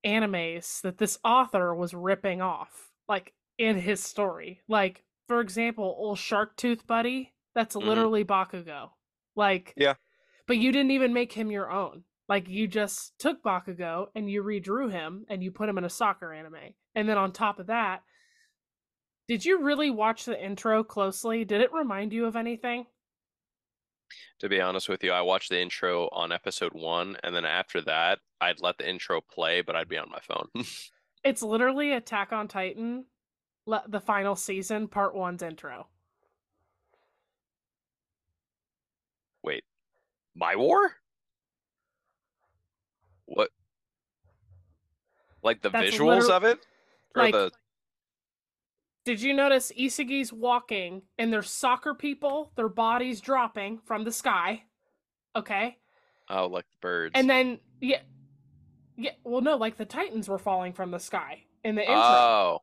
animes 0.05 0.83
that 0.83 0.99
this 0.99 1.18
author 1.25 1.75
was 1.75 1.95
ripping 1.95 2.43
off, 2.43 2.91
like 3.09 3.33
in 3.57 3.79
his 3.79 4.03
story. 4.03 4.61
Like, 4.68 5.03
for 5.29 5.41
example, 5.41 5.97
old 5.99 6.18
Shark 6.18 6.59
Tooth 6.59 6.87
Buddy, 6.87 7.33
that's 7.55 7.75
Mhm. 7.75 7.85
literally 7.85 8.25
Bakugo. 8.27 8.91
Like, 9.35 9.73
Yeah. 9.79 9.95
But 10.51 10.59
you 10.59 10.72
didn't 10.72 10.90
even 10.90 11.14
make 11.14 11.32
him 11.32 11.53
your 11.53 11.70
own. 11.70 12.03
Like, 12.28 12.48
you 12.48 12.66
just 12.66 13.16
took 13.20 13.40
Bakugo 13.40 14.07
and 14.16 14.28
you 14.28 14.42
redrew 14.42 14.90
him 14.90 15.24
and 15.28 15.44
you 15.44 15.53
put 15.53 15.68
him 15.68 15.78
in 15.78 15.84
a 15.84 15.88
soccer 15.88 16.32
anime. 16.32 16.74
And 16.96 17.09
then 17.09 17.16
on 17.16 17.30
top 17.30 17.61
of 17.61 17.68
that, 17.68 18.03
did 19.28 19.44
you 19.44 19.62
really 19.62 19.92
watch 19.92 20.24
the 20.24 20.44
intro 20.44 20.82
closely? 20.82 21.44
Did 21.44 21.61
it 21.61 21.72
remind 21.72 22.12
you 22.12 22.26
of 22.26 22.34
anything? 22.34 22.86
To 24.40 24.48
be 24.48 24.61
honest 24.61 24.88
with 24.88 25.05
you, 25.05 25.12
I 25.12 25.20
watched 25.20 25.51
the 25.51 25.61
intro 25.61 26.09
on 26.11 26.32
episode 26.32 26.72
one, 26.74 27.16
and 27.22 27.32
then 27.32 27.44
after 27.44 27.80
that, 27.82 28.18
I'd 28.40 28.61
let 28.61 28.76
the 28.76 28.90
intro 28.90 29.20
play, 29.20 29.62
but 29.62 29.76
I'd 29.76 29.88
be 29.88 29.98
on 29.98 30.11
my 30.11 30.18
phone. 30.20 30.48
It's 31.22 31.42
literally 31.42 31.92
Attack 31.92 32.32
on 32.32 32.48
Titan, 32.48 33.05
le- 33.66 33.84
the 33.86 34.01
final 34.01 34.34
season, 34.34 34.88
part 34.88 35.14
one's 35.14 35.42
intro. 35.42 35.86
My 40.35 40.57
War? 40.57 40.93
What? 43.26 43.51
Like 45.43 45.62
the 45.62 45.70
That's 45.70 45.95
visuals 45.95 46.20
literal- 46.22 46.33
of 46.33 46.45
it? 46.45 46.66
Or 47.16 47.22
like- 47.22 47.33
the 47.33 47.51
Did 49.05 49.20
you 49.22 49.33
notice 49.35 49.72
Isagi's 49.76 50.33
walking 50.33 51.03
and 51.18 51.33
there's 51.33 51.51
soccer 51.51 51.95
people, 51.95 52.53
their 52.57 52.68
bodies 52.68 53.20
dropping 53.20 53.78
from 53.78 54.05
the 54.05 54.12
sky? 54.12 54.64
Okay. 55.35 55.78
oh, 56.28 56.47
like 56.47 56.66
birds. 56.81 57.12
And 57.14 57.28
then 57.28 57.61
yeah 57.81 58.03
Yeah, 58.97 59.12
well 59.24 59.41
no, 59.41 59.57
like 59.57 59.76
the 59.78 59.85
Titans 59.87 60.28
were 60.28 60.39
falling 60.39 60.72
from 60.72 60.91
the 60.91 60.99
sky 61.01 61.45
in 61.64 61.74
the 61.74 61.83
intro. 61.83 61.97
oh, 61.97 62.62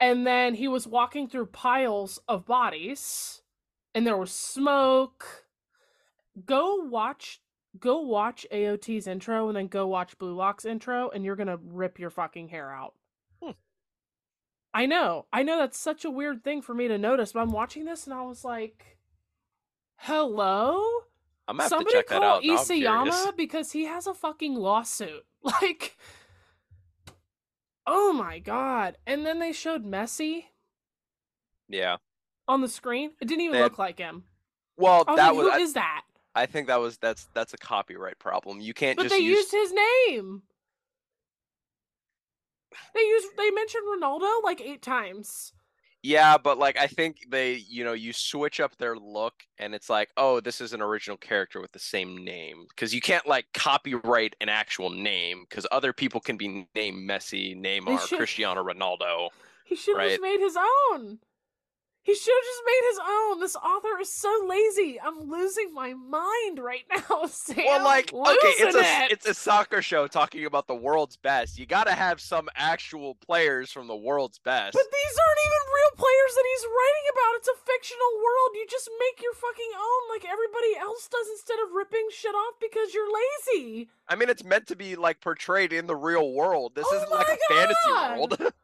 and 0.00 0.26
then 0.26 0.54
he 0.54 0.66
was 0.68 0.86
walking 0.86 1.28
through 1.28 1.46
piles 1.46 2.18
of 2.28 2.44
bodies 2.46 3.42
and 3.94 4.06
there 4.06 4.16
was 4.16 4.32
smoke. 4.32 5.43
Go 6.46 6.76
watch 6.76 7.40
go 7.80 8.00
watch 8.00 8.46
AOT's 8.52 9.06
intro 9.06 9.48
and 9.48 9.56
then 9.56 9.66
go 9.66 9.86
watch 9.86 10.16
Blue 10.18 10.34
Lock's 10.34 10.64
intro 10.64 11.10
and 11.10 11.24
you're 11.24 11.34
going 11.36 11.48
to 11.48 11.58
rip 11.64 11.98
your 11.98 12.10
fucking 12.10 12.48
hair 12.48 12.72
out. 12.72 12.94
Hmm. 13.42 13.50
I 14.72 14.86
know. 14.86 15.26
I 15.32 15.42
know 15.42 15.58
that's 15.58 15.76
such 15.78 16.04
a 16.04 16.10
weird 16.10 16.44
thing 16.44 16.62
for 16.62 16.72
me 16.74 16.86
to 16.88 16.98
notice, 16.98 17.32
but 17.32 17.40
I'm 17.40 17.50
watching 17.50 17.84
this 17.84 18.06
and 18.06 18.14
I 18.14 18.22
was 18.22 18.44
like, 18.44 18.96
"Hello?" 19.96 20.82
I'm 21.46 21.56
gonna 21.56 21.64
have 21.64 21.68
Somebody 21.70 21.90
to 21.90 21.96
check 21.98 22.08
that 22.08 22.22
out. 22.22 22.42
Isayama 22.42 23.36
because 23.36 23.72
he 23.72 23.84
has 23.84 24.06
a 24.06 24.14
fucking 24.14 24.54
lawsuit. 24.54 25.24
Like, 25.60 25.98
oh 27.86 28.12
my 28.14 28.38
god! 28.38 28.96
And 29.06 29.26
then 29.26 29.40
they 29.40 29.52
showed 29.52 29.84
Messi 29.84 30.44
Yeah. 31.68 31.96
on 32.48 32.62
the 32.62 32.68
screen. 32.68 33.10
It 33.20 33.28
didn't 33.28 33.42
even 33.42 33.56
They 33.56 33.62
look 33.62 33.78
like 33.78 33.98
him. 33.98 34.24
Well, 34.78 35.04
I 35.06 35.10
was 35.12 35.16
that 35.18 35.26
like, 35.28 35.36
was. 35.36 35.46
who 35.46 35.52
I, 35.52 35.58
is 35.58 35.72
that? 35.74 36.02
I 36.34 36.46
think 36.46 36.66
that 36.66 36.80
was 36.80 36.98
that's 36.98 37.28
that's 37.34 37.54
a 37.54 37.58
copyright 37.58 38.18
problem. 38.18 38.60
You 38.60 38.74
can't 38.74 38.96
But 38.96 39.04
just 39.04 39.14
they 39.14 39.20
use. 39.20 39.38
used 39.38 39.52
his 39.52 39.72
name. 39.72 40.42
They 42.94 43.00
used 43.02 43.28
they 43.36 43.50
mentioned 43.50 43.84
Ronaldo 43.88 44.42
like 44.42 44.60
eight 44.60 44.82
times. 44.82 45.52
Yeah, 46.02 46.36
but 46.36 46.58
like 46.58 46.76
I 46.76 46.86
think 46.86 47.26
they, 47.30 47.54
you 47.54 47.82
know, 47.82 47.94
you 47.94 48.12
switch 48.12 48.60
up 48.60 48.76
their 48.76 48.94
look 48.96 49.34
and 49.58 49.74
it's 49.74 49.88
like, 49.88 50.10
oh, 50.18 50.38
this 50.40 50.60
is 50.60 50.72
an 50.74 50.82
original 50.82 51.16
character 51.16 51.60
with 51.62 51.72
the 51.72 51.78
same 51.78 52.22
name 52.24 52.66
because 52.68 52.92
you 52.92 53.00
can't 53.00 53.26
like 53.26 53.46
copyright 53.54 54.36
an 54.40 54.48
actual 54.50 54.90
name 54.90 55.46
because 55.48 55.66
other 55.72 55.92
people 55.94 56.20
can 56.20 56.36
be 56.36 56.66
named 56.74 57.08
Messi, 57.08 57.56
Neymar, 57.58 58.00
should- 58.06 58.18
Cristiano 58.18 58.62
Ronaldo. 58.64 59.28
He 59.66 59.76
should 59.76 59.92
have 59.96 59.98
Right. 59.98 60.10
just 60.10 60.20
made 60.20 60.40
his 60.40 60.56
own. 60.92 61.18
He 62.04 62.14
should 62.14 62.34
have 62.36 62.44
just 62.44 62.62
made 62.66 62.84
his 62.90 62.98
own. 63.00 63.40
This 63.40 63.56
author 63.56 63.98
is 63.98 64.12
so 64.12 64.28
lazy. 64.46 65.00
I'm 65.00 65.30
losing 65.30 65.72
my 65.72 65.94
mind 65.94 66.58
right 66.58 66.84
now, 66.92 67.24
Sam. 67.26 67.56
Well, 67.64 67.82
like, 67.82 68.12
okay, 68.12 68.54
it's 68.60 68.76
a 68.76 69.04
it. 69.04 69.12
it's 69.12 69.26
a 69.26 69.32
soccer 69.32 69.80
show 69.80 70.06
talking 70.06 70.44
about 70.44 70.66
the 70.66 70.74
world's 70.74 71.16
best. 71.16 71.58
You 71.58 71.64
got 71.64 71.86
to 71.86 71.94
have 71.94 72.20
some 72.20 72.50
actual 72.56 73.14
players 73.14 73.72
from 73.72 73.86
the 73.86 73.96
world's 73.96 74.38
best. 74.38 74.74
But 74.74 74.84
these 74.84 75.16
aren't 75.16 75.42
even 75.48 75.62
real 75.72 75.92
players 75.96 76.32
that 76.36 76.44
he's 76.52 76.64
writing 76.68 77.06
about. 77.12 77.32
It's 77.36 77.48
a 77.48 77.58
fictional 77.72 78.12
world. 78.20 78.50
You 78.52 78.66
just 78.70 78.90
make 79.00 79.22
your 79.22 79.32
fucking 79.32 79.72
own 79.74 80.02
like 80.12 80.24
everybody 80.30 80.76
else 80.78 81.08
does 81.08 81.26
instead 81.32 81.58
of 81.64 81.72
ripping 81.74 82.06
shit 82.12 82.34
off 82.34 82.54
because 82.60 82.92
you're 82.92 83.08
lazy. 83.08 83.88
I 84.08 84.16
mean, 84.16 84.28
it's 84.28 84.44
meant 84.44 84.66
to 84.68 84.76
be 84.76 84.94
like 84.94 85.22
portrayed 85.22 85.72
in 85.72 85.86
the 85.86 85.96
real 85.96 86.32
world. 86.32 86.74
This 86.74 86.86
Oh 86.90 86.96
isn't 86.96 87.10
like 87.10 87.28
my 87.28 87.34
a 87.34 87.54
fantasy 87.54 87.92
world. 87.92 88.52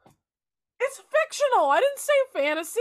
It's 0.82 0.96
fictional. 0.96 1.68
I 1.70 1.80
didn't 1.80 1.98
say 1.98 2.12
fantasy. 2.32 2.80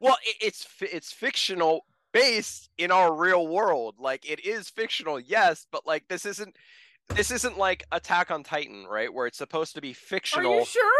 Well, 0.00 0.16
it, 0.24 0.36
it's 0.40 0.66
it's 0.80 1.12
fictional 1.12 1.86
based 2.12 2.70
in 2.78 2.90
our 2.90 3.14
real 3.14 3.46
world. 3.46 3.96
Like 3.98 4.28
it 4.28 4.44
is 4.44 4.68
fictional, 4.68 5.18
yes, 5.20 5.66
but 5.70 5.86
like 5.86 6.08
this 6.08 6.24
isn't 6.24 6.56
this 7.14 7.30
isn't 7.30 7.58
like 7.58 7.84
Attack 7.92 8.30
on 8.30 8.42
Titan, 8.42 8.86
right? 8.86 9.12
Where 9.12 9.26
it's 9.26 9.38
supposed 9.38 9.74
to 9.74 9.80
be 9.80 9.92
fictional. 9.92 10.52
Are 10.52 10.58
you 10.60 10.64
sure? 10.64 10.92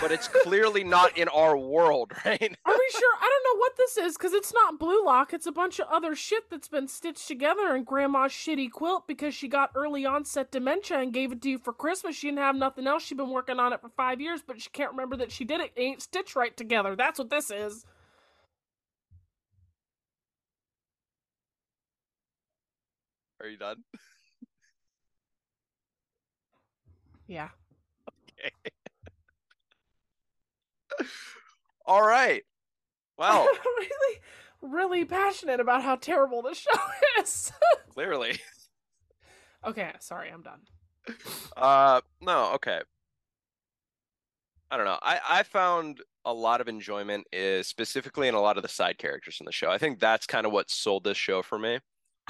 but 0.00 0.12
it's 0.12 0.28
clearly 0.28 0.84
not 0.84 1.16
in 1.16 1.28
our 1.28 1.56
world, 1.56 2.12
right? 2.24 2.56
Are 2.64 2.72
we 2.72 2.90
sure? 2.90 3.14
I 3.20 3.30
don't 3.30 3.54
know 3.54 3.60
what 3.60 3.76
this 3.76 3.96
is 3.96 4.16
because 4.16 4.32
it's 4.32 4.52
not 4.52 4.78
Blue 4.78 5.04
Lock. 5.04 5.32
It's 5.32 5.46
a 5.46 5.52
bunch 5.52 5.78
of 5.78 5.86
other 5.90 6.14
shit 6.14 6.50
that's 6.50 6.68
been 6.68 6.88
stitched 6.88 7.26
together 7.28 7.74
in 7.74 7.84
Grandma's 7.84 8.32
shitty 8.32 8.70
quilt 8.70 9.06
because 9.06 9.34
she 9.34 9.48
got 9.48 9.70
early 9.74 10.04
onset 10.04 10.50
dementia 10.50 10.98
and 10.98 11.12
gave 11.12 11.32
it 11.32 11.42
to 11.42 11.50
you 11.50 11.58
for 11.58 11.72
Christmas. 11.72 12.16
She 12.16 12.28
didn't 12.28 12.40
have 12.40 12.56
nothing 12.56 12.86
else. 12.86 13.04
She'd 13.04 13.16
been 13.16 13.30
working 13.30 13.58
on 13.60 13.72
it 13.72 13.80
for 13.80 13.90
five 13.90 14.20
years, 14.20 14.40
but 14.46 14.60
she 14.60 14.70
can't 14.70 14.90
remember 14.90 15.16
that 15.16 15.32
she 15.32 15.44
did 15.44 15.60
it. 15.60 15.72
It 15.76 15.80
ain't 15.80 16.02
stitched 16.02 16.36
right 16.36 16.56
together. 16.56 16.96
That's 16.96 17.18
what 17.18 17.30
this 17.30 17.50
is. 17.50 17.84
Are 23.44 23.48
you 23.48 23.58
done? 23.58 23.84
Yeah. 27.26 27.48
Okay. 28.38 28.50
All 31.86 32.06
right. 32.06 32.42
Well, 33.16 33.48
I'm 33.50 33.56
really, 33.78 34.20
really 34.60 35.04
passionate 35.06 35.58
about 35.58 35.82
how 35.82 35.96
terrible 35.96 36.42
the 36.42 36.52
show 36.54 36.70
is. 37.18 37.50
clearly. 37.88 38.38
okay, 39.64 39.92
sorry, 40.00 40.28
I'm 40.30 40.42
done. 40.42 40.60
Uh, 41.56 42.02
no, 42.20 42.52
okay. 42.56 42.82
I 44.70 44.76
don't 44.76 44.84
know. 44.84 44.98
I 45.00 45.18
I 45.26 45.42
found 45.44 46.02
a 46.26 46.32
lot 46.34 46.60
of 46.60 46.68
enjoyment 46.68 47.26
is 47.32 47.66
specifically 47.68 48.28
in 48.28 48.34
a 48.34 48.40
lot 48.42 48.58
of 48.58 48.62
the 48.62 48.68
side 48.68 48.98
characters 48.98 49.38
in 49.40 49.46
the 49.46 49.52
show. 49.52 49.70
I 49.70 49.78
think 49.78 49.98
that's 49.98 50.26
kind 50.26 50.44
of 50.44 50.52
what 50.52 50.70
sold 50.70 51.04
this 51.04 51.16
show 51.16 51.40
for 51.42 51.58
me 51.58 51.78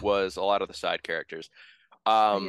was 0.03 0.37
a 0.37 0.43
lot 0.43 0.63
of 0.63 0.69
the 0.69 0.75
side 0.75 1.03
characters. 1.03 1.51
Um, 2.07 2.47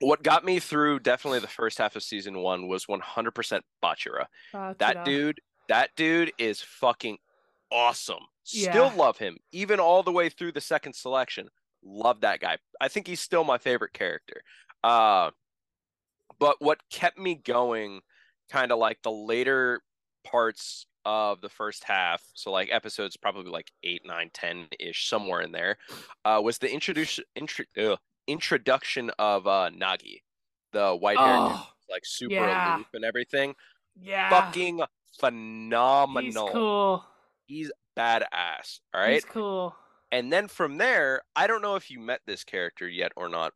what 0.00 0.22
got 0.22 0.44
me 0.44 0.60
through 0.60 1.00
definitely 1.00 1.40
the 1.40 1.48
first 1.48 1.78
half 1.78 1.96
of 1.96 2.02
season 2.02 2.38
one 2.38 2.68
was 2.68 2.86
100% 2.86 3.60
Bachira. 3.82 4.26
Uh, 4.54 4.74
That 4.78 5.04
dude, 5.04 5.40
that 5.68 5.90
dude 5.96 6.32
is 6.38 6.60
fucking 6.62 7.18
awesome. 7.70 8.22
Still 8.44 8.86
Yeah. 8.86 8.94
love 8.94 9.18
him, 9.18 9.38
even 9.52 9.80
all 9.80 10.02
the 10.02 10.12
way 10.12 10.28
through 10.28 10.52
the 10.52 10.60
second 10.60 10.94
selection. 10.94 11.48
Love 11.82 12.20
that 12.22 12.40
guy. 12.40 12.58
I 12.80 12.88
think 12.88 13.06
he's 13.06 13.20
still 13.20 13.44
my 13.44 13.58
favorite 13.58 13.92
character. 13.92 14.42
Uh, 14.82 15.30
but 16.38 16.60
what 16.60 16.80
kept 16.90 17.18
me 17.18 17.34
going, 17.34 18.00
kind 18.50 18.72
of 18.72 18.78
like 18.78 19.02
the 19.02 19.10
later 19.10 19.82
parts 20.24 20.86
of 21.04 21.40
the 21.40 21.48
first 21.48 21.84
half, 21.84 22.22
so 22.34 22.50
like 22.50 22.68
episodes 22.70 23.16
probably 23.16 23.50
like 23.50 23.70
eight, 23.84 24.02
nine, 24.04 24.30
ten 24.34 24.66
ish, 24.78 25.08
somewhere 25.08 25.40
in 25.40 25.52
there, 25.52 25.78
uh, 26.24 26.40
was 26.42 26.58
the 26.58 26.70
introduction 26.72 27.24
intro, 27.34 27.64
ugh, 27.82 27.98
introduction 28.26 29.10
of 29.18 29.46
uh, 29.46 29.70
Nagi, 29.74 30.20
the 30.72 30.94
white 30.94 31.18
haired 31.18 31.38
Oh, 31.40 31.66
like 31.90 32.02
super 32.04 32.34
yeah. 32.34 32.76
aloof 32.76 32.86
and 32.92 33.04
everything. 33.04 33.54
yeah. 34.00 34.28
Fucking 34.30 34.80
phenomenal. 35.18 36.46
He's 36.46 36.52
cool. 36.52 37.04
He's 37.46 37.72
badass. 37.96 38.80
All 38.94 39.00
right. 39.00 39.14
He's 39.14 39.24
cool. 39.24 39.74
And 40.12 40.32
then 40.32 40.48
from 40.48 40.78
there, 40.78 41.22
I 41.36 41.46
don't 41.46 41.62
know 41.62 41.76
if 41.76 41.90
you 41.90 42.00
met 42.00 42.20
this 42.26 42.44
character 42.44 42.88
yet 42.88 43.12
or 43.16 43.28
not. 43.28 43.52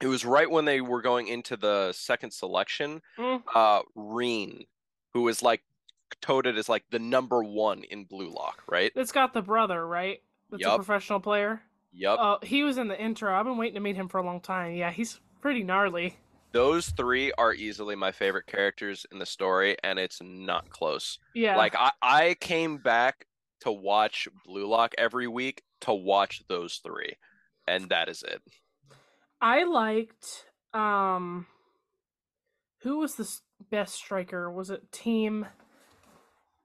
It 0.00 0.06
was 0.06 0.24
right 0.24 0.50
when 0.50 0.64
they 0.64 0.80
were 0.80 1.00
going 1.00 1.28
into 1.28 1.56
the 1.56 1.92
second 1.92 2.32
selection. 2.32 3.00
Mm. 3.18 3.42
Uh, 3.54 3.82
Rin, 3.94 4.64
who 5.14 5.22
was 5.22 5.42
like 5.42 5.62
touted 6.22 6.56
as 6.56 6.68
like 6.68 6.84
the 6.90 6.98
number 6.98 7.42
one 7.42 7.82
in 7.84 8.04
Blue 8.04 8.30
Lock, 8.30 8.62
right? 8.70 8.90
It's 8.94 9.12
got 9.12 9.34
the 9.34 9.42
brother, 9.42 9.86
right? 9.86 10.22
That's 10.50 10.64
a 10.64 10.76
professional 10.76 11.20
player. 11.20 11.62
Yep. 11.92 12.18
Oh, 12.20 12.38
he 12.42 12.62
was 12.62 12.78
in 12.78 12.88
the 12.88 13.00
intro. 13.00 13.34
I've 13.34 13.44
been 13.44 13.58
waiting 13.58 13.74
to 13.74 13.80
meet 13.80 13.96
him 13.96 14.08
for 14.08 14.18
a 14.18 14.24
long 14.24 14.40
time. 14.40 14.74
Yeah, 14.74 14.90
he's 14.90 15.20
pretty 15.40 15.62
gnarly. 15.62 16.16
Those 16.52 16.90
three 16.90 17.32
are 17.32 17.52
easily 17.52 17.96
my 17.96 18.12
favorite 18.12 18.46
characters 18.46 19.06
in 19.10 19.18
the 19.18 19.26
story, 19.26 19.76
and 19.82 19.98
it's 19.98 20.20
not 20.22 20.70
close. 20.70 21.18
Yeah. 21.34 21.56
Like 21.56 21.74
I, 21.76 21.90
I 22.02 22.36
came 22.40 22.78
back 22.78 23.26
to 23.60 23.72
watch 23.72 24.28
Blue 24.44 24.66
Lock 24.66 24.94
every 24.98 25.28
week 25.28 25.62
to 25.82 25.94
watch 25.94 26.42
those 26.48 26.80
three, 26.84 27.16
and 27.66 27.88
that 27.88 28.08
is 28.08 28.22
it. 28.22 28.42
I 29.40 29.64
liked 29.64 30.46
um 30.72 31.46
who 32.82 32.98
was 32.98 33.14
the 33.14 33.28
best 33.70 33.94
striker? 33.94 34.50
Was 34.50 34.70
it 34.70 34.90
Team 34.92 35.46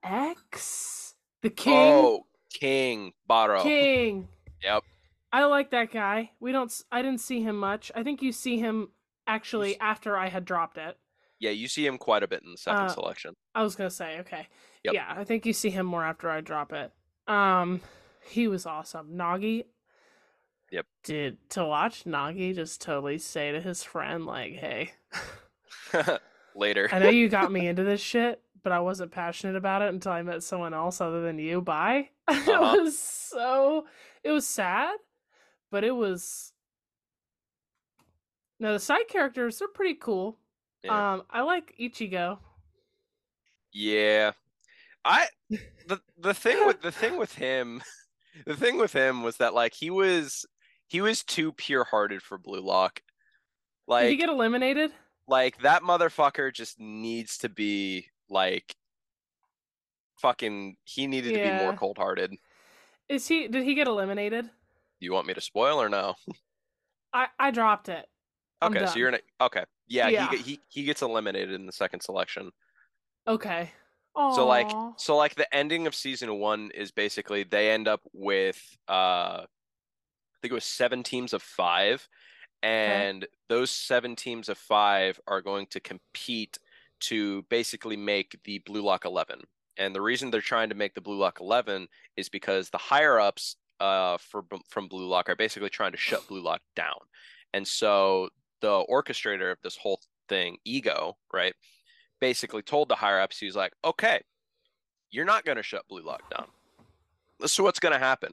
X? 0.02 1.14
The 1.42 1.50
King? 1.50 1.74
Oh, 1.76 2.26
King 2.52 3.12
Baro. 3.26 3.62
King. 3.62 4.28
Yep. 4.62 4.82
I 5.32 5.44
like 5.44 5.70
that 5.70 5.92
guy. 5.92 6.30
We 6.40 6.52
don't 6.52 6.72
I 6.90 7.02
didn't 7.02 7.20
see 7.20 7.42
him 7.42 7.56
much. 7.58 7.92
I 7.94 8.02
think 8.02 8.22
you 8.22 8.32
see 8.32 8.58
him 8.58 8.88
actually 9.26 9.72
s- 9.72 9.78
after 9.80 10.16
I 10.16 10.28
had 10.28 10.44
dropped 10.44 10.78
it. 10.78 10.96
Yeah, 11.38 11.50
you 11.50 11.68
see 11.68 11.86
him 11.86 11.98
quite 11.98 12.22
a 12.22 12.28
bit 12.28 12.42
in 12.42 12.50
the 12.52 12.58
second 12.58 12.86
Uh, 12.86 12.88
selection. 12.88 13.34
I 13.54 13.62
was 13.62 13.76
going 13.76 13.88
to 13.90 13.94
say, 13.94 14.18
okay. 14.20 14.48
Yep. 14.84 14.94
Yeah, 14.94 15.14
I 15.16 15.24
think 15.24 15.46
you 15.46 15.52
see 15.52 15.70
him 15.70 15.86
more 15.86 16.02
after 16.04 16.30
I 16.30 16.40
drop 16.40 16.72
it. 16.72 16.92
Um 17.26 17.80
he 18.28 18.48
was 18.48 18.66
awesome. 18.66 19.10
Nagi 19.14 19.64
Yep. 20.70 20.86
Did 21.04 21.50
to 21.50 21.64
watch 21.64 22.04
Nagi 22.04 22.54
just 22.54 22.80
totally 22.82 23.18
say 23.18 23.52
to 23.52 23.60
his 23.60 23.82
friend 23.84 24.26
like, 24.26 24.52
"Hey, 24.54 24.92
Later. 26.54 26.88
I 26.92 26.98
know 26.98 27.08
you 27.08 27.28
got 27.28 27.52
me 27.52 27.66
into 27.68 27.84
this 27.84 28.00
shit, 28.00 28.42
but 28.68 28.74
I 28.74 28.80
wasn't 28.80 29.12
passionate 29.12 29.56
about 29.56 29.80
it 29.80 29.94
until 29.94 30.12
I 30.12 30.20
met 30.20 30.42
someone 30.42 30.74
else 30.74 31.00
other 31.00 31.22
than 31.22 31.38
you. 31.38 31.62
Bye. 31.62 32.10
Uh-huh. 32.28 32.74
it 32.76 32.82
was 32.82 32.98
so 32.98 33.86
it 34.22 34.30
was 34.30 34.46
sad, 34.46 34.94
but 35.70 35.82
it 35.82 35.92
was 35.92 36.52
no 38.60 38.74
the 38.74 38.78
side 38.78 39.08
characters 39.08 39.58
they're 39.58 39.68
pretty 39.68 39.94
cool. 39.94 40.38
Yeah. 40.84 41.14
Um 41.14 41.22
I 41.30 41.40
like 41.40 41.74
Ichigo. 41.80 42.40
Yeah. 43.72 44.32
I 45.02 45.28
the 45.86 46.02
the 46.18 46.34
thing 46.34 46.66
with 46.66 46.82
the 46.82 46.92
thing 46.92 47.16
with 47.16 47.34
him 47.36 47.80
the 48.44 48.54
thing 48.54 48.76
with 48.76 48.92
him 48.92 49.22
was 49.22 49.38
that 49.38 49.54
like 49.54 49.72
he 49.72 49.88
was 49.88 50.44
he 50.86 51.00
was 51.00 51.24
too 51.24 51.52
pure-hearted 51.52 52.20
for 52.22 52.36
Blue 52.36 52.60
Lock. 52.60 53.00
Did 53.88 54.10
he 54.10 54.16
get 54.16 54.28
eliminated? 54.28 54.90
like 55.26 55.58
that 55.62 55.82
motherfucker 55.82 56.52
just 56.52 56.78
needs 56.78 57.38
to 57.38 57.48
be 57.48 58.08
like 58.28 58.74
fucking 60.20 60.76
he 60.84 61.06
needed 61.06 61.34
to 61.34 61.40
be 61.40 61.52
more 61.52 61.76
cold-hearted. 61.76 62.34
Is 63.08 63.26
he 63.26 63.48
did 63.48 63.64
he 63.64 63.74
get 63.74 63.86
eliminated? 63.86 64.50
You 65.00 65.12
want 65.12 65.26
me 65.26 65.34
to 65.34 65.40
spoil 65.40 65.80
or 65.80 65.88
no? 65.88 66.14
I 67.12 67.28
I 67.38 67.50
dropped 67.50 67.88
it. 67.88 68.06
I'm 68.60 68.76
Okay, 68.76 68.86
so 68.86 68.98
you're 68.98 69.08
in 69.08 69.14
a, 69.14 69.44
okay. 69.44 69.64
Yeah, 69.86 70.08
Yeah. 70.08 70.30
he 70.30 70.36
he 70.36 70.60
he 70.68 70.82
gets 70.84 71.02
eliminated 71.02 71.52
in 71.52 71.66
the 71.66 71.72
second 71.72 72.00
selection. 72.00 72.50
Okay. 73.26 73.70
So 74.34 74.46
like 74.46 74.70
so 74.96 75.16
like 75.16 75.36
the 75.36 75.52
ending 75.54 75.86
of 75.86 75.94
season 75.94 76.38
one 76.38 76.70
is 76.72 76.90
basically 76.90 77.44
they 77.44 77.70
end 77.70 77.86
up 77.88 78.00
with 78.12 78.60
uh 78.88 79.44
I 79.44 80.40
think 80.42 80.52
it 80.52 80.54
was 80.54 80.64
seven 80.64 81.02
teams 81.02 81.32
of 81.32 81.42
five, 81.42 82.06
and 82.62 83.26
those 83.48 83.70
seven 83.70 84.14
teams 84.14 84.48
of 84.48 84.58
five 84.58 85.18
are 85.26 85.40
going 85.40 85.66
to 85.68 85.80
compete 85.80 86.58
to 87.00 87.42
basically 87.50 87.96
make 87.96 88.38
the 88.44 88.58
Blue 88.60 88.82
Lock 88.82 89.04
eleven. 89.04 89.40
And 89.76 89.94
the 89.94 90.00
reason 90.00 90.30
they're 90.30 90.40
trying 90.40 90.68
to 90.70 90.74
make 90.74 90.94
the 90.94 91.00
Blue 91.00 91.18
Lock 91.18 91.40
eleven 91.40 91.88
is 92.16 92.28
because 92.28 92.70
the 92.70 92.78
higher 92.78 93.18
ups 93.18 93.56
uh 93.80 94.18
for 94.18 94.44
from 94.68 94.88
Blue 94.88 95.06
Lock 95.06 95.28
are 95.28 95.36
basically 95.36 95.70
trying 95.70 95.92
to 95.92 95.98
shut 95.98 96.26
Blue 96.28 96.42
Lock 96.42 96.60
down. 96.74 96.98
And 97.54 97.66
so 97.66 98.28
the 98.60 98.84
orchestrator 98.90 99.52
of 99.52 99.58
this 99.62 99.76
whole 99.76 100.00
thing, 100.28 100.58
Ego, 100.64 101.16
right, 101.32 101.54
basically 102.20 102.62
told 102.62 102.88
the 102.88 102.94
higher 102.96 103.20
ups, 103.20 103.38
he 103.38 103.46
was 103.46 103.56
like, 103.56 103.72
okay, 103.84 104.20
you're 105.10 105.24
not 105.24 105.44
going 105.44 105.56
to 105.56 105.62
shut 105.62 105.86
Blue 105.88 106.02
Lock 106.02 106.28
down. 106.30 106.46
Is 107.42 107.58
what's 107.60 107.80
going 107.80 107.92
to 107.92 107.98
happen. 107.98 108.32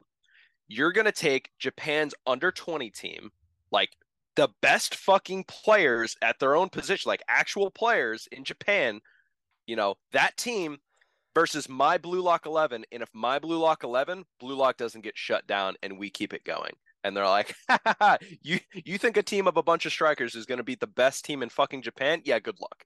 You're 0.67 0.91
going 0.91 1.05
to 1.05 1.11
take 1.11 1.51
Japan's 1.59 2.15
under 2.25 2.51
20 2.51 2.89
team, 2.89 3.31
like 3.71 3.91
the 4.35 4.49
best 4.61 4.95
fucking 4.95 5.45
players 5.45 6.15
at 6.21 6.39
their 6.39 6.55
own 6.55 6.69
position, 6.69 7.09
like 7.09 7.23
actual 7.27 7.71
players 7.71 8.27
in 8.31 8.43
Japan, 8.43 8.99
you 9.65 9.75
know, 9.75 9.95
that 10.11 10.35
team 10.37 10.77
versus 11.33 11.69
my 11.69 11.97
Blue 11.97 12.21
Lock 12.21 12.45
11. 12.45 12.85
And 12.91 13.03
if 13.03 13.09
my 13.13 13.39
Blue 13.39 13.57
Lock 13.57 13.83
11, 13.83 14.25
Blue 14.39 14.55
Lock 14.55 14.77
doesn't 14.77 15.03
get 15.03 15.17
shut 15.17 15.45
down 15.47 15.75
and 15.83 15.97
we 15.97 16.09
keep 16.09 16.33
it 16.33 16.43
going. 16.43 16.73
And 17.03 17.15
they're 17.15 17.25
like, 17.25 17.55
you 18.41 18.59
you 18.73 18.97
think 18.97 19.15
a 19.15 19.21
team 19.21 19.47
of 19.47 19.57
a 19.57 19.63
bunch 19.63 19.85
of 19.85 19.91
strikers 19.91 20.33
is 20.33 20.47
going 20.47 20.57
to 20.57 20.63
beat 20.63 20.79
the 20.79 20.87
best 20.87 21.23
team 21.23 21.43
in 21.43 21.49
fucking 21.49 21.83
Japan? 21.83 22.21
Yeah, 22.25 22.39
good 22.39 22.59
luck. 22.59 22.83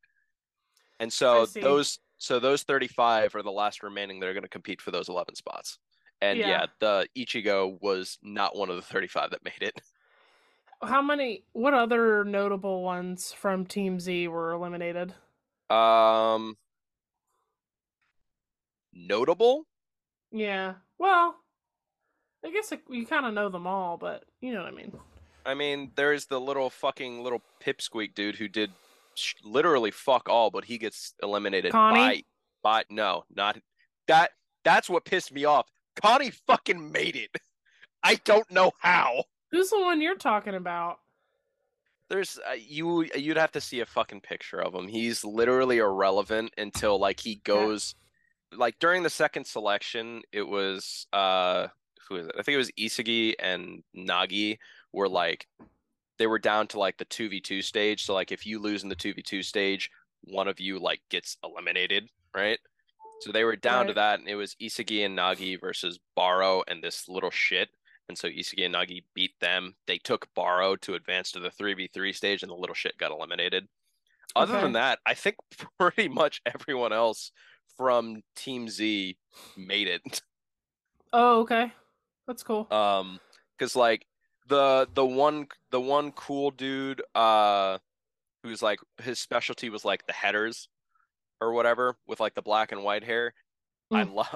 And 0.99 1.11
so 1.11 1.45
those 1.45 1.99
so 2.17 2.37
those 2.37 2.63
35 2.63 3.33
are 3.35 3.43
the 3.43 3.49
last 3.49 3.81
remaining 3.81 4.19
that 4.19 4.27
are 4.27 4.33
going 4.33 4.43
to 4.43 4.49
compete 4.49 4.81
for 4.81 4.91
those 4.91 5.07
11 5.07 5.35
spots. 5.35 5.79
And 6.21 6.37
yeah. 6.37 6.47
Yeah. 6.47 6.65
the 6.81 7.07
Ichigo 7.17 7.81
was 7.81 8.17
not 8.21 8.57
one 8.57 8.69
of 8.69 8.75
the 8.75 8.81
35 8.81 9.31
that 9.31 9.45
made 9.45 9.61
it. 9.61 9.79
How 10.81 11.01
many 11.01 11.43
what 11.53 11.73
other 11.73 12.23
notable 12.23 12.83
ones 12.83 13.33
from 13.33 13.65
Team 13.65 13.99
Z 13.99 14.27
were 14.27 14.53
eliminated? 14.53 15.13
Um 15.69 16.57
notable? 18.93 19.65
Yeah. 20.31 20.75
Well, 20.97 21.35
I 22.45 22.51
guess 22.51 22.71
like, 22.71 22.83
you 22.89 23.05
kind 23.05 23.25
of 23.25 23.33
know 23.33 23.49
them 23.49 23.67
all, 23.67 23.97
but 23.97 24.23
you 24.41 24.53
know 24.53 24.63
what 24.63 24.73
I 24.73 24.75
mean. 24.75 24.93
I 25.45 25.53
mean, 25.53 25.91
there's 25.95 26.25
the 26.25 26.39
little 26.39 26.69
fucking 26.69 27.23
little 27.23 27.41
pipsqueak 27.63 28.13
dude 28.13 28.35
who 28.35 28.47
did 28.47 28.71
sh- 29.15 29.33
literally 29.43 29.91
fuck 29.91 30.29
all, 30.29 30.51
but 30.51 30.65
he 30.65 30.77
gets 30.77 31.13
eliminated 31.21 31.71
Connie? 31.71 31.99
by 31.99 32.23
by 32.61 32.83
no, 32.89 33.23
not 33.33 33.57
that. 34.07 34.31
That's 34.63 34.89
what 34.89 35.05
pissed 35.05 35.31
me 35.31 35.45
off. 35.45 35.67
Connie 36.01 36.31
fucking 36.47 36.91
made 36.91 37.15
it. 37.15 37.31
I 38.03 38.15
don't 38.25 38.49
know 38.51 38.71
how. 38.79 39.23
Who's 39.51 39.69
the 39.69 39.79
one 39.79 40.01
you're 40.01 40.15
talking 40.15 40.55
about? 40.55 40.99
There's 42.09 42.39
uh, 42.49 42.53
you. 42.53 43.05
You'd 43.15 43.37
have 43.37 43.51
to 43.51 43.61
see 43.61 43.81
a 43.81 43.85
fucking 43.85 44.21
picture 44.21 44.61
of 44.61 44.73
him. 44.73 44.87
He's 44.87 45.23
literally 45.23 45.77
irrelevant 45.77 46.53
until 46.57 46.99
like 46.99 47.19
he 47.19 47.35
goes, 47.43 47.95
like 48.55 48.79
during 48.79 49.03
the 49.03 49.09
second 49.09 49.45
selection. 49.45 50.23
It 50.31 50.43
was 50.43 51.05
uh, 51.13 51.67
who 52.07 52.15
is 52.15 52.27
it? 52.27 52.35
I 52.37 52.41
think 52.41 52.55
it 52.55 52.57
was 52.57 52.71
Isagi 52.71 53.35
and 53.39 53.83
Nagi 53.95 54.57
were 54.91 55.07
like, 55.07 55.47
they 56.17 56.25
were 56.27 56.39
down 56.39 56.67
to 56.67 56.79
like 56.79 56.97
the 56.97 57.05
two 57.05 57.29
v 57.29 57.39
two 57.39 57.61
stage. 57.61 58.05
So 58.05 58.13
like 58.15 58.31
if 58.31 58.45
you 58.45 58.59
lose 58.59 58.81
in 58.83 58.89
the 58.89 58.95
two 58.95 59.13
v 59.13 59.21
two 59.21 59.43
stage, 59.43 59.91
one 60.23 60.47
of 60.47 60.59
you 60.59 60.79
like 60.79 61.01
gets 61.09 61.37
eliminated, 61.43 62.09
right? 62.35 62.59
So 63.21 63.31
they 63.31 63.43
were 63.43 63.55
down 63.55 63.87
to 63.87 63.93
that, 63.93 64.19
and 64.19 64.29
it 64.29 64.35
was 64.35 64.55
Isagi 64.61 65.05
and 65.05 65.17
Nagi 65.17 65.59
versus 65.59 65.99
Baro 66.15 66.63
and 66.67 66.81
this 66.81 67.09
little 67.09 67.31
shit. 67.31 67.69
And 68.09 68.17
so 68.17 68.27
Isagi 68.27 68.65
and 68.65 68.73
Nagi 68.75 69.03
beat 69.13 69.39
them. 69.39 69.75
They 69.87 69.99
took 69.99 70.27
Baro 70.33 70.75
to 70.77 70.95
advance 70.95 71.31
to 71.31 71.39
the 71.39 71.49
3v3 71.51 72.13
stage, 72.13 72.41
and 72.41 72.49
the 72.49 72.55
little 72.55 72.73
shit 72.73 72.97
got 72.97 73.11
eliminated. 73.11 73.67
Other 74.35 74.53
Okay. 74.53 74.63
than 74.63 74.73
that, 74.73 74.99
I 75.05 75.13
think 75.13 75.35
pretty 75.79 76.07
much 76.09 76.41
everyone 76.45 76.91
else 76.91 77.31
from 77.77 78.23
Team 78.35 78.67
Z 78.67 79.17
made 79.55 79.87
it. 79.87 80.21
Oh, 81.11 81.39
okay. 81.41 81.71
That's 82.27 82.43
cool. 82.43 82.71
Um, 82.71 83.19
because 83.57 83.75
like 83.75 84.05
the 84.47 84.87
the 84.93 85.03
one 85.05 85.47
the 85.71 85.81
one 85.81 86.11
cool 86.11 86.51
dude, 86.51 87.01
uh, 87.15 87.79
who's 88.43 88.61
like 88.61 88.79
his 89.01 89.19
specialty 89.19 89.71
was 89.71 89.83
like 89.83 90.05
the 90.05 90.13
headers 90.13 90.69
or 91.41 91.51
whatever 91.51 91.95
with 92.07 92.19
like 92.19 92.35
the 92.35 92.43
black 92.43 92.71
and 92.71 92.83
white 92.83 93.03
hair. 93.03 93.33
I 93.91 94.03
Mm. 94.03 94.13
love 94.13 94.35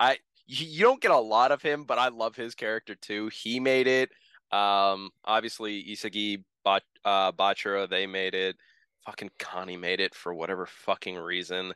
I 0.00 0.16
you 0.46 0.82
don't 0.82 1.00
get 1.00 1.10
a 1.10 1.18
lot 1.18 1.52
of 1.52 1.62
him, 1.62 1.84
but 1.84 1.98
I 1.98 2.08
love 2.08 2.36
his 2.36 2.54
character 2.54 2.94
too. 2.94 3.28
He 3.28 3.60
made 3.60 3.86
it. 3.86 4.10
Um, 4.52 5.10
obviously 5.24 5.82
Isagi, 5.84 6.44
Bach, 6.64 6.82
uh, 7.04 7.32
Bachira, 7.32 7.88
they 7.88 8.06
made 8.06 8.34
it. 8.34 8.56
Fucking 9.06 9.30
Connie 9.38 9.76
made 9.76 10.00
it 10.00 10.14
for 10.14 10.34
whatever 10.34 10.66
fucking 10.66 11.16
reason. 11.16 11.68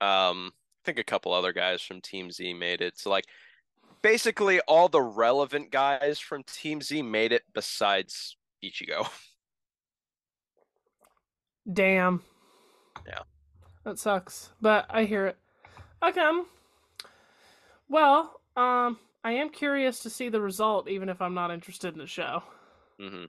Um, 0.00 0.52
I 0.52 0.84
think 0.84 0.98
a 0.98 1.04
couple 1.04 1.32
other 1.32 1.52
guys 1.52 1.82
from 1.82 2.00
Team 2.00 2.30
Z 2.30 2.52
made 2.54 2.80
it. 2.80 2.98
So 2.98 3.10
like 3.10 3.26
basically 4.02 4.60
all 4.60 4.88
the 4.88 5.00
relevant 5.00 5.70
guys 5.70 6.18
from 6.18 6.42
Team 6.44 6.82
Z 6.82 7.02
made 7.02 7.32
it 7.32 7.42
besides 7.54 8.36
Ichigo. 8.62 9.08
Damn. 11.72 12.22
Yeah. 13.06 13.20
That 13.84 13.98
sucks. 13.98 14.50
But 14.60 14.86
I 14.90 15.04
hear 15.04 15.26
it. 15.26 15.38
Okay. 16.02 16.42
Well, 17.88 18.40
um, 18.56 18.98
I 19.22 19.32
am 19.32 19.50
curious 19.50 20.00
to 20.00 20.10
see 20.10 20.28
the 20.28 20.40
result, 20.40 20.88
even 20.88 21.08
if 21.08 21.20
I'm 21.22 21.34
not 21.34 21.50
interested 21.50 21.92
in 21.94 21.98
the 21.98 22.06
show. 22.06 22.42
Mm-hmm. 23.00 23.24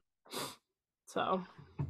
So 1.08 1.44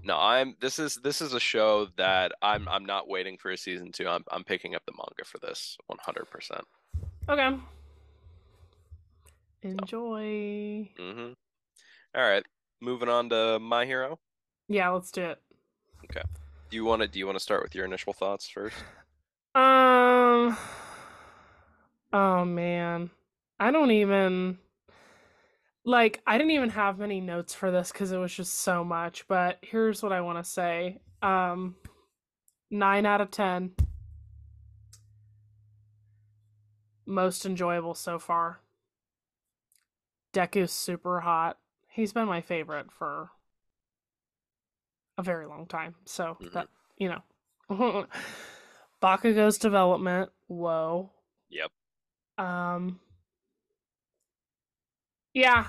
No, 0.03 0.17
I'm 0.17 0.55
this 0.61 0.77
is 0.79 0.97
this 1.03 1.21
is 1.21 1.33
a 1.33 1.39
show 1.39 1.87
that 1.97 2.31
I'm 2.41 2.67
I'm 2.67 2.85
not 2.85 3.07
waiting 3.07 3.37
for 3.37 3.51
a 3.51 3.57
season 3.57 3.91
two. 3.91 4.07
I'm 4.07 4.23
I'm 4.31 4.43
picking 4.43 4.75
up 4.75 4.83
the 4.85 4.93
manga 4.93 5.25
for 5.25 5.39
this 5.39 5.77
100%. 5.91 6.61
okay. 7.29 7.57
Enjoy. 9.63 10.89
mm-hmm 10.99 11.33
All 12.15 12.21
right, 12.29 12.45
moving 12.81 13.09
on 13.09 13.29
to 13.29 13.57
My 13.59 13.85
Hero. 13.85 14.19
Yeah, 14.67 14.89
let's 14.89 15.11
do 15.11 15.23
it. 15.23 15.39
Okay. 16.05 16.23
Do 16.69 16.77
you 16.77 16.85
want 16.85 17.01
to 17.01 17.07
do 17.07 17.17
you 17.19 17.25
want 17.25 17.37
to 17.37 17.43
start 17.43 17.63
with 17.63 17.73
your 17.73 17.85
initial 17.85 18.13
thoughts 18.13 18.47
first? 18.47 18.75
Um. 19.55 20.55
Oh 22.17 22.45
man, 22.45 23.09
I 23.59 23.71
don't 23.71 23.91
even 23.91 24.57
like. 25.83 26.21
I 26.25 26.37
didn't 26.37 26.51
even 26.51 26.69
have 26.69 26.97
many 26.97 27.19
notes 27.19 27.53
for 27.53 27.71
this 27.71 27.91
because 27.91 28.13
it 28.13 28.17
was 28.17 28.33
just 28.33 28.53
so 28.59 28.85
much. 28.85 29.27
But 29.27 29.57
here's 29.61 30.01
what 30.01 30.13
I 30.13 30.21
want 30.21 30.41
to 30.41 30.49
say. 30.49 31.01
Um, 31.21 31.75
nine 32.71 33.05
out 33.05 33.19
of 33.19 33.31
ten. 33.31 33.71
Most 37.05 37.45
enjoyable 37.45 37.93
so 37.95 38.17
far. 38.17 38.61
Deku's 40.31 40.71
super 40.71 41.19
hot. 41.19 41.57
He's 41.89 42.13
been 42.13 42.27
my 42.27 42.39
favorite 42.39 42.93
for 42.93 43.31
a 45.17 45.23
very 45.23 45.47
long 45.47 45.65
time. 45.67 45.95
So 46.05 46.37
Mhm. 46.39 46.53
that 46.53 46.69
you 46.97 47.09
know. 47.09 47.21
Bakugo's 49.03 49.57
development. 49.57 50.31
Whoa. 50.47 51.11
Yep. 51.49 51.71
Um. 52.37 52.99
Yeah. 55.33 55.67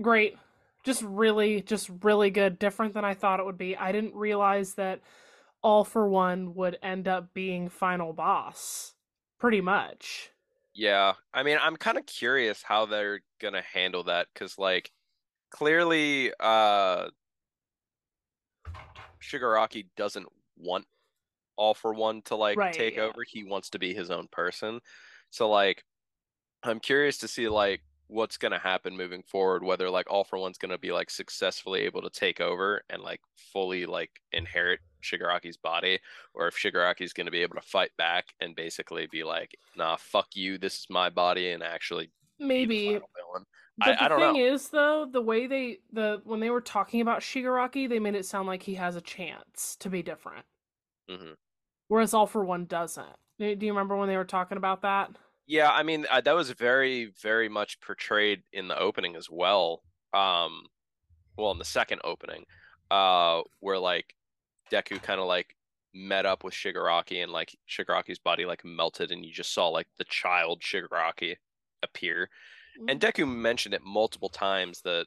Great. 0.00 0.36
Just 0.84 1.02
really, 1.02 1.62
just 1.62 1.90
really 2.02 2.30
good. 2.30 2.58
Different 2.58 2.94
than 2.94 3.04
I 3.04 3.14
thought 3.14 3.40
it 3.40 3.46
would 3.46 3.58
be. 3.58 3.76
I 3.76 3.92
didn't 3.92 4.14
realize 4.14 4.74
that 4.74 5.00
All 5.62 5.84
for 5.84 6.08
One 6.08 6.54
would 6.54 6.78
end 6.82 7.08
up 7.08 7.32
being 7.34 7.68
final 7.68 8.12
boss. 8.12 8.94
Pretty 9.38 9.60
much. 9.60 10.30
Yeah, 10.74 11.14
I 11.32 11.42
mean, 11.44 11.58
I'm 11.60 11.76
kind 11.76 11.98
of 11.98 12.06
curious 12.06 12.62
how 12.62 12.86
they're 12.86 13.20
gonna 13.40 13.62
handle 13.62 14.04
that 14.04 14.28
because, 14.34 14.58
like, 14.58 14.90
clearly, 15.50 16.32
uh, 16.40 17.10
Shigaraki 19.20 19.88
doesn't 19.96 20.28
want 20.56 20.86
All 21.56 21.74
for 21.74 21.94
One 21.94 22.22
to 22.22 22.36
like 22.36 22.56
Right, 22.56 22.72
take 22.72 22.96
yeah. 22.96 23.02
over. 23.02 23.22
He 23.26 23.44
wants 23.44 23.70
to 23.70 23.78
be 23.78 23.94
his 23.94 24.10
own 24.10 24.28
person. 24.28 24.80
So, 25.34 25.50
like, 25.50 25.84
I'm 26.62 26.80
curious 26.80 27.18
to 27.18 27.28
see 27.28 27.48
like 27.48 27.82
what's 28.08 28.36
gonna 28.38 28.58
happen 28.58 28.96
moving 28.96 29.22
forward. 29.22 29.64
Whether 29.64 29.90
like 29.90 30.10
All 30.10 30.24
for 30.24 30.38
One's 30.38 30.58
gonna 30.58 30.78
be 30.78 30.92
like 30.92 31.10
successfully 31.10 31.80
able 31.82 32.02
to 32.02 32.10
take 32.10 32.40
over 32.40 32.82
and 32.90 33.02
like 33.02 33.20
fully 33.36 33.86
like 33.86 34.22
inherit 34.32 34.80
Shigaraki's 35.02 35.56
body, 35.58 36.00
or 36.34 36.48
if 36.48 36.56
Shigaraki's 36.56 37.12
gonna 37.14 37.30
be 37.32 37.42
able 37.42 37.56
to 37.56 37.62
fight 37.62 37.92
back 37.98 38.34
and 38.40 38.56
basically 38.56 39.06
be 39.08 39.24
like, 39.24 39.56
"Nah, 39.76 39.96
fuck 39.96 40.36
you. 40.36 40.58
This 40.58 40.80
is 40.80 40.86
my 40.90 41.10
body," 41.10 41.50
and 41.52 41.62
actually 41.62 42.12
Maybe. 42.38 43.00
But 43.78 43.98
I- 43.98 43.98
the 43.98 44.06
I 44.06 44.08
don't 44.08 44.20
thing 44.20 44.36
know. 44.36 44.36
is, 44.36 44.70
though, 44.70 45.06
the 45.06 45.22
way 45.22 45.46
they 45.46 45.80
the 45.92 46.20
when 46.24 46.40
they 46.40 46.50
were 46.50 46.60
talking 46.60 47.00
about 47.00 47.20
Shigaraki, 47.22 47.88
they 47.88 47.98
made 48.00 48.14
it 48.14 48.26
sound 48.26 48.46
like 48.48 48.62
he 48.62 48.74
has 48.74 48.96
a 48.96 49.00
chance 49.00 49.76
to 49.76 49.90
be 49.90 50.02
different, 50.02 50.46
hmm 51.08 51.34
whereas 51.88 52.14
All 52.14 52.26
for 52.26 52.44
One 52.44 52.66
doesn't. 52.66 53.16
Do 53.38 53.54
do 53.56 53.66
you 53.66 53.72
remember 53.72 53.96
when 53.96 54.08
they 54.08 54.16
were 54.16 54.24
talking 54.24 54.58
about 54.58 54.82
that? 54.82 55.16
Yeah, 55.46 55.70
I 55.70 55.82
mean 55.82 56.06
uh, 56.10 56.20
that 56.22 56.34
was 56.34 56.50
very, 56.50 57.12
very 57.22 57.48
much 57.48 57.80
portrayed 57.80 58.42
in 58.52 58.68
the 58.68 58.78
opening 58.78 59.16
as 59.16 59.28
well. 59.30 59.82
Um, 60.12 60.66
well, 61.36 61.50
in 61.50 61.58
the 61.58 61.64
second 61.64 62.00
opening, 62.04 62.44
uh, 62.90 63.42
where 63.60 63.78
like 63.78 64.14
Deku 64.70 65.02
kind 65.02 65.20
of 65.20 65.26
like 65.26 65.56
met 65.94 66.26
up 66.26 66.44
with 66.44 66.54
Shigaraki 66.54 67.22
and 67.22 67.32
like 67.32 67.56
Shigaraki's 67.68 68.18
body 68.18 68.44
like 68.46 68.64
melted 68.64 69.12
and 69.12 69.24
you 69.24 69.32
just 69.32 69.52
saw 69.54 69.68
like 69.68 69.86
the 69.98 70.04
child 70.04 70.60
Shigaraki 70.60 71.36
appear. 71.82 72.28
And 72.88 73.00
Deku 73.00 73.28
mentioned 73.28 73.74
it 73.74 73.82
multiple 73.84 74.28
times 74.28 74.80
that 74.82 75.06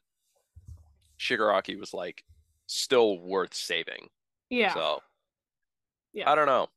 Shigaraki 1.20 1.78
was 1.78 1.94
like 1.94 2.24
still 2.68 3.20
worth 3.20 3.54
saving. 3.54 4.08
yeah, 4.50 4.74
So 4.74 5.02
Yeah. 6.14 6.32
I 6.32 6.36
don't 6.36 6.46
know. 6.46 6.68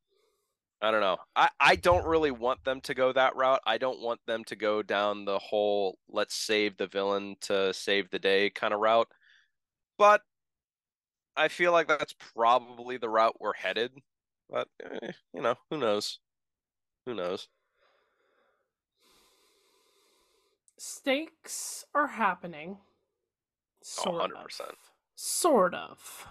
I 0.83 0.91
don't 0.91 1.01
know. 1.01 1.18
I, 1.37 1.51
I 1.61 1.76
don't 1.76 2.07
really 2.07 2.31
want 2.31 2.64
them 2.64 2.81
to 2.83 2.95
go 2.95 3.12
that 3.12 3.37
route. 3.37 3.61
I 3.66 3.76
don't 3.78 4.01
want 4.01 4.20
them 4.26 4.45
to 4.45 4.57
go 4.57 4.83
down 4.83 5.24
the 5.24 5.39
whole 5.39 5.99
let's 6.09 6.35
save 6.35 6.76
the 6.76 6.87
villain 6.87 7.37
to 7.43 7.74
save 7.74 8.11
the 8.11 8.18
day 8.18 8.51
kind 8.51 8.72
of 8.72 8.81
route. 8.81 9.09
But 9.99 10.22
I 11.37 11.49
feel 11.49 11.72
like 11.72 11.89
that's 11.89 12.14
probably 12.35 12.97
the 12.97 13.11
route 13.11 13.37
we're 13.41 13.53
headed. 13.53 13.93
But 14.49 14.68
eh, 14.83 15.12
you 15.35 15.43
know, 15.43 15.57
who 15.70 15.76
knows? 15.76 16.18
Who 17.07 17.14
knows? 17.14 17.49
stakes 20.81 21.85
are 21.95 22.09
happening. 22.09 22.78
Oh, 24.05 24.12
100%. 24.12 24.61
of. 24.61 24.74
Sort 25.14 25.74
of. 25.74 26.26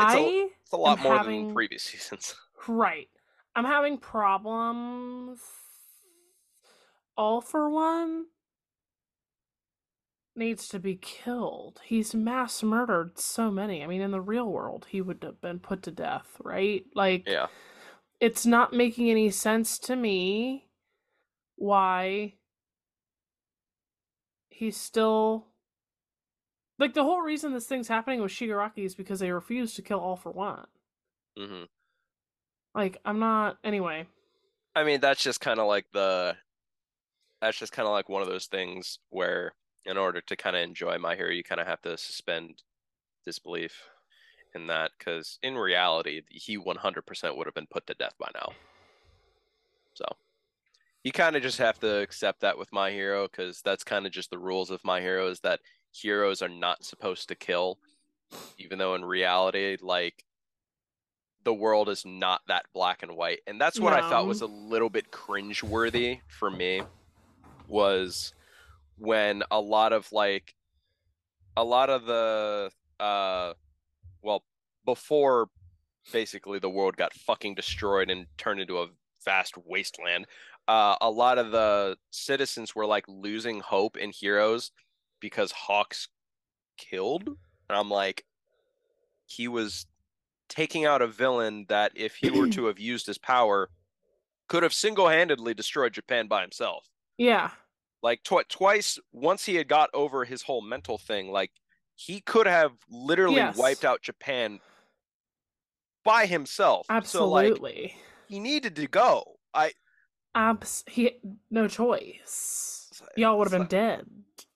It's 0.00 0.14
a- 0.14 0.18
I 0.18 0.48
It's 0.62 0.72
a 0.72 0.76
lot 0.76 1.00
more 1.00 1.16
having- 1.16 1.46
than 1.46 1.54
previous 1.54 1.82
seasons. 1.90 2.34
right. 2.68 3.08
I'm 3.54 3.64
having 3.66 3.98
problems. 3.98 5.40
All 7.16 7.40
for 7.42 7.68
one 7.68 8.26
needs 10.34 10.66
to 10.68 10.78
be 10.78 10.96
killed. 10.96 11.80
He's 11.84 12.14
mass 12.14 12.62
murdered 12.62 13.18
so 13.18 13.50
many. 13.50 13.84
I 13.84 13.86
mean, 13.86 14.00
in 14.00 14.10
the 14.12 14.20
real 14.22 14.46
world, 14.50 14.86
he 14.88 15.02
would 15.02 15.22
have 15.22 15.40
been 15.42 15.58
put 15.60 15.82
to 15.82 15.90
death, 15.90 16.38
right? 16.42 16.86
Like, 16.94 17.28
Yeah. 17.28 17.48
it's 18.20 18.46
not 18.46 18.72
making 18.72 19.10
any 19.10 19.30
sense 19.30 19.78
to 19.80 19.94
me 19.96 20.70
why 21.56 22.38
he's 24.48 24.78
still 24.78 25.51
like 26.82 26.94
the 26.94 27.04
whole 27.04 27.20
reason 27.20 27.52
this 27.52 27.66
thing's 27.66 27.86
happening 27.86 28.20
with 28.20 28.32
Shigaraki 28.32 28.84
is 28.84 28.96
because 28.96 29.20
they 29.20 29.30
refuse 29.30 29.74
to 29.74 29.82
kill 29.82 30.00
all 30.00 30.16
for 30.16 30.32
one. 30.32 30.66
hmm 31.38 31.62
Like 32.74 32.98
I'm 33.04 33.20
not 33.20 33.58
anyway. 33.62 34.06
I 34.74 34.82
mean, 34.82 35.00
that's 35.00 35.22
just 35.22 35.40
kind 35.40 35.60
of 35.60 35.68
like 35.68 35.86
the 35.92 36.34
that's 37.40 37.56
just 37.56 37.70
kind 37.72 37.86
of 37.86 37.92
like 37.92 38.08
one 38.08 38.20
of 38.20 38.26
those 38.26 38.46
things 38.46 38.98
where 39.10 39.52
in 39.84 39.96
order 39.96 40.20
to 40.22 40.36
kind 40.36 40.56
of 40.56 40.62
enjoy 40.62 40.98
My 40.98 41.14
Hero, 41.14 41.30
you 41.30 41.44
kind 41.44 41.60
of 41.60 41.68
have 41.68 41.80
to 41.82 41.96
suspend 41.96 42.64
disbelief 43.24 43.80
in 44.56 44.66
that 44.66 44.90
because 44.98 45.38
in 45.44 45.54
reality, 45.54 46.22
he 46.30 46.58
100% 46.58 47.36
would 47.36 47.46
have 47.46 47.54
been 47.54 47.66
put 47.70 47.86
to 47.86 47.94
death 47.94 48.14
by 48.18 48.28
now. 48.34 48.52
So 49.94 50.04
you 51.04 51.12
kind 51.12 51.36
of 51.36 51.42
just 51.42 51.58
have 51.58 51.78
to 51.80 52.00
accept 52.00 52.40
that 52.40 52.58
with 52.58 52.72
My 52.72 52.90
Hero 52.90 53.28
because 53.28 53.62
that's 53.62 53.84
kind 53.84 54.04
of 54.04 54.10
just 54.10 54.30
the 54.30 54.38
rules 54.38 54.70
of 54.72 54.84
My 54.84 55.00
Hero 55.00 55.28
is 55.28 55.38
that 55.40 55.60
heroes 55.92 56.42
are 56.42 56.48
not 56.48 56.84
supposed 56.84 57.28
to 57.28 57.34
kill, 57.34 57.78
even 58.58 58.78
though 58.78 58.94
in 58.94 59.04
reality, 59.04 59.76
like 59.80 60.24
the 61.44 61.54
world 61.54 61.88
is 61.88 62.04
not 62.04 62.40
that 62.48 62.66
black 62.72 63.02
and 63.02 63.16
white. 63.16 63.40
And 63.46 63.60
that's 63.60 63.80
what 63.80 63.92
I 63.92 64.08
thought 64.08 64.26
was 64.26 64.42
a 64.42 64.46
little 64.46 64.90
bit 64.90 65.10
cringeworthy 65.10 66.20
for 66.28 66.50
me 66.50 66.82
was 67.68 68.32
when 68.98 69.42
a 69.50 69.60
lot 69.60 69.92
of 69.92 70.10
like 70.12 70.54
a 71.56 71.64
lot 71.64 71.90
of 71.90 72.06
the 72.06 72.70
uh 73.00 73.52
well 74.22 74.44
before 74.84 75.48
basically 76.12 76.58
the 76.58 76.70
world 76.70 76.96
got 76.96 77.12
fucking 77.12 77.54
destroyed 77.54 78.10
and 78.10 78.26
turned 78.36 78.60
into 78.60 78.78
a 78.78 78.88
vast 79.24 79.54
wasteland 79.64 80.26
uh 80.68 80.96
a 81.00 81.10
lot 81.10 81.38
of 81.38 81.50
the 81.50 81.96
citizens 82.10 82.74
were 82.74 82.86
like 82.86 83.04
losing 83.08 83.60
hope 83.60 83.96
in 83.96 84.10
heroes 84.10 84.70
because 85.22 85.50
hawks 85.52 86.08
killed 86.76 87.26
and 87.28 87.78
i'm 87.78 87.88
like 87.88 88.26
he 89.26 89.48
was 89.48 89.86
taking 90.50 90.84
out 90.84 91.00
a 91.00 91.06
villain 91.06 91.64
that 91.70 91.92
if 91.94 92.16
he 92.16 92.28
were 92.28 92.46
to 92.50 92.66
have 92.66 92.78
used 92.78 93.06
his 93.06 93.16
power 93.16 93.70
could 94.48 94.62
have 94.62 94.74
single-handedly 94.74 95.54
destroyed 95.54 95.94
japan 95.94 96.26
by 96.26 96.42
himself 96.42 96.84
Yeah. 97.16 97.50
like 98.02 98.22
tw- 98.24 98.46
twice 98.50 98.98
once 99.12 99.44
he 99.46 99.54
had 99.54 99.68
got 99.68 99.88
over 99.94 100.24
his 100.26 100.42
whole 100.42 100.60
mental 100.60 100.98
thing 100.98 101.30
like 101.30 101.52
he 101.94 102.20
could 102.20 102.46
have 102.46 102.72
literally 102.90 103.36
Yes. 103.36 103.56
wiped 103.56 103.84
out 103.84 104.02
japan 104.02 104.58
by 106.04 106.26
himself 106.26 106.86
so 107.04 107.28
like 107.28 107.46
Absolutely. 107.52 107.94
he 108.28 108.40
needed 108.40 108.74
to 108.76 108.86
go 108.88 109.36
i 109.54 109.72
Abs- 110.34 110.82
he 110.88 111.18
no 111.50 111.68
choice. 111.68 112.90
Y'all 113.18 113.36
would 113.36 113.44
have 113.44 113.52
been 113.52 113.60
like- 113.60 113.68
dead. 113.68 114.06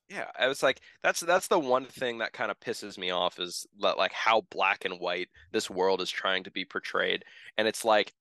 Yeah 0.09 0.31
i 0.39 0.47
was 0.47 0.63
like 0.63 0.81
that's 1.03 1.21
that's 1.21 1.49
the 1.49 1.59
one 1.59 1.85
thing 1.85 2.19
that 2.19 2.33
kind 2.33 2.51
of 2.51 2.61
pisses 2.61 2.97
me 2.97 3.11
off 3.11 3.39
is 3.39 3.67
that, 3.81 3.99
like 3.99 4.13
how 4.13 4.43
black 4.51 4.85
and 4.85 5.01
white 5.01 5.29
this 5.53 5.69
world 5.69 6.01
is 6.01 6.11
trying 6.11 6.45
to 6.45 6.51
be 6.51 6.65
portrayed 6.65 7.25
and 7.59 7.67
it's 7.67 7.85
like 7.85 8.13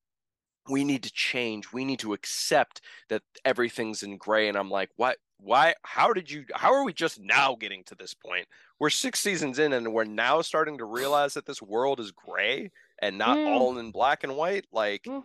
we 0.70 0.84
need 0.84 1.04
to 1.04 1.12
change 1.12 1.72
we 1.72 1.86
need 1.86 2.00
to 2.00 2.14
accept 2.14 2.82
that 3.10 3.22
everything's 3.44 4.04
in 4.04 4.18
gray 4.18 4.48
and 4.48 4.58
i'm 4.58 4.72
like 4.72 4.90
what 4.96 5.18
why 5.38 5.74
how 5.84 6.12
did 6.14 6.32
you 6.32 6.46
how 6.54 6.74
are 6.74 6.84
we 6.84 6.94
just 6.94 7.20
now 7.20 7.56
getting 7.60 7.84
to 7.84 7.96
this 7.96 8.14
point 8.14 8.48
we're 8.80 8.90
six 8.90 9.20
seasons 9.20 9.60
in 9.60 9.74
and 9.74 9.94
we're 9.94 10.04
now 10.04 10.42
starting 10.42 10.78
to 10.78 10.86
realize 10.86 11.34
that 11.34 11.46
this 11.46 11.62
world 11.62 12.00
is 12.00 12.12
gray 12.12 12.72
and 13.00 13.18
not 13.18 13.38
Mm. 13.38 13.48
all 13.48 13.78
in 13.78 13.92
black 13.92 14.24
and 14.24 14.36
white 14.36 14.66
like 14.72 15.04
Mm. 15.04 15.24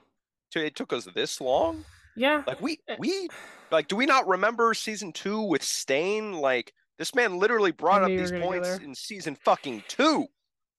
it 0.57 0.75
took 0.75 0.93
us 0.93 1.07
this 1.15 1.41
long 1.41 1.85
Yeah. 2.17 2.43
like 2.47 2.61
we 2.61 2.79
Eh. 2.89 2.97
we 2.99 3.29
like 3.71 3.89
do 3.89 3.97
we 3.97 4.07
not 4.07 4.27
remember 4.27 4.75
season 4.75 5.13
two 5.13 5.41
with 5.43 5.63
Stain? 5.63 6.33
Like 6.35 6.73
this 6.99 7.15
man 7.15 7.39
literally 7.39 7.71
brought 7.73 8.03
up 8.03 8.09
these 8.09 8.31
were 8.33 8.39
gonna 8.39 8.61
go 8.61 8.63
points 8.63 8.85
in 8.85 8.95
season 8.95 9.37
fucking 9.37 9.85
two. 9.89 10.27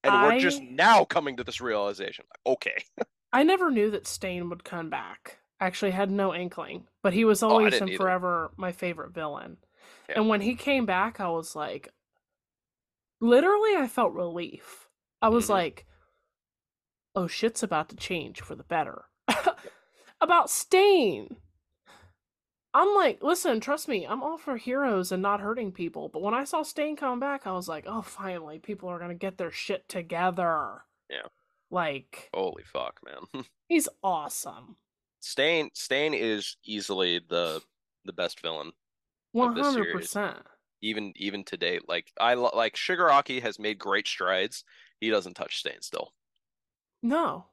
And 0.03 0.13
we're 0.23 0.39
just 0.39 0.61
now 0.63 1.05
coming 1.05 1.37
to 1.37 1.43
this 1.43 1.61
realization. 1.61 2.25
Like, 2.29 2.53
okay. 2.55 2.83
I 3.33 3.43
never 3.43 3.69
knew 3.69 3.91
that 3.91 4.07
Stain 4.07 4.49
would 4.49 4.63
come 4.63 4.89
back. 4.89 5.37
Actually, 5.59 5.91
had 5.91 6.09
no 6.09 6.33
inkling, 6.33 6.87
but 7.03 7.13
he 7.13 7.23
was 7.23 7.43
Oh, 7.43 7.49
always 7.49 7.73
didn't 7.73 7.81
and 7.83 7.89
either. 7.91 7.97
forever 8.03 8.51
my 8.57 8.71
favorite 8.71 9.13
villain. 9.13 9.57
Yeah. 10.09 10.15
And 10.19 10.27
when 10.27 10.41
he 10.41 10.55
came 10.55 10.87
back, 10.87 11.19
I 11.19 11.29
was 11.29 11.55
like, 11.55 11.89
literally, 13.19 13.75
I 13.75 13.87
felt 13.87 14.13
relief. 14.13 14.87
I 15.21 15.29
was 15.29 15.45
Mhm. 15.45 15.49
like, 15.51 15.85
oh, 17.15 17.27
shit's 17.27 17.61
about 17.61 17.89
to 17.89 17.95
change 17.95 18.41
for 18.41 18.55
the 18.55 18.63
better. 18.63 19.05
About 20.21 20.49
Stain. 20.49 21.37
I'm 22.73 22.95
like, 22.95 23.21
listen, 23.21 23.59
trust 23.59 23.87
me, 23.87 24.05
I'm 24.05 24.23
all 24.23 24.37
for 24.37 24.55
heroes 24.55 25.11
and 25.11 25.21
not 25.21 25.41
hurting 25.41 25.73
people. 25.73 26.07
But 26.07 26.21
when 26.21 26.33
I 26.33 26.45
saw 26.45 26.63
Stain 26.63 26.95
come 26.95 27.19
back, 27.19 27.45
I 27.45 27.51
was 27.51 27.67
like, 27.67 27.85
oh, 27.87 28.01
finally, 28.01 28.59
people 28.59 28.87
are 28.89 28.99
gonna 28.99 29.13
get 29.13 29.37
their 29.37 29.51
shit 29.51 29.89
together. 29.89 30.83
Yeah. 31.09 31.27
Like, 31.69 32.29
Holy 32.33 32.63
fuck, 32.63 32.99
man. 33.03 33.45
he's 33.67 33.89
awesome. 34.03 34.77
Stain 35.19 35.69
Stain 35.73 36.13
is 36.13 36.57
easily 36.65 37.19
the 37.27 37.61
the 38.05 38.13
best 38.13 38.41
villain. 38.41 38.71
One 39.31 39.49
of 39.49 39.55
this 39.55 39.65
hundred 39.65 39.93
percent. 39.93 40.37
Even 40.81 41.13
even 41.15 41.43
to 41.45 41.57
date. 41.57 41.87
Like 41.87 42.07
I 42.19 42.33
like 42.33 42.75
Shigaraki 42.75 43.41
has 43.41 43.59
made 43.59 43.79
great 43.79 44.07
strides. 44.07 44.63
He 44.99 45.09
doesn't 45.09 45.35
touch 45.35 45.59
Stain 45.59 45.81
still. 45.81 46.13
No. 47.03 47.45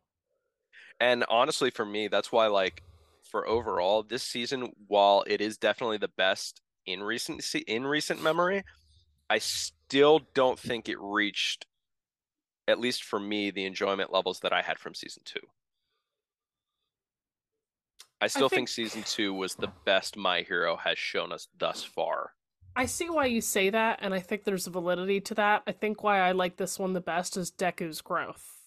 And 1.01 1.25
honestly, 1.29 1.71
for 1.71 1.85
me, 1.85 2.09
that's 2.09 2.33
why, 2.33 2.49
like, 2.49 2.83
for 3.31 3.47
overall 3.47 4.03
this 4.03 4.23
season, 4.23 4.73
while 4.87 5.25
it 5.27 5.41
is 5.41 5.59
definitely 5.59 5.99
the 5.99 6.11
best 6.17 6.61
in 6.87 7.03
recent 7.03 7.45
in 7.67 7.87
recent 7.87 8.23
memory, 8.23 8.65
I 9.31 9.39
still 9.39 10.23
don't 10.35 10.59
think 10.59 10.89
it 10.89 10.99
reached, 10.99 11.67
at 12.67 12.81
least 12.81 13.05
for 13.05 13.21
me, 13.21 13.51
the 13.51 13.67
enjoyment 13.67 14.13
levels 14.13 14.41
that 14.41 14.53
I 14.53 14.63
had 14.63 14.79
from 14.79 14.95
season 14.95 15.23
two. 15.25 15.41
I 18.21 18.27
still 18.27 18.49
think, 18.49 18.69
think- 18.69 18.91
season 18.91 19.03
two 19.05 19.33
was 19.33 19.55
the 19.55 19.71
best 19.85 20.17
My 20.17 20.43
Hero 20.43 20.77
has 20.77 20.99
shown 20.99 21.31
us 21.33 21.49
thus 21.57 21.85
far. 21.85 22.33
I 22.75 22.87
see 22.87 23.11
why 23.11 23.27
you 23.27 23.41
say 23.41 23.71
that, 23.71 23.99
and 24.03 24.15
I 24.15 24.21
think 24.21 24.45
there's 24.45 24.67
validity 24.67 25.21
to 25.23 25.35
that. 25.35 25.63
I 25.67 25.73
think 25.73 26.03
why 26.03 26.21
I 26.21 26.33
like 26.33 26.57
this 26.57 26.79
one 26.79 26.93
the 26.93 27.01
best 27.01 27.37
is 27.37 27.51
Deku's 27.51 28.01
growth. 28.01 28.58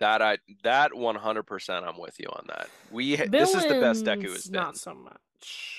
That 0.00 0.20
I 0.22 0.38
that 0.64 0.94
one 0.94 1.14
hundred 1.14 1.44
percent, 1.44 1.84
I'm 1.84 1.98
with 1.98 2.18
you 2.18 2.26
on 2.28 2.44
that. 2.48 2.68
We 2.90 3.16
this 3.16 3.54
is 3.54 3.62
the 3.62 3.80
best 3.80 4.04
Deku 4.04 4.22
Villains, 4.22 4.32
has 4.36 4.46
been. 4.48 4.60
Not 4.60 4.76
so 4.76 4.94
much. 4.94 5.78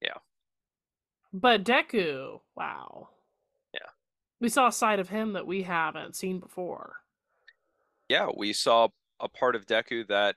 Yeah. 0.00 0.14
But 1.32 1.64
Deku, 1.64 2.40
wow. 2.56 3.08
Yeah. 3.74 3.90
We 4.40 4.48
saw 4.48 4.68
a 4.68 4.72
side 4.72 5.00
of 5.00 5.08
him 5.10 5.34
that 5.34 5.46
we 5.46 5.62
haven't 5.62 6.16
seen 6.16 6.40
before. 6.40 6.96
yeah, 8.08 8.28
we 8.36 8.52
saw 8.52 8.88
a 9.20 9.28
part 9.28 9.54
of 9.54 9.66
Deku 9.66 10.06
that 10.08 10.36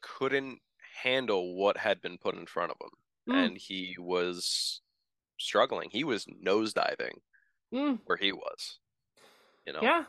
couldn't 0.00 0.58
handle 1.02 1.54
what 1.56 1.76
had 1.76 2.00
been 2.02 2.18
put 2.18 2.34
in 2.36 2.46
front 2.46 2.70
of 2.72 2.76
him, 2.80 2.90
Mm, 3.34 3.46
and 3.46 3.56
he 3.56 3.94
was 3.98 4.80
struggling. 5.38 5.90
He 5.90 6.02
was 6.04 6.26
nosediving 6.44 7.18
mm, 7.72 7.98
where 8.04 8.16
he 8.18 8.32
was, 8.32 8.78
you 9.66 9.72
know. 9.72 9.80
yeah. 9.80 10.04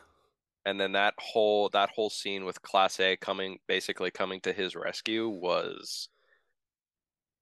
And 0.66 0.80
then 0.80 0.92
that 0.92 1.14
whole 1.18 1.68
that 1.70 1.90
whole 1.90 2.08
scene 2.10 2.44
with 2.44 2.62
Class 2.62 2.98
A 3.00 3.16
coming, 3.16 3.58
basically 3.68 4.10
coming 4.10 4.40
to 4.42 4.52
his 4.52 4.74
rescue, 4.74 5.28
was 5.28 6.08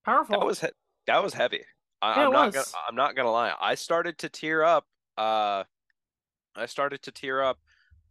Powerful. 0.05 0.39
that 0.41 0.45
was 0.47 0.61
he- 0.61 0.69
that 1.07 1.23
was 1.23 1.35
heavy. 1.35 1.65
I, 2.01 2.17
Yeah, 2.17 2.23
I'm 2.27 2.29
it 2.29 2.33
not 2.33 2.47
was. 2.47 2.55
gonna 2.55 2.85
I'm 2.89 2.97
not 2.97 3.15
gonna 3.17 3.31
lie. 3.31 3.55
I 3.61 3.75
started 3.77 4.19
to 4.19 4.29
tear 4.29 4.65
up. 4.65 4.87
Uh, 5.17 5.65
I 6.57 6.67
started 6.67 7.03
to 7.03 7.13
tear 7.13 7.43
up 7.43 7.59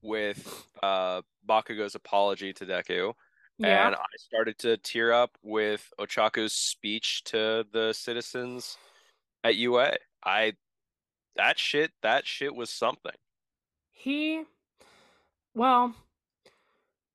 with 0.01 0.65
uh 0.81 1.21
Bakugo's 1.47 1.95
apology 1.95 2.53
to 2.53 2.65
Deku. 2.65 3.13
yeah. 3.57 3.87
And 3.87 3.95
I 3.95 4.05
started 4.17 4.57
to 4.59 4.77
tear 4.77 5.11
up 5.11 5.37
with 5.43 5.91
Ochako's 5.99 6.53
speech 6.53 7.23
to 7.25 7.65
the 7.73 7.91
citizens 7.93 8.77
at 9.43 9.55
UA. 9.57 9.95
I 10.23 10.53
that 11.35 11.59
shit 11.59 11.91
that 12.01 12.25
shit 12.25 12.55
was 12.55 12.69
something. 12.69 13.11
He, 13.91 14.43
well, 15.53 15.95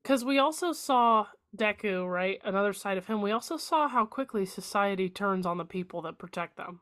because 0.03 0.23
we 0.23 0.39
also 0.39 0.73
saw 0.73 1.27
Deku, 1.55 2.09
right? 2.09 2.39
Another 2.43 2.73
side 2.73 2.97
of 2.97 3.07
him. 3.07 3.21
We 3.21 3.31
also 3.31 3.57
saw 3.57 3.87
how 3.87 4.05
quickly 4.05 4.45
society 4.45 5.09
turns 5.09 5.45
on 5.45 5.57
the 5.57 5.65
people 5.65 6.01
that 6.03 6.17
protect 6.17 6.57
them. 6.57 6.81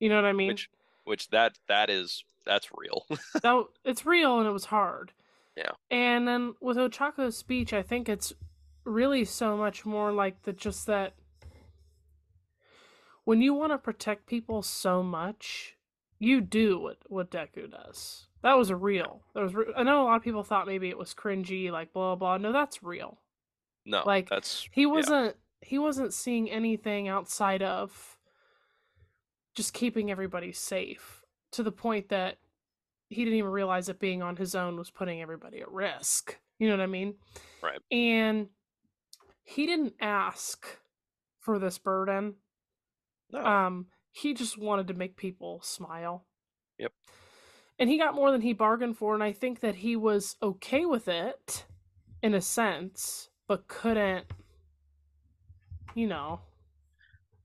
You 0.00 0.08
know 0.08 0.16
what 0.16 0.24
I 0.24 0.32
mean? 0.32 0.48
Which 0.48 0.70
which 1.04 1.28
that 1.30 1.58
that 1.68 1.90
is 1.90 2.24
that's 2.44 2.70
real. 2.74 3.06
that 3.42 3.64
it's 3.84 4.06
real 4.06 4.38
and 4.38 4.48
it 4.48 4.52
was 4.52 4.66
hard. 4.66 5.12
Yeah. 5.56 5.72
And 5.90 6.26
then 6.26 6.54
with 6.60 6.76
Ochako's 6.76 7.36
speech, 7.36 7.72
I 7.72 7.82
think 7.82 8.08
it's 8.08 8.32
really 8.84 9.24
so 9.24 9.56
much 9.56 9.86
more 9.86 10.12
like 10.12 10.42
the 10.42 10.52
just 10.52 10.86
that 10.86 11.14
when 13.24 13.40
you 13.40 13.54
want 13.54 13.72
to 13.72 13.78
protect 13.78 14.26
people 14.26 14.62
so 14.62 15.02
much, 15.02 15.76
you 16.18 16.40
do 16.40 16.78
what 16.78 16.98
what 17.06 17.30
Deku 17.30 17.70
does. 17.70 18.26
That 18.44 18.58
was 18.58 18.70
real. 18.70 19.22
That 19.34 19.42
was. 19.42 19.54
Re- 19.54 19.72
I 19.74 19.82
know 19.82 20.02
a 20.02 20.04
lot 20.04 20.16
of 20.16 20.22
people 20.22 20.44
thought 20.44 20.66
maybe 20.66 20.90
it 20.90 20.98
was 20.98 21.14
cringy, 21.14 21.70
like 21.70 21.94
blah 21.94 22.14
blah. 22.14 22.36
Blah. 22.36 22.48
No, 22.48 22.52
that's 22.52 22.82
real. 22.82 23.18
no, 23.86 24.02
Like, 24.04 24.28
that's 24.28 24.68
He 24.70 24.84
wasn't. 24.84 25.34
He 25.62 25.78
wasn't 25.78 26.12
seeing 26.12 26.50
anything 26.50 27.08
outside 27.08 27.62
of 27.62 28.18
just 29.54 29.72
keeping 29.72 30.10
everybody 30.10 30.52
safe 30.52 31.22
to 31.52 31.62
the 31.62 31.72
point 31.72 32.10
that 32.10 32.36
he 33.08 33.24
didn't 33.24 33.38
even 33.38 33.50
realize 33.50 33.86
that 33.86 33.98
being 33.98 34.22
on 34.22 34.36
his 34.36 34.54
own 34.54 34.76
was 34.76 34.90
putting 34.90 35.22
everybody 35.22 35.60
at 35.60 35.70
risk. 35.70 36.38
You 36.58 36.68
know 36.68 36.76
what 36.76 36.82
I 36.82 36.86
mean? 36.86 37.14
Right. 37.62 37.78
And 37.90 38.48
he 39.42 39.66
didn't 39.66 39.94
ask 40.00 40.66
for 41.40 41.58
this 41.58 41.78
burden. 41.78 42.34
no. 43.32 43.42
Um, 43.44 43.86
he 44.12 44.34
just 44.34 44.58
wanted 44.58 44.88
to 44.88 44.94
make 44.94 45.16
people 45.16 45.60
smile. 45.62 46.26
Yep. 46.78 46.92
And 47.78 47.90
he 47.90 47.98
got 47.98 48.14
more 48.14 48.30
than 48.30 48.40
he 48.40 48.52
bargained 48.52 48.96
for, 48.96 49.14
and 49.14 49.22
I 49.22 49.32
think 49.32 49.60
that 49.60 49.74
he 49.76 49.96
was 49.96 50.36
okay 50.42 50.84
with 50.84 51.08
it 51.08 51.64
in 52.22 52.34
a 52.34 52.40
sense, 52.40 53.28
but 53.48 53.66
couldn't, 53.66 54.26
you 55.94 56.06
know, 56.06 56.40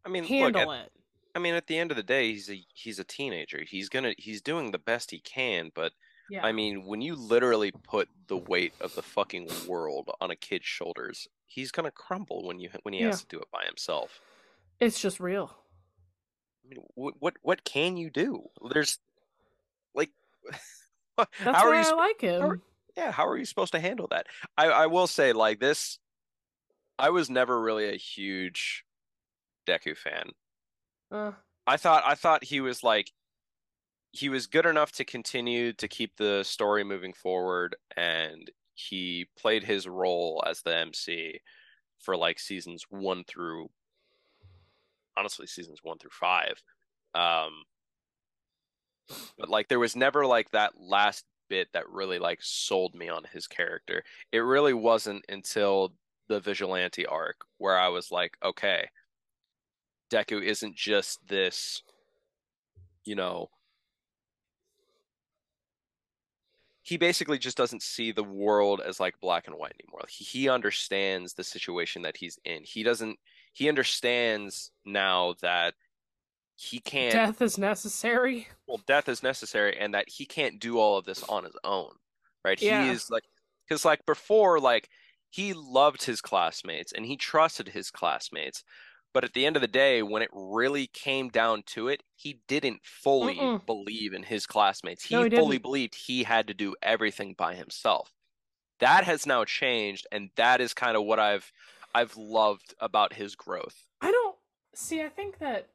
I 0.05 0.09
mean, 0.09 0.23
look, 0.23 0.29
handle 0.29 0.71
at, 0.71 0.85
it. 0.85 0.91
I 1.35 1.39
mean, 1.39 1.55
at 1.55 1.67
the 1.67 1.77
end 1.77 1.91
of 1.91 1.97
the 1.97 2.03
day, 2.03 2.31
he's 2.31 2.49
a 2.49 2.63
he's 2.73 2.99
a 2.99 3.03
teenager. 3.03 3.63
He's 3.67 3.89
gonna 3.89 4.13
he's 4.17 4.41
doing 4.41 4.71
the 4.71 4.77
best 4.79 5.11
he 5.11 5.19
can, 5.19 5.71
but 5.73 5.93
Yeah. 6.29 6.45
I 6.45 6.51
mean, 6.51 6.85
when 6.85 7.01
you 7.01 7.15
literally 7.15 7.71
put 7.71 8.07
the 8.27 8.37
weight 8.37 8.73
of 8.81 8.93
the 8.95 9.01
fucking 9.01 9.49
world 9.67 10.09
on 10.21 10.31
a 10.31 10.35
kid's 10.35 10.65
shoulders, 10.65 11.27
he's 11.47 11.71
gonna 11.71 11.91
crumble 11.91 12.45
when 12.45 12.59
you 12.59 12.69
when 12.83 12.93
he 12.93 13.01
has 13.01 13.15
Yeah. 13.15 13.21
to 13.21 13.27
do 13.37 13.39
it 13.41 13.51
by 13.51 13.65
himself. 13.65 14.21
it's 14.79 15.01
just 15.01 15.19
real. 15.19 15.57
I 16.63 16.69
mean, 16.69 16.79
what 16.95 17.15
what 17.19 17.33
what 17.41 17.63
can 17.63 17.97
you 17.97 18.09
do? 18.09 18.49
There's 18.71 18.99
like, 19.95 20.11
That's 21.17 21.29
how 21.43 21.67
are 21.67 21.71
why 21.71 21.81
you? 21.81 21.87
I 21.87 21.93
like 21.93 22.21
him. 22.21 22.41
are- 22.43 22.61
yeah, 22.97 23.11
how 23.11 23.27
are 23.27 23.37
you 23.37 23.45
supposed 23.45 23.73
to 23.73 23.79
handle 23.79 24.07
that? 24.11 24.27
I 24.57 24.67
I 24.67 24.87
will 24.87 25.07
say 25.07 25.33
like 25.33 25.59
this, 25.59 25.99
I 26.97 27.09
was 27.11 27.29
never 27.29 27.61
really 27.61 27.89
a 27.89 27.97
huge 27.97 28.83
Deku 29.67 29.95
fan. 29.95 30.29
Uh, 31.11 31.31
I 31.65 31.77
thought 31.77 32.03
I 32.05 32.15
thought 32.15 32.43
he 32.43 32.61
was 32.61 32.83
like 32.83 33.11
he 34.11 34.29
was 34.29 34.47
good 34.47 34.65
enough 34.65 34.91
to 34.93 35.05
continue 35.05 35.71
to 35.73 35.87
keep 35.87 36.15
the 36.17 36.43
story 36.43 36.83
moving 36.83 37.13
forward 37.13 37.75
and 37.95 38.49
he 38.73 39.27
played 39.37 39.63
his 39.63 39.87
role 39.87 40.43
as 40.47 40.61
the 40.61 40.75
MC 40.75 41.39
for 41.99 42.17
like 42.17 42.39
seasons 42.39 42.85
1 42.89 43.23
through 43.25 43.69
honestly 45.17 45.45
seasons 45.45 45.79
1 45.83 45.97
through 45.99 46.09
5. 46.11 46.63
Um 47.13 47.63
but 49.37 49.49
like 49.49 49.67
there 49.67 49.79
was 49.79 49.95
never 49.95 50.25
like 50.25 50.49
that 50.51 50.73
last 50.79 51.25
bit 51.49 51.67
that 51.73 51.89
really 51.89 52.19
like 52.19 52.39
sold 52.41 52.95
me 52.95 53.09
on 53.09 53.23
his 53.33 53.47
character. 53.47 54.03
It 54.31 54.39
really 54.39 54.73
wasn't 54.73 55.25
until 55.29 55.93
the 56.27 56.39
vigilante 56.39 57.05
arc 57.05 57.37
where 57.57 57.77
I 57.77 57.89
was 57.89 58.11
like, 58.11 58.37
okay, 58.43 58.87
Deku 60.11 60.43
isn't 60.43 60.75
just 60.75 61.27
this, 61.27 61.81
you 63.03 63.15
know, 63.15 63.49
he 66.83 66.97
basically 66.97 67.37
just 67.37 67.57
doesn't 67.57 67.83
see 67.83 68.11
the 68.11 68.23
world 68.23 68.81
as 68.83 68.99
like 68.99 69.19
black 69.19 69.47
and 69.47 69.55
white 69.55 69.75
anymore. 69.83 70.05
He, 70.09 70.23
he 70.23 70.49
understands 70.49 71.33
the 71.33 71.43
situation 71.43 72.01
that 72.03 72.17
he's 72.17 72.39
in. 72.45 72.63
He 72.63 72.81
doesn't, 72.81 73.19
he 73.53 73.69
understands 73.69 74.71
now 74.85 75.35
that 75.41 75.75
he 76.61 76.79
can't, 76.79 77.13
death 77.13 77.41
is 77.41 77.57
necessary. 77.57 78.47
well, 78.67 78.81
death 78.85 79.07
is 79.07 79.23
necessary 79.23 79.77
and 79.79 79.93
that 79.93 80.09
he 80.09 80.25
can't 80.25 80.59
do 80.59 80.77
all 80.77 80.97
of 80.97 81.05
this 81.05 81.23
on 81.23 81.45
his 81.45 81.55
own, 81.63 81.91
right? 82.43 82.61
Yeah. 82.61 82.83
He 82.83 82.89
is 82.91 83.09
like, 83.09 83.23
because 83.67 83.85
like 83.85 84.05
before, 84.05 84.59
like 84.59 84.89
he 85.29 85.53
loved 85.53 86.03
his 86.03 86.19
classmates 86.21 86.91
and 86.91 87.05
he 87.05 87.15
trusted 87.15 87.69
his 87.69 87.89
classmates. 87.91 88.63
But 89.13 89.23
at 89.23 89.33
the 89.33 89.45
end 89.45 89.55
of 89.55 89.61
the 89.61 89.67
day, 89.67 90.03
when 90.03 90.21
it 90.21 90.29
really 90.33 90.87
came 90.87 91.29
down 91.29 91.63
to 91.67 91.87
it, 91.87 92.03
he 92.15 92.41
didn't 92.47 92.81
fully 92.83 93.37
Mm-mm. 93.37 93.65
believe 93.65 94.13
in 94.13 94.23
his 94.23 94.45
classmates. 94.45 95.03
He 95.05 95.15
No, 95.15 95.23
he 95.23 95.29
fully 95.29 95.55
didn't. 95.55 95.63
believed 95.63 95.95
he 95.95 96.23
had 96.23 96.45
to 96.47 96.53
do 96.53 96.75
everything 96.83 97.33
by 97.35 97.55
himself. 97.55 98.11
That 98.79 99.05
has 99.05 99.25
now 99.25 99.45
changed, 99.45 100.07
and 100.11 100.29
that 100.35 100.61
is 100.61 100.73
kind 100.73 100.95
of 100.97 101.03
what 101.05 101.19
I've 101.19 101.51
I've 101.95 102.15
loved 102.17 102.73
about 102.79 103.13
his 103.13 103.35
growth. 103.35 103.87
I 104.01 104.11
don't 104.11 104.35
see. 104.75 105.01
I 105.01 105.09
think 105.09 105.39
that 105.39 105.69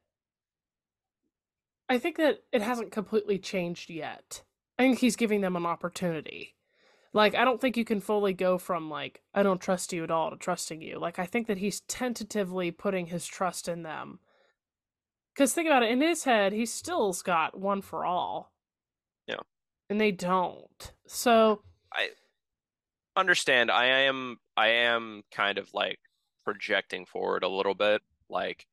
I 1.88 1.98
think 1.98 2.16
that 2.16 2.42
it 2.52 2.62
hasn't 2.62 2.92
completely 2.92 3.38
changed 3.38 3.90
yet. 3.90 4.42
I 4.78 4.82
think 4.82 4.98
he's 4.98 5.16
giving 5.16 5.40
them 5.40 5.56
an 5.56 5.66
opportunity. 5.66 6.54
Like 7.12 7.36
I 7.36 7.44
don't 7.44 7.60
think 7.60 7.76
you 7.76 7.84
can 7.84 8.00
fully 8.00 8.32
go 8.32 8.58
from 8.58 8.90
like 8.90 9.22
I 9.32 9.42
don't 9.42 9.60
trust 9.60 9.92
you 9.92 10.02
at 10.02 10.10
all 10.10 10.30
to 10.30 10.36
trusting 10.36 10.82
you. 10.82 10.98
Like 10.98 11.18
I 11.18 11.26
think 11.26 11.46
that 11.46 11.58
he's 11.58 11.80
tentatively 11.82 12.72
putting 12.72 13.06
his 13.06 13.24
trust 13.26 13.68
in 13.68 13.84
them. 13.84 14.18
Cuz 15.36 15.54
think 15.54 15.68
about 15.68 15.84
it, 15.84 15.90
in 15.90 16.00
his 16.00 16.24
head 16.24 16.52
he 16.52 16.66
still's 16.66 17.22
got 17.22 17.58
one 17.58 17.82
for 17.82 18.04
all. 18.04 18.52
Yeah. 19.28 19.40
And 19.88 20.00
they 20.00 20.10
don't. 20.10 20.92
So, 21.06 21.62
I 21.92 22.10
understand 23.14 23.70
I 23.70 23.86
am 23.86 24.38
I 24.56 24.68
am 24.68 25.22
kind 25.30 25.58
of 25.58 25.72
like 25.72 26.00
projecting 26.44 27.06
forward 27.06 27.44
a 27.44 27.48
little 27.48 27.74
bit 27.74 28.02
like 28.28 28.66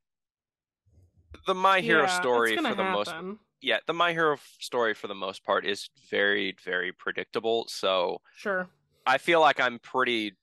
the 1.47 1.55
My 1.55 1.79
Hero 1.81 2.03
yeah, 2.03 2.19
story 2.19 2.57
for 2.57 2.75
the 2.75 2.83
most 2.83 3.13
yeah 3.61 3.77
the 3.87 3.93
My 3.93 4.11
Hero 4.11 4.37
story 4.59 4.93
for 4.93 5.07
the 5.07 5.15
most 5.15 5.43
part 5.43 5.65
is 5.65 5.89
very 6.09 6.55
very 6.63 6.91
predictable 6.91 7.65
so 7.67 8.21
Sure. 8.35 8.67
I 9.05 9.17
feel 9.17 9.39
like 9.41 9.59
I'm 9.59 9.79
pretty 9.79 10.37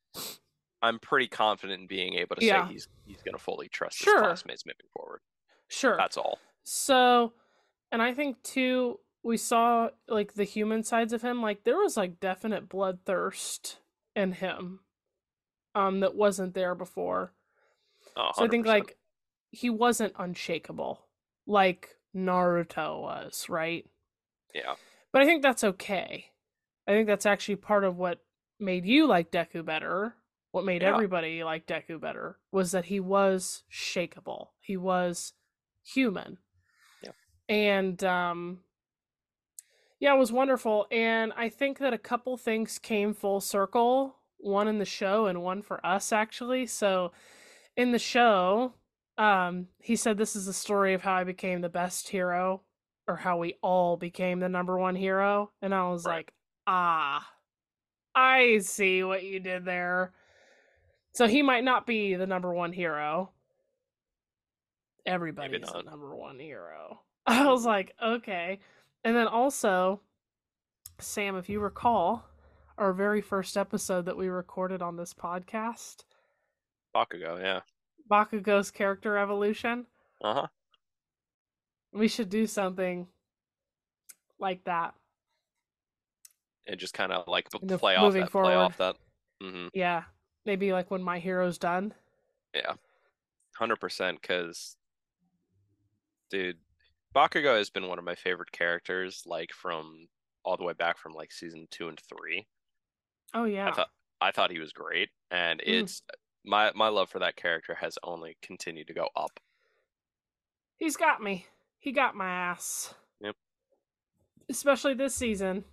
I'm 0.82 0.98
pretty 1.00 1.26
confident 1.28 1.80
in 1.80 1.86
being 1.86 2.14
able 2.14 2.36
to 2.36 2.44
Yeah. 2.44 2.66
say 2.66 2.72
he's 2.72 2.88
he's 3.04 3.22
going 3.22 3.34
to 3.34 3.42
fully 3.42 3.68
trust 3.68 3.96
Sure. 3.98 4.14
his 4.14 4.22
classmates 4.22 4.66
moving 4.66 4.86
forward 4.96 5.20
Sure. 5.68 5.96
that's 5.96 6.16
all 6.16 6.38
So, 6.64 7.32
and 7.92 8.02
I 8.02 8.12
think 8.14 8.42
too, 8.42 9.00
we 9.22 9.36
saw 9.36 9.88
like 10.06 10.34
the 10.34 10.44
human 10.44 10.82
sides 10.84 11.12
of 11.12 11.22
him. 11.22 11.40
Like 11.42 11.64
there 11.64 11.76
was 11.78 11.96
like 11.96 12.20
definite 12.20 12.68
bloodthirst 12.68 13.76
in 14.14 14.32
him, 14.32 14.80
um, 15.74 16.00
that 16.00 16.14
wasn't 16.14 16.54
there 16.54 16.74
before. 16.74 17.32
oh, 18.16 18.30
So 18.34 18.44
I 18.44 18.48
think 18.48 18.66
like 18.66 18.96
he 19.50 19.70
wasn't 19.70 20.14
unshakable 20.18 21.06
like 21.46 21.96
Naruto 22.14 23.00
was, 23.00 23.46
right? 23.48 23.86
yeah 24.54 24.74
But 25.12 25.22
I 25.22 25.24
think 25.24 25.42
that's 25.42 25.64
okay. 25.64 26.26
I 26.86 26.92
think 26.92 27.06
that's 27.06 27.26
actually 27.26 27.56
part 27.56 27.84
of 27.84 27.96
what 27.96 28.20
made 28.58 28.84
you 28.86 29.06
like 29.06 29.30
Deku 29.30 29.64
better. 29.64 30.14
What 30.52 30.64
made 30.64 30.82
Yeah. 30.82 30.92
everybody 30.94 31.44
like 31.44 31.66
Deku 31.66 32.00
better 32.00 32.38
was 32.50 32.72
that 32.72 32.86
he 32.86 32.98
was 33.00 33.64
shakable. 33.70 34.48
He 34.60 34.76
was 34.76 35.34
human. 35.84 36.38
Yeah. 37.02 37.12
And 37.48 38.02
um 38.04 38.60
yeah, 40.00 40.14
it 40.14 40.18
was 40.18 40.32
wonderful. 40.32 40.86
And 40.92 41.32
I 41.36 41.48
think 41.48 41.78
that 41.78 41.92
a 41.92 41.98
couple 41.98 42.36
things 42.36 42.78
came 42.78 43.12
full 43.14 43.40
circle, 43.40 44.16
one 44.38 44.68
in 44.68 44.78
the 44.78 44.84
show 44.84 45.26
and 45.26 45.42
one 45.42 45.60
for 45.62 45.84
us 45.84 46.12
actually. 46.12 46.66
So 46.66 47.12
in 47.76 47.92
the 47.92 47.98
show, 47.98 48.74
um, 49.18 49.66
he 49.80 49.96
said 49.96 50.16
this 50.16 50.34
is 50.36 50.46
the 50.46 50.52
story 50.52 50.94
of 50.94 51.02
how 51.02 51.14
I 51.14 51.24
became 51.24 51.60
the 51.60 51.68
best 51.68 52.08
hero 52.08 52.62
or 53.06 53.16
how 53.16 53.36
we 53.38 53.54
all 53.62 53.96
became 53.96 54.38
the 54.40 54.48
number 54.48 54.78
one 54.78 54.94
hero. 54.94 55.50
And 55.60 55.74
I 55.74 55.88
was 55.88 56.04
Right. 56.06 56.16
like, 56.16 56.32
ah, 56.66 57.28
I 58.14 58.58
see 58.58 59.02
what 59.02 59.24
you 59.24 59.40
did 59.40 59.64
there. 59.64 60.12
So 61.12 61.26
he 61.26 61.42
might 61.42 61.64
not 61.64 61.86
be 61.86 62.14
the 62.14 62.26
number 62.26 62.52
one 62.54 62.72
hero. 62.72 63.32
Everybody's 65.06 65.62
the 65.72 65.82
number 65.82 66.14
one 66.14 66.38
hero. 66.38 67.00
I 67.26 67.46
was 67.46 67.64
like, 67.64 67.94
okay. 68.02 68.60
And 69.04 69.16
then 69.16 69.26
also, 69.26 70.00
Sam, 70.98 71.36
if 71.36 71.48
you 71.48 71.60
recall, 71.60 72.24
our 72.76 72.92
very 72.92 73.20
first 73.20 73.56
episode 73.56 74.04
that 74.06 74.16
we 74.16 74.28
recorded 74.28 74.82
on 74.82 74.96
this 74.96 75.14
podcast, 75.14 76.04
Bakugo 76.94 77.40
yeah 77.40 77.60
Bakugo's 78.08 78.70
character 78.70 79.16
evolution. 79.18 79.86
uh-huh 80.22 80.46
We 81.92 82.08
should 82.08 82.28
do 82.30 82.46
something 82.46 83.06
like 84.38 84.64
that. 84.64 84.94
and 86.66 86.78
just 86.78 86.94
kind 86.94 87.12
of 87.12 87.26
like 87.28 87.48
the- 87.50 87.78
play 87.78 87.96
off 87.96 88.12
that 88.12 88.20
play 88.20 88.26
forward. 88.30 88.52
off 88.54 88.76
that 88.78 88.96
Yeah. 89.74 90.04
Maybe 90.44 90.72
like 90.72 90.90
when 90.90 91.02
my 91.02 91.18
hero's 91.18 91.58
done. 91.58 91.92
Yeah, 92.54 92.74
hundred 93.56 93.76
percent. 93.76 94.20
Because, 94.22 94.76
dude, 96.30 96.56
Bakugo 97.14 97.56
has 97.58 97.68
been 97.70 97.86
one 97.88 97.98
of 97.98 98.04
my 98.04 98.14
favorite 98.14 98.52
characters, 98.52 99.22
like 99.26 99.52
from 99.52 100.08
all 100.44 100.56
the 100.56 100.64
way 100.64 100.72
back 100.72 100.96
from 100.98 101.12
like 101.12 101.32
season 101.32 101.66
two 101.70 101.88
and 101.88 102.00
three. 102.00 102.46
Oh 103.34 103.44
I 103.44 103.48
yeah. 103.48 103.72
thought 103.72 103.90
I 104.22 104.30
thought 104.30 104.50
he 104.50 104.58
was 104.58 104.72
great, 104.72 105.10
and 105.30 105.60
Mm. 105.60 105.82
it's 105.82 106.02
my 106.44 106.70
my 106.74 106.88
love 106.88 107.10
for 107.10 107.18
that 107.18 107.36
character 107.36 107.74
has 107.80 107.98
only 108.02 108.36
continued 108.42 108.86
to 108.88 108.94
go 108.94 109.08
up. 109.16 109.40
He's 110.76 110.96
got 110.96 111.20
me. 111.22 111.46
He 111.78 111.92
got 111.92 112.14
my 112.14 112.28
ass. 112.28 112.94
Yep. 113.20 113.36
Especially 114.48 114.94
this 114.94 115.14
season. 115.14 115.64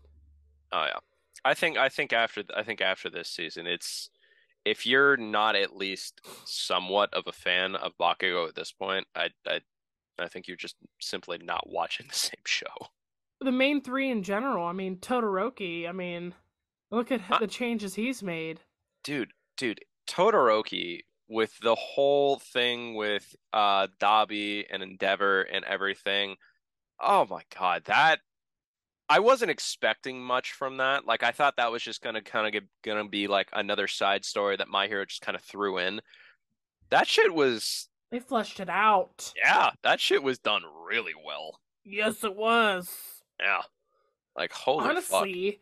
Oh 0.72 0.84
yeah, 0.86 1.00
I 1.44 1.54
think 1.54 1.78
I 1.78 1.90
think 1.90 2.12
after 2.14 2.44
I 2.56 2.64
think 2.64 2.82
after 2.82 3.10
this 3.10 3.30
season, 3.30 3.68
it's 3.68 4.10
if 4.66 4.86
you're 4.86 5.16
not 5.18 5.56
at 5.56 5.76
least 5.76 6.22
somewhat 6.46 7.14
of 7.14 7.26
a 7.28 7.32
fan 7.32 7.76
of 7.76 7.94
Bakugo 8.00 8.48
at 8.48 8.56
this 8.56 8.72
point, 8.72 9.06
I 9.16 9.30
I 9.48 9.62
I 10.20 10.28
think 10.28 10.48
you're 10.48 10.58
just 10.58 10.76
simply 11.00 11.38
not 11.38 11.70
watching 11.70 12.08
the 12.10 12.16
same 12.16 12.42
show. 12.46 12.88
The 13.42 13.52
main 13.52 13.82
three 13.82 14.10
in 14.10 14.24
general. 14.24 14.66
I 14.66 14.72
mean, 14.74 14.98
Todoroki. 14.98 15.88
I 15.88 15.92
mean, 15.92 16.34
look 16.90 17.12
at 17.12 17.22
Uh, 17.30 17.38
the 17.40 17.48
changes 17.48 17.94
he's 17.96 18.24
made. 18.24 18.62
dude, 19.04 19.32
dude, 19.58 19.82
Todoroki 20.08 21.02
with 21.28 21.52
the 21.62 21.76
whole 21.76 22.40
thing 22.40 22.96
with 22.96 23.36
uh 23.54 23.88
Dabi 24.00 24.66
and 24.70 24.84
Endeavor 24.84 25.42
and 25.42 25.66
everything. 25.66 26.36
Oh 27.00 27.26
my 27.30 27.42
God, 27.58 27.84
that 27.86 28.20
I 29.08 29.20
wasn't 29.20 29.52
expecting 29.52 30.22
much 30.22 30.54
from 30.54 30.78
that. 30.78 31.06
Like 31.06 31.24
I 31.24 31.32
thought 31.32 31.58
that 31.58 31.72
was 31.72 31.84
just 31.84 32.02
gonna 32.02 32.22
kind 32.22 32.48
of 32.48 32.54
get 32.54 32.64
gonna 32.84 33.08
be 33.08 33.28
like 33.28 33.50
another 33.54 33.88
side 33.88 34.26
story 34.26 34.56
that 34.58 34.68
My 34.68 34.88
Hero 34.88 35.06
just 35.06 35.22
kind 35.22 35.36
of 35.36 35.44
threw 35.44 35.78
in. 35.78 36.02
That 36.90 37.08
shit 37.08 37.34
was 37.34 37.88
They 38.12 38.20
fleshed 38.20 38.60
it 38.60 38.70
out. 38.70 39.32
yeah, 39.36 39.72
that 39.84 40.00
shit 40.00 40.24
was 40.24 40.40
done 40.40 40.62
really 40.88 41.14
well. 41.26 41.60
Yes, 41.84 42.24
it 42.24 42.36
was. 42.36 42.90
Yeah. 43.40 43.62
Like 44.38 44.52
holy 44.52 44.86
Honestly, 44.90 45.60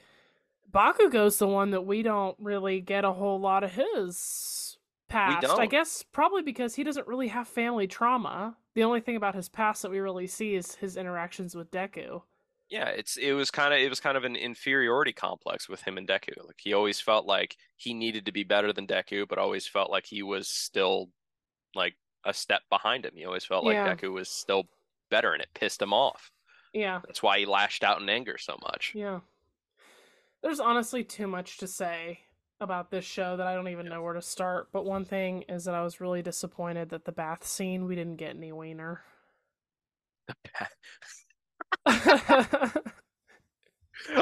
Bakugo's 0.72 1.38
the 1.38 1.48
one 1.48 1.72
that 1.72 1.86
we 1.86 2.04
don't 2.04 2.36
really 2.40 2.82
get 2.82 3.06
a 3.06 3.12
whole 3.14 3.40
lot 3.40 3.64
of 3.64 3.72
his 3.72 4.78
past. 5.10 5.46
I 5.46 5.48
don't. 5.48 5.72
guess 5.72 6.04
probably 6.12 6.42
because 6.42 6.76
he 6.76 6.84
doesn't 6.84 7.08
really 7.08 7.28
have 7.28 7.48
family 7.48 7.88
trauma. 7.88 8.58
The 8.76 8.84
only 8.84 9.02
thing 9.02 9.16
about 9.16 9.36
his 9.36 9.50
past 9.50 9.84
that 9.84 9.92
we 9.92 10.00
really 10.00 10.26
see 10.28 10.56
is 10.56 10.76
his 10.76 10.98
interactions 10.98 11.54
with 11.54 11.70
Deku. 11.70 12.24
yeah, 12.70 12.88
it's 12.88 13.18
it 13.18 13.34
was 13.34 13.52
kind 13.52 13.72
of 13.74 13.80
it 13.80 13.90
was 13.90 14.00
kind 14.00 14.18
of 14.18 14.24
an 14.24 14.36
inferiority 14.36 15.14
complex 15.14 15.70
with 15.70 15.82
him 15.84 15.98
and 16.00 16.08
Deku. 16.08 16.32
Like 16.44 16.58
he 16.60 16.74
always 16.74 17.00
felt 17.00 17.28
like 17.28 17.56
he 17.76 17.94
needed 17.94 18.26
to 18.26 18.32
be 18.32 18.44
better 18.44 18.74
than 18.74 18.88
Deku, 18.88 19.28
but 19.28 19.38
always 19.38 19.68
felt 19.68 19.92
like 19.92 20.08
he 20.08 20.24
was 20.24 20.48
still 20.50 21.10
like 21.76 21.94
a 22.26 22.34
step 22.34 22.62
behind 22.72 23.06
him. 23.06 23.14
He 23.16 23.26
always 23.26 23.46
felt 23.46 23.64
like 23.66 23.76
Yeah. 23.76 23.94
Deku 23.94 24.12
was 24.12 24.30
still 24.30 24.64
better, 25.12 25.34
and 25.34 25.44
it 25.44 25.50
pissed 25.54 25.82
him 25.82 25.94
off. 25.94 26.32
Yeah, 26.74 27.02
That's 27.06 27.22
why 27.22 27.38
he 27.38 27.46
lashed 27.46 27.84
out 27.84 28.02
in 28.02 28.10
anger 28.10 28.40
so 28.40 28.58
much. 28.64 28.94
yeah. 28.96 29.20
There's 30.44 30.60
honestly 30.60 31.04
too 31.04 31.26
much 31.26 31.58
to 31.60 31.68
say 31.68 32.20
about 32.60 32.92
this 32.92 33.06
show 33.06 33.38
that 33.38 33.48
I 33.48 33.56
don't 33.56 33.70
even 33.70 33.88
know 33.88 34.02
where 34.02 34.14
to 34.14 34.22
start. 34.22 34.68
But 34.72 34.86
one 34.86 35.06
thing 35.06 35.44
is 35.50 35.66
that 35.66 35.74
I 35.74 35.84
was 35.84 36.02
really 36.02 36.22
disappointed 36.22 36.90
that 36.90 37.06
the 37.06 37.12
bath 37.12 37.46
scene 37.46 37.86
we 37.86 37.96
didn't 37.96 38.18
get 38.18 38.36
any 38.36 38.52
wiener. 38.52 39.02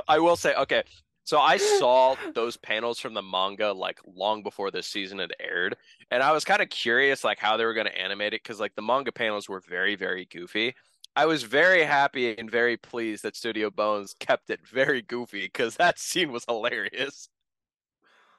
I 0.07 0.19
will 0.19 0.35
say, 0.35 0.53
okay, 0.55 0.83
so 1.23 1.39
I 1.39 1.57
saw 1.57 2.15
those 2.33 2.57
panels 2.57 2.99
from 2.99 3.13
the 3.13 3.21
manga 3.21 3.71
like 3.71 3.99
long 4.05 4.43
before 4.43 4.71
this 4.71 4.87
season 4.87 5.19
had 5.19 5.33
aired, 5.39 5.77
and 6.09 6.21
I 6.23 6.31
was 6.31 6.43
kind 6.43 6.61
of 6.61 6.69
curious 6.69 7.23
like 7.23 7.39
how 7.39 7.57
they 7.57 7.65
were 7.65 7.73
going 7.73 7.87
to 7.87 7.97
animate 7.97 8.33
it 8.33 8.43
because 8.43 8.59
like 8.59 8.75
the 8.75 8.81
manga 8.81 9.11
panels 9.11 9.47
were 9.47 9.61
very, 9.61 9.95
very 9.95 10.25
goofy. 10.25 10.75
I 11.15 11.25
was 11.25 11.43
very 11.43 11.83
happy 11.83 12.37
and 12.37 12.49
very 12.49 12.77
pleased 12.77 13.23
that 13.23 13.35
Studio 13.35 13.69
Bones 13.69 14.15
kept 14.19 14.49
it 14.49 14.65
very 14.65 15.01
goofy 15.01 15.41
because 15.41 15.75
that 15.75 15.99
scene 15.99 16.31
was 16.31 16.45
hilarious. 16.47 17.27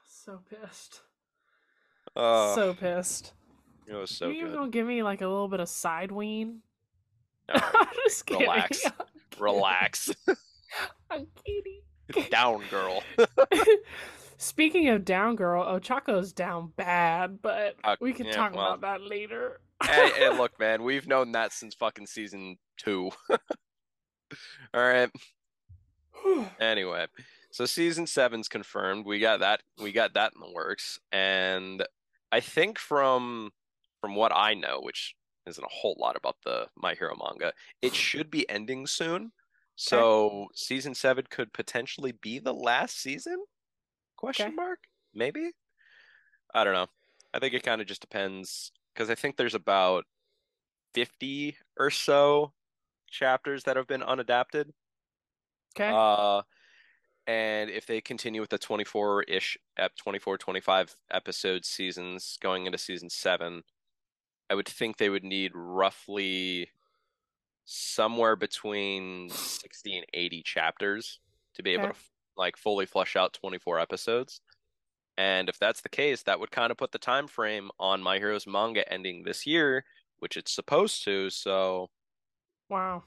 so 0.06 0.40
pissed. 0.48 1.00
Oh, 2.16 2.54
so 2.54 2.74
pissed. 2.74 3.32
it 3.86 3.94
was 3.94 4.10
so 4.10 4.28
you 4.28 4.48
gonna 4.48 4.70
give 4.70 4.86
me 4.86 5.02
like 5.02 5.20
a 5.20 5.26
little 5.26 5.48
bit 5.48 5.60
of 5.60 5.68
side 5.68 6.12
ween? 6.12 6.60
No, 7.48 7.54
I'm 7.60 7.86
just 8.04 8.24
kidding. 8.26 8.42
relax. 8.42 8.84
relax, 9.38 10.10
I'm 11.10 11.26
kidding. 11.44 12.28
down, 12.30 12.62
girl. 12.70 13.02
Speaking 14.38 14.88
of 14.88 15.04
down, 15.04 15.36
girl, 15.36 15.64
Ochako's 15.64 16.32
down 16.32 16.72
bad, 16.76 17.40
but 17.42 17.76
Uh, 17.84 17.96
we 18.00 18.12
can 18.12 18.26
yeah, 18.26 18.32
talk 18.32 18.54
well. 18.54 18.72
about 18.72 18.80
that 18.80 19.02
later. 19.06 19.60
Hey, 19.85 20.11
hey, 20.16 20.28
look, 20.30 20.59
man, 20.59 20.83
we've 20.83 21.07
known 21.07 21.33
that 21.33 21.53
since 21.53 21.74
fucking 21.74 22.07
season 22.07 22.57
two. 22.76 23.11
All 23.30 23.39
right. 24.74 25.11
Anyway, 26.61 27.07
so 27.51 27.66
season 27.66 28.07
seven's 28.07 28.49
confirmed. 28.49 29.05
We 29.07 29.18
got 29.18 29.41
that. 29.41 29.61
We 29.83 29.91
got 29.91 30.14
that 30.14 30.33
in 30.35 30.41
the 30.41 30.53
works, 30.53 31.01
and 31.11 31.85
I 32.30 32.39
think 32.39 32.78
from 32.78 33.51
from 34.01 34.14
what 34.14 34.30
I 34.33 34.55
know, 34.55 34.78
which 34.83 35.16
isn't 35.47 35.64
a 35.64 35.68
whole 35.68 35.97
lot 35.99 36.14
about 36.14 36.37
the 36.45 36.68
My 36.76 36.95
Hero 36.95 37.16
manga, 37.16 37.53
it 37.80 37.95
should 37.97 38.30
be 38.30 38.49
ending 38.49 38.87
soon. 38.87 39.33
So 39.74 40.47
season 40.55 40.95
seven 40.95 41.24
could 41.28 41.53
potentially 41.53 42.12
be 42.12 42.39
the 42.39 42.55
last 42.55 43.01
season? 43.01 43.43
Question 44.16 44.49
Okay. 44.49 44.55
mark? 44.55 44.78
Maybe. 45.12 45.51
I 46.55 46.62
don't 46.62 46.74
know. 46.74 46.87
I 47.35 47.41
think 47.41 47.55
it 47.55 47.64
kind 47.64 47.80
of 47.80 47.89
just 47.89 48.01
depends 48.03 48.70
because 48.93 49.11
I 49.11 49.14
think 49.14 49.36
there's 49.36 49.55
about 49.55 50.05
50 50.95 51.57
or 51.78 51.90
so 51.90 52.53
chapters 53.09 53.64
that 53.64 53.76
have 53.76 53.86
been 53.86 54.03
unadapted. 54.03 54.70
okay. 55.76 55.90
Uh, 55.93 56.43
and 57.26 57.70
if 57.70 57.86
they 57.86 58.01
continue 58.01 58.40
with 58.40 58.51
the 58.51 58.59
24-ish, 58.59 59.57
ep 59.78 59.93
24, 59.97 60.38
25 60.38 60.97
episode 61.12 61.64
seasons 61.64 62.36
going 62.43 62.66
into 62.66 62.78
season 62.78 63.09
seven, 63.09 63.62
I 64.51 64.55
would 64.55 64.68
think 64.68 64.97
they 64.97 65.09
would 65.09 65.24
need 65.24 65.53
roughly 65.55 66.68
somewhere 67.64 68.34
between 68.34 69.30
60 69.30 69.97
and 69.97 70.07
80 70.12 70.43
chapters 70.43 71.20
to 71.55 71.62
be 71.62 71.70
able 71.70 71.88
to 71.88 71.95
like 72.36 72.57
fully 72.57 72.86
flesh 72.86 73.14
out 73.14 73.34
24 73.34 73.78
episodes. 73.78 74.40
And 75.22 75.48
if 75.48 75.56
that's 75.56 75.82
the 75.82 75.88
case, 75.88 76.24
that 76.24 76.40
would 76.40 76.50
kind 76.50 76.72
of 76.72 76.76
put 76.76 76.90
the 76.90 76.98
time 76.98 77.28
frame 77.28 77.70
on 77.78 78.02
My 78.02 78.18
Hero's 78.18 78.44
manga 78.44 78.92
ending 78.92 79.22
this 79.22 79.46
year, 79.46 79.84
which 80.18 80.36
it's 80.36 80.52
supposed 80.52 81.04
to. 81.04 81.30
So 81.30 81.90
wow. 82.68 83.04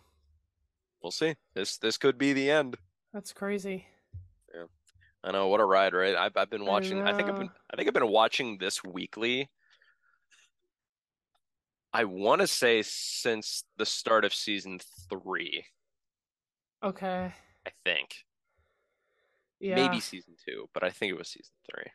we'll 1.04 1.12
see. 1.12 1.36
This 1.56 1.78
this 1.78 1.98
could 1.98 2.18
be 2.18 2.32
the 2.32 2.50
end. 2.50 2.78
That's 3.12 3.34
crazy. 3.34 3.88
Yeah, 4.54 4.68
I 5.26 5.34
know 5.34 5.50
what 5.50 5.60
a 5.60 5.66
ride, 5.66 5.94
right? 5.94 6.16
I've 6.16 6.38
I've 6.38 6.50
been 6.50 6.64
watching. 6.64 7.02
I 7.04 7.12
think 7.12 7.28
I've 7.28 7.38
been. 7.38 7.50
I 7.74 7.76
think 7.76 7.90
I've 7.90 7.94
been 7.94 8.08
watching 8.08 8.60
this 8.60 8.82
weekly. 8.82 9.50
I 11.92 12.06
want 12.06 12.40
to 12.40 12.48
say 12.48 12.82
since 12.82 13.66
the 13.76 13.86
start 13.86 14.24
of 14.24 14.34
season 14.34 14.80
three. 15.10 15.66
Okay. 16.82 17.34
I 17.68 17.72
think 17.84 18.24
Yeah. 19.60 19.76
maybe 19.76 20.00
season 20.00 20.36
two, 20.46 20.70
but 20.74 20.86
I 20.86 20.92
think 20.92 21.12
it 21.12 21.18
was 21.18 21.28
season 21.28 21.56
three. 21.70 21.92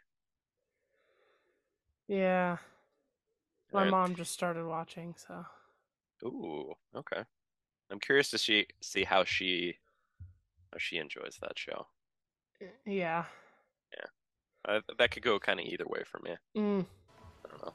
Yeah. 2.11 2.57
My 3.73 3.83
Right. 3.83 3.91
mom 3.93 4.17
just 4.17 4.33
started 4.33 4.67
watching, 4.67 5.15
so 5.17 5.47
Ooh, 6.25 6.75
okay. 6.95 7.23
I'm 7.89 8.01
curious 8.01 8.31
to 8.31 8.39
see 8.39 8.67
see 8.81 9.05
how 9.05 9.23
she 9.23 9.79
how 10.73 10.79
she 10.79 10.97
enjoys 10.99 11.39
that 11.41 11.57
show. 11.57 11.87
yeah. 12.85 13.25
Uh, 14.69 14.81
that 14.99 15.11
could 15.11 15.23
go 15.23 15.39
kind 15.39 15.59
of 15.61 15.65
either 15.67 15.87
way 15.87 16.03
for 16.05 16.19
me. 16.19 16.37
Mm. 16.55 16.85
I 17.45 17.49
don't 17.49 17.65
know. 17.65 17.73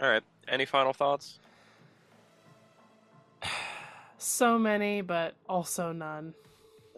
All 0.00 0.08
right. 0.08 0.24
Any 0.48 0.64
final 0.64 0.92
thoughts? 0.92 1.38
So 4.16 4.58
many, 4.58 5.02
but 5.02 5.34
also 5.50 5.92
none. 5.92 6.32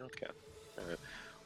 Okay. 0.00 0.28
All 0.78 0.84
right. 0.88 0.98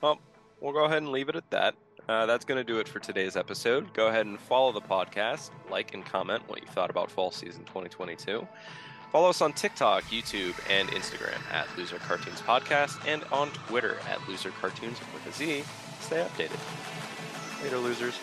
Well, 0.02 0.18
we'll 0.61 0.74
go 0.74 0.84
ahead 0.84 0.98
and 0.98 1.11
leave 1.11 1.30
it 1.30 1.36
at 1.36 1.48
that. 1.50 1.74
Uh, 2.09 2.26
that's 2.26 2.44
going 2.44 2.59
to 2.59 2.64
do 2.64 2.78
it 2.78 2.88
for 2.88 2.98
today's 2.98 3.36
episode. 3.36 3.92
Go 3.94 4.09
ahead 4.09 4.26
and 4.26 4.38
follow 4.38 4.72
the 4.72 4.80
podcast, 4.80 5.51
like 5.70 5.94
and 5.94 6.05
comment 6.05 6.42
what 6.48 6.61
you 6.61 6.68
thought 6.68 6.90
about 6.90 7.11
fall 7.11 7.30
season 7.30 7.64
2022. 7.64 8.46
Follow 9.12 9.28
us 9.28 9.40
on 9.40 9.53
TikTok, 9.53 10.05
YouTube, 10.05 10.55
and 10.70 10.88
Instagram 10.90 11.40
at 11.53 11.66
Loser 11.76 11.98
Cartoons 11.98 12.40
Podcast 12.42 12.96
and 13.09 13.24
on 13.32 13.48
Twitter 13.51 13.96
at 14.09 14.26
Loser 14.28 14.51
Cartoons 14.61 14.98
with 15.12 15.26
a 15.26 15.32
Z. 15.32 15.64
Stay 16.01 16.24
updated. 16.24 16.61
Later, 17.62 17.78
losers. 17.78 18.18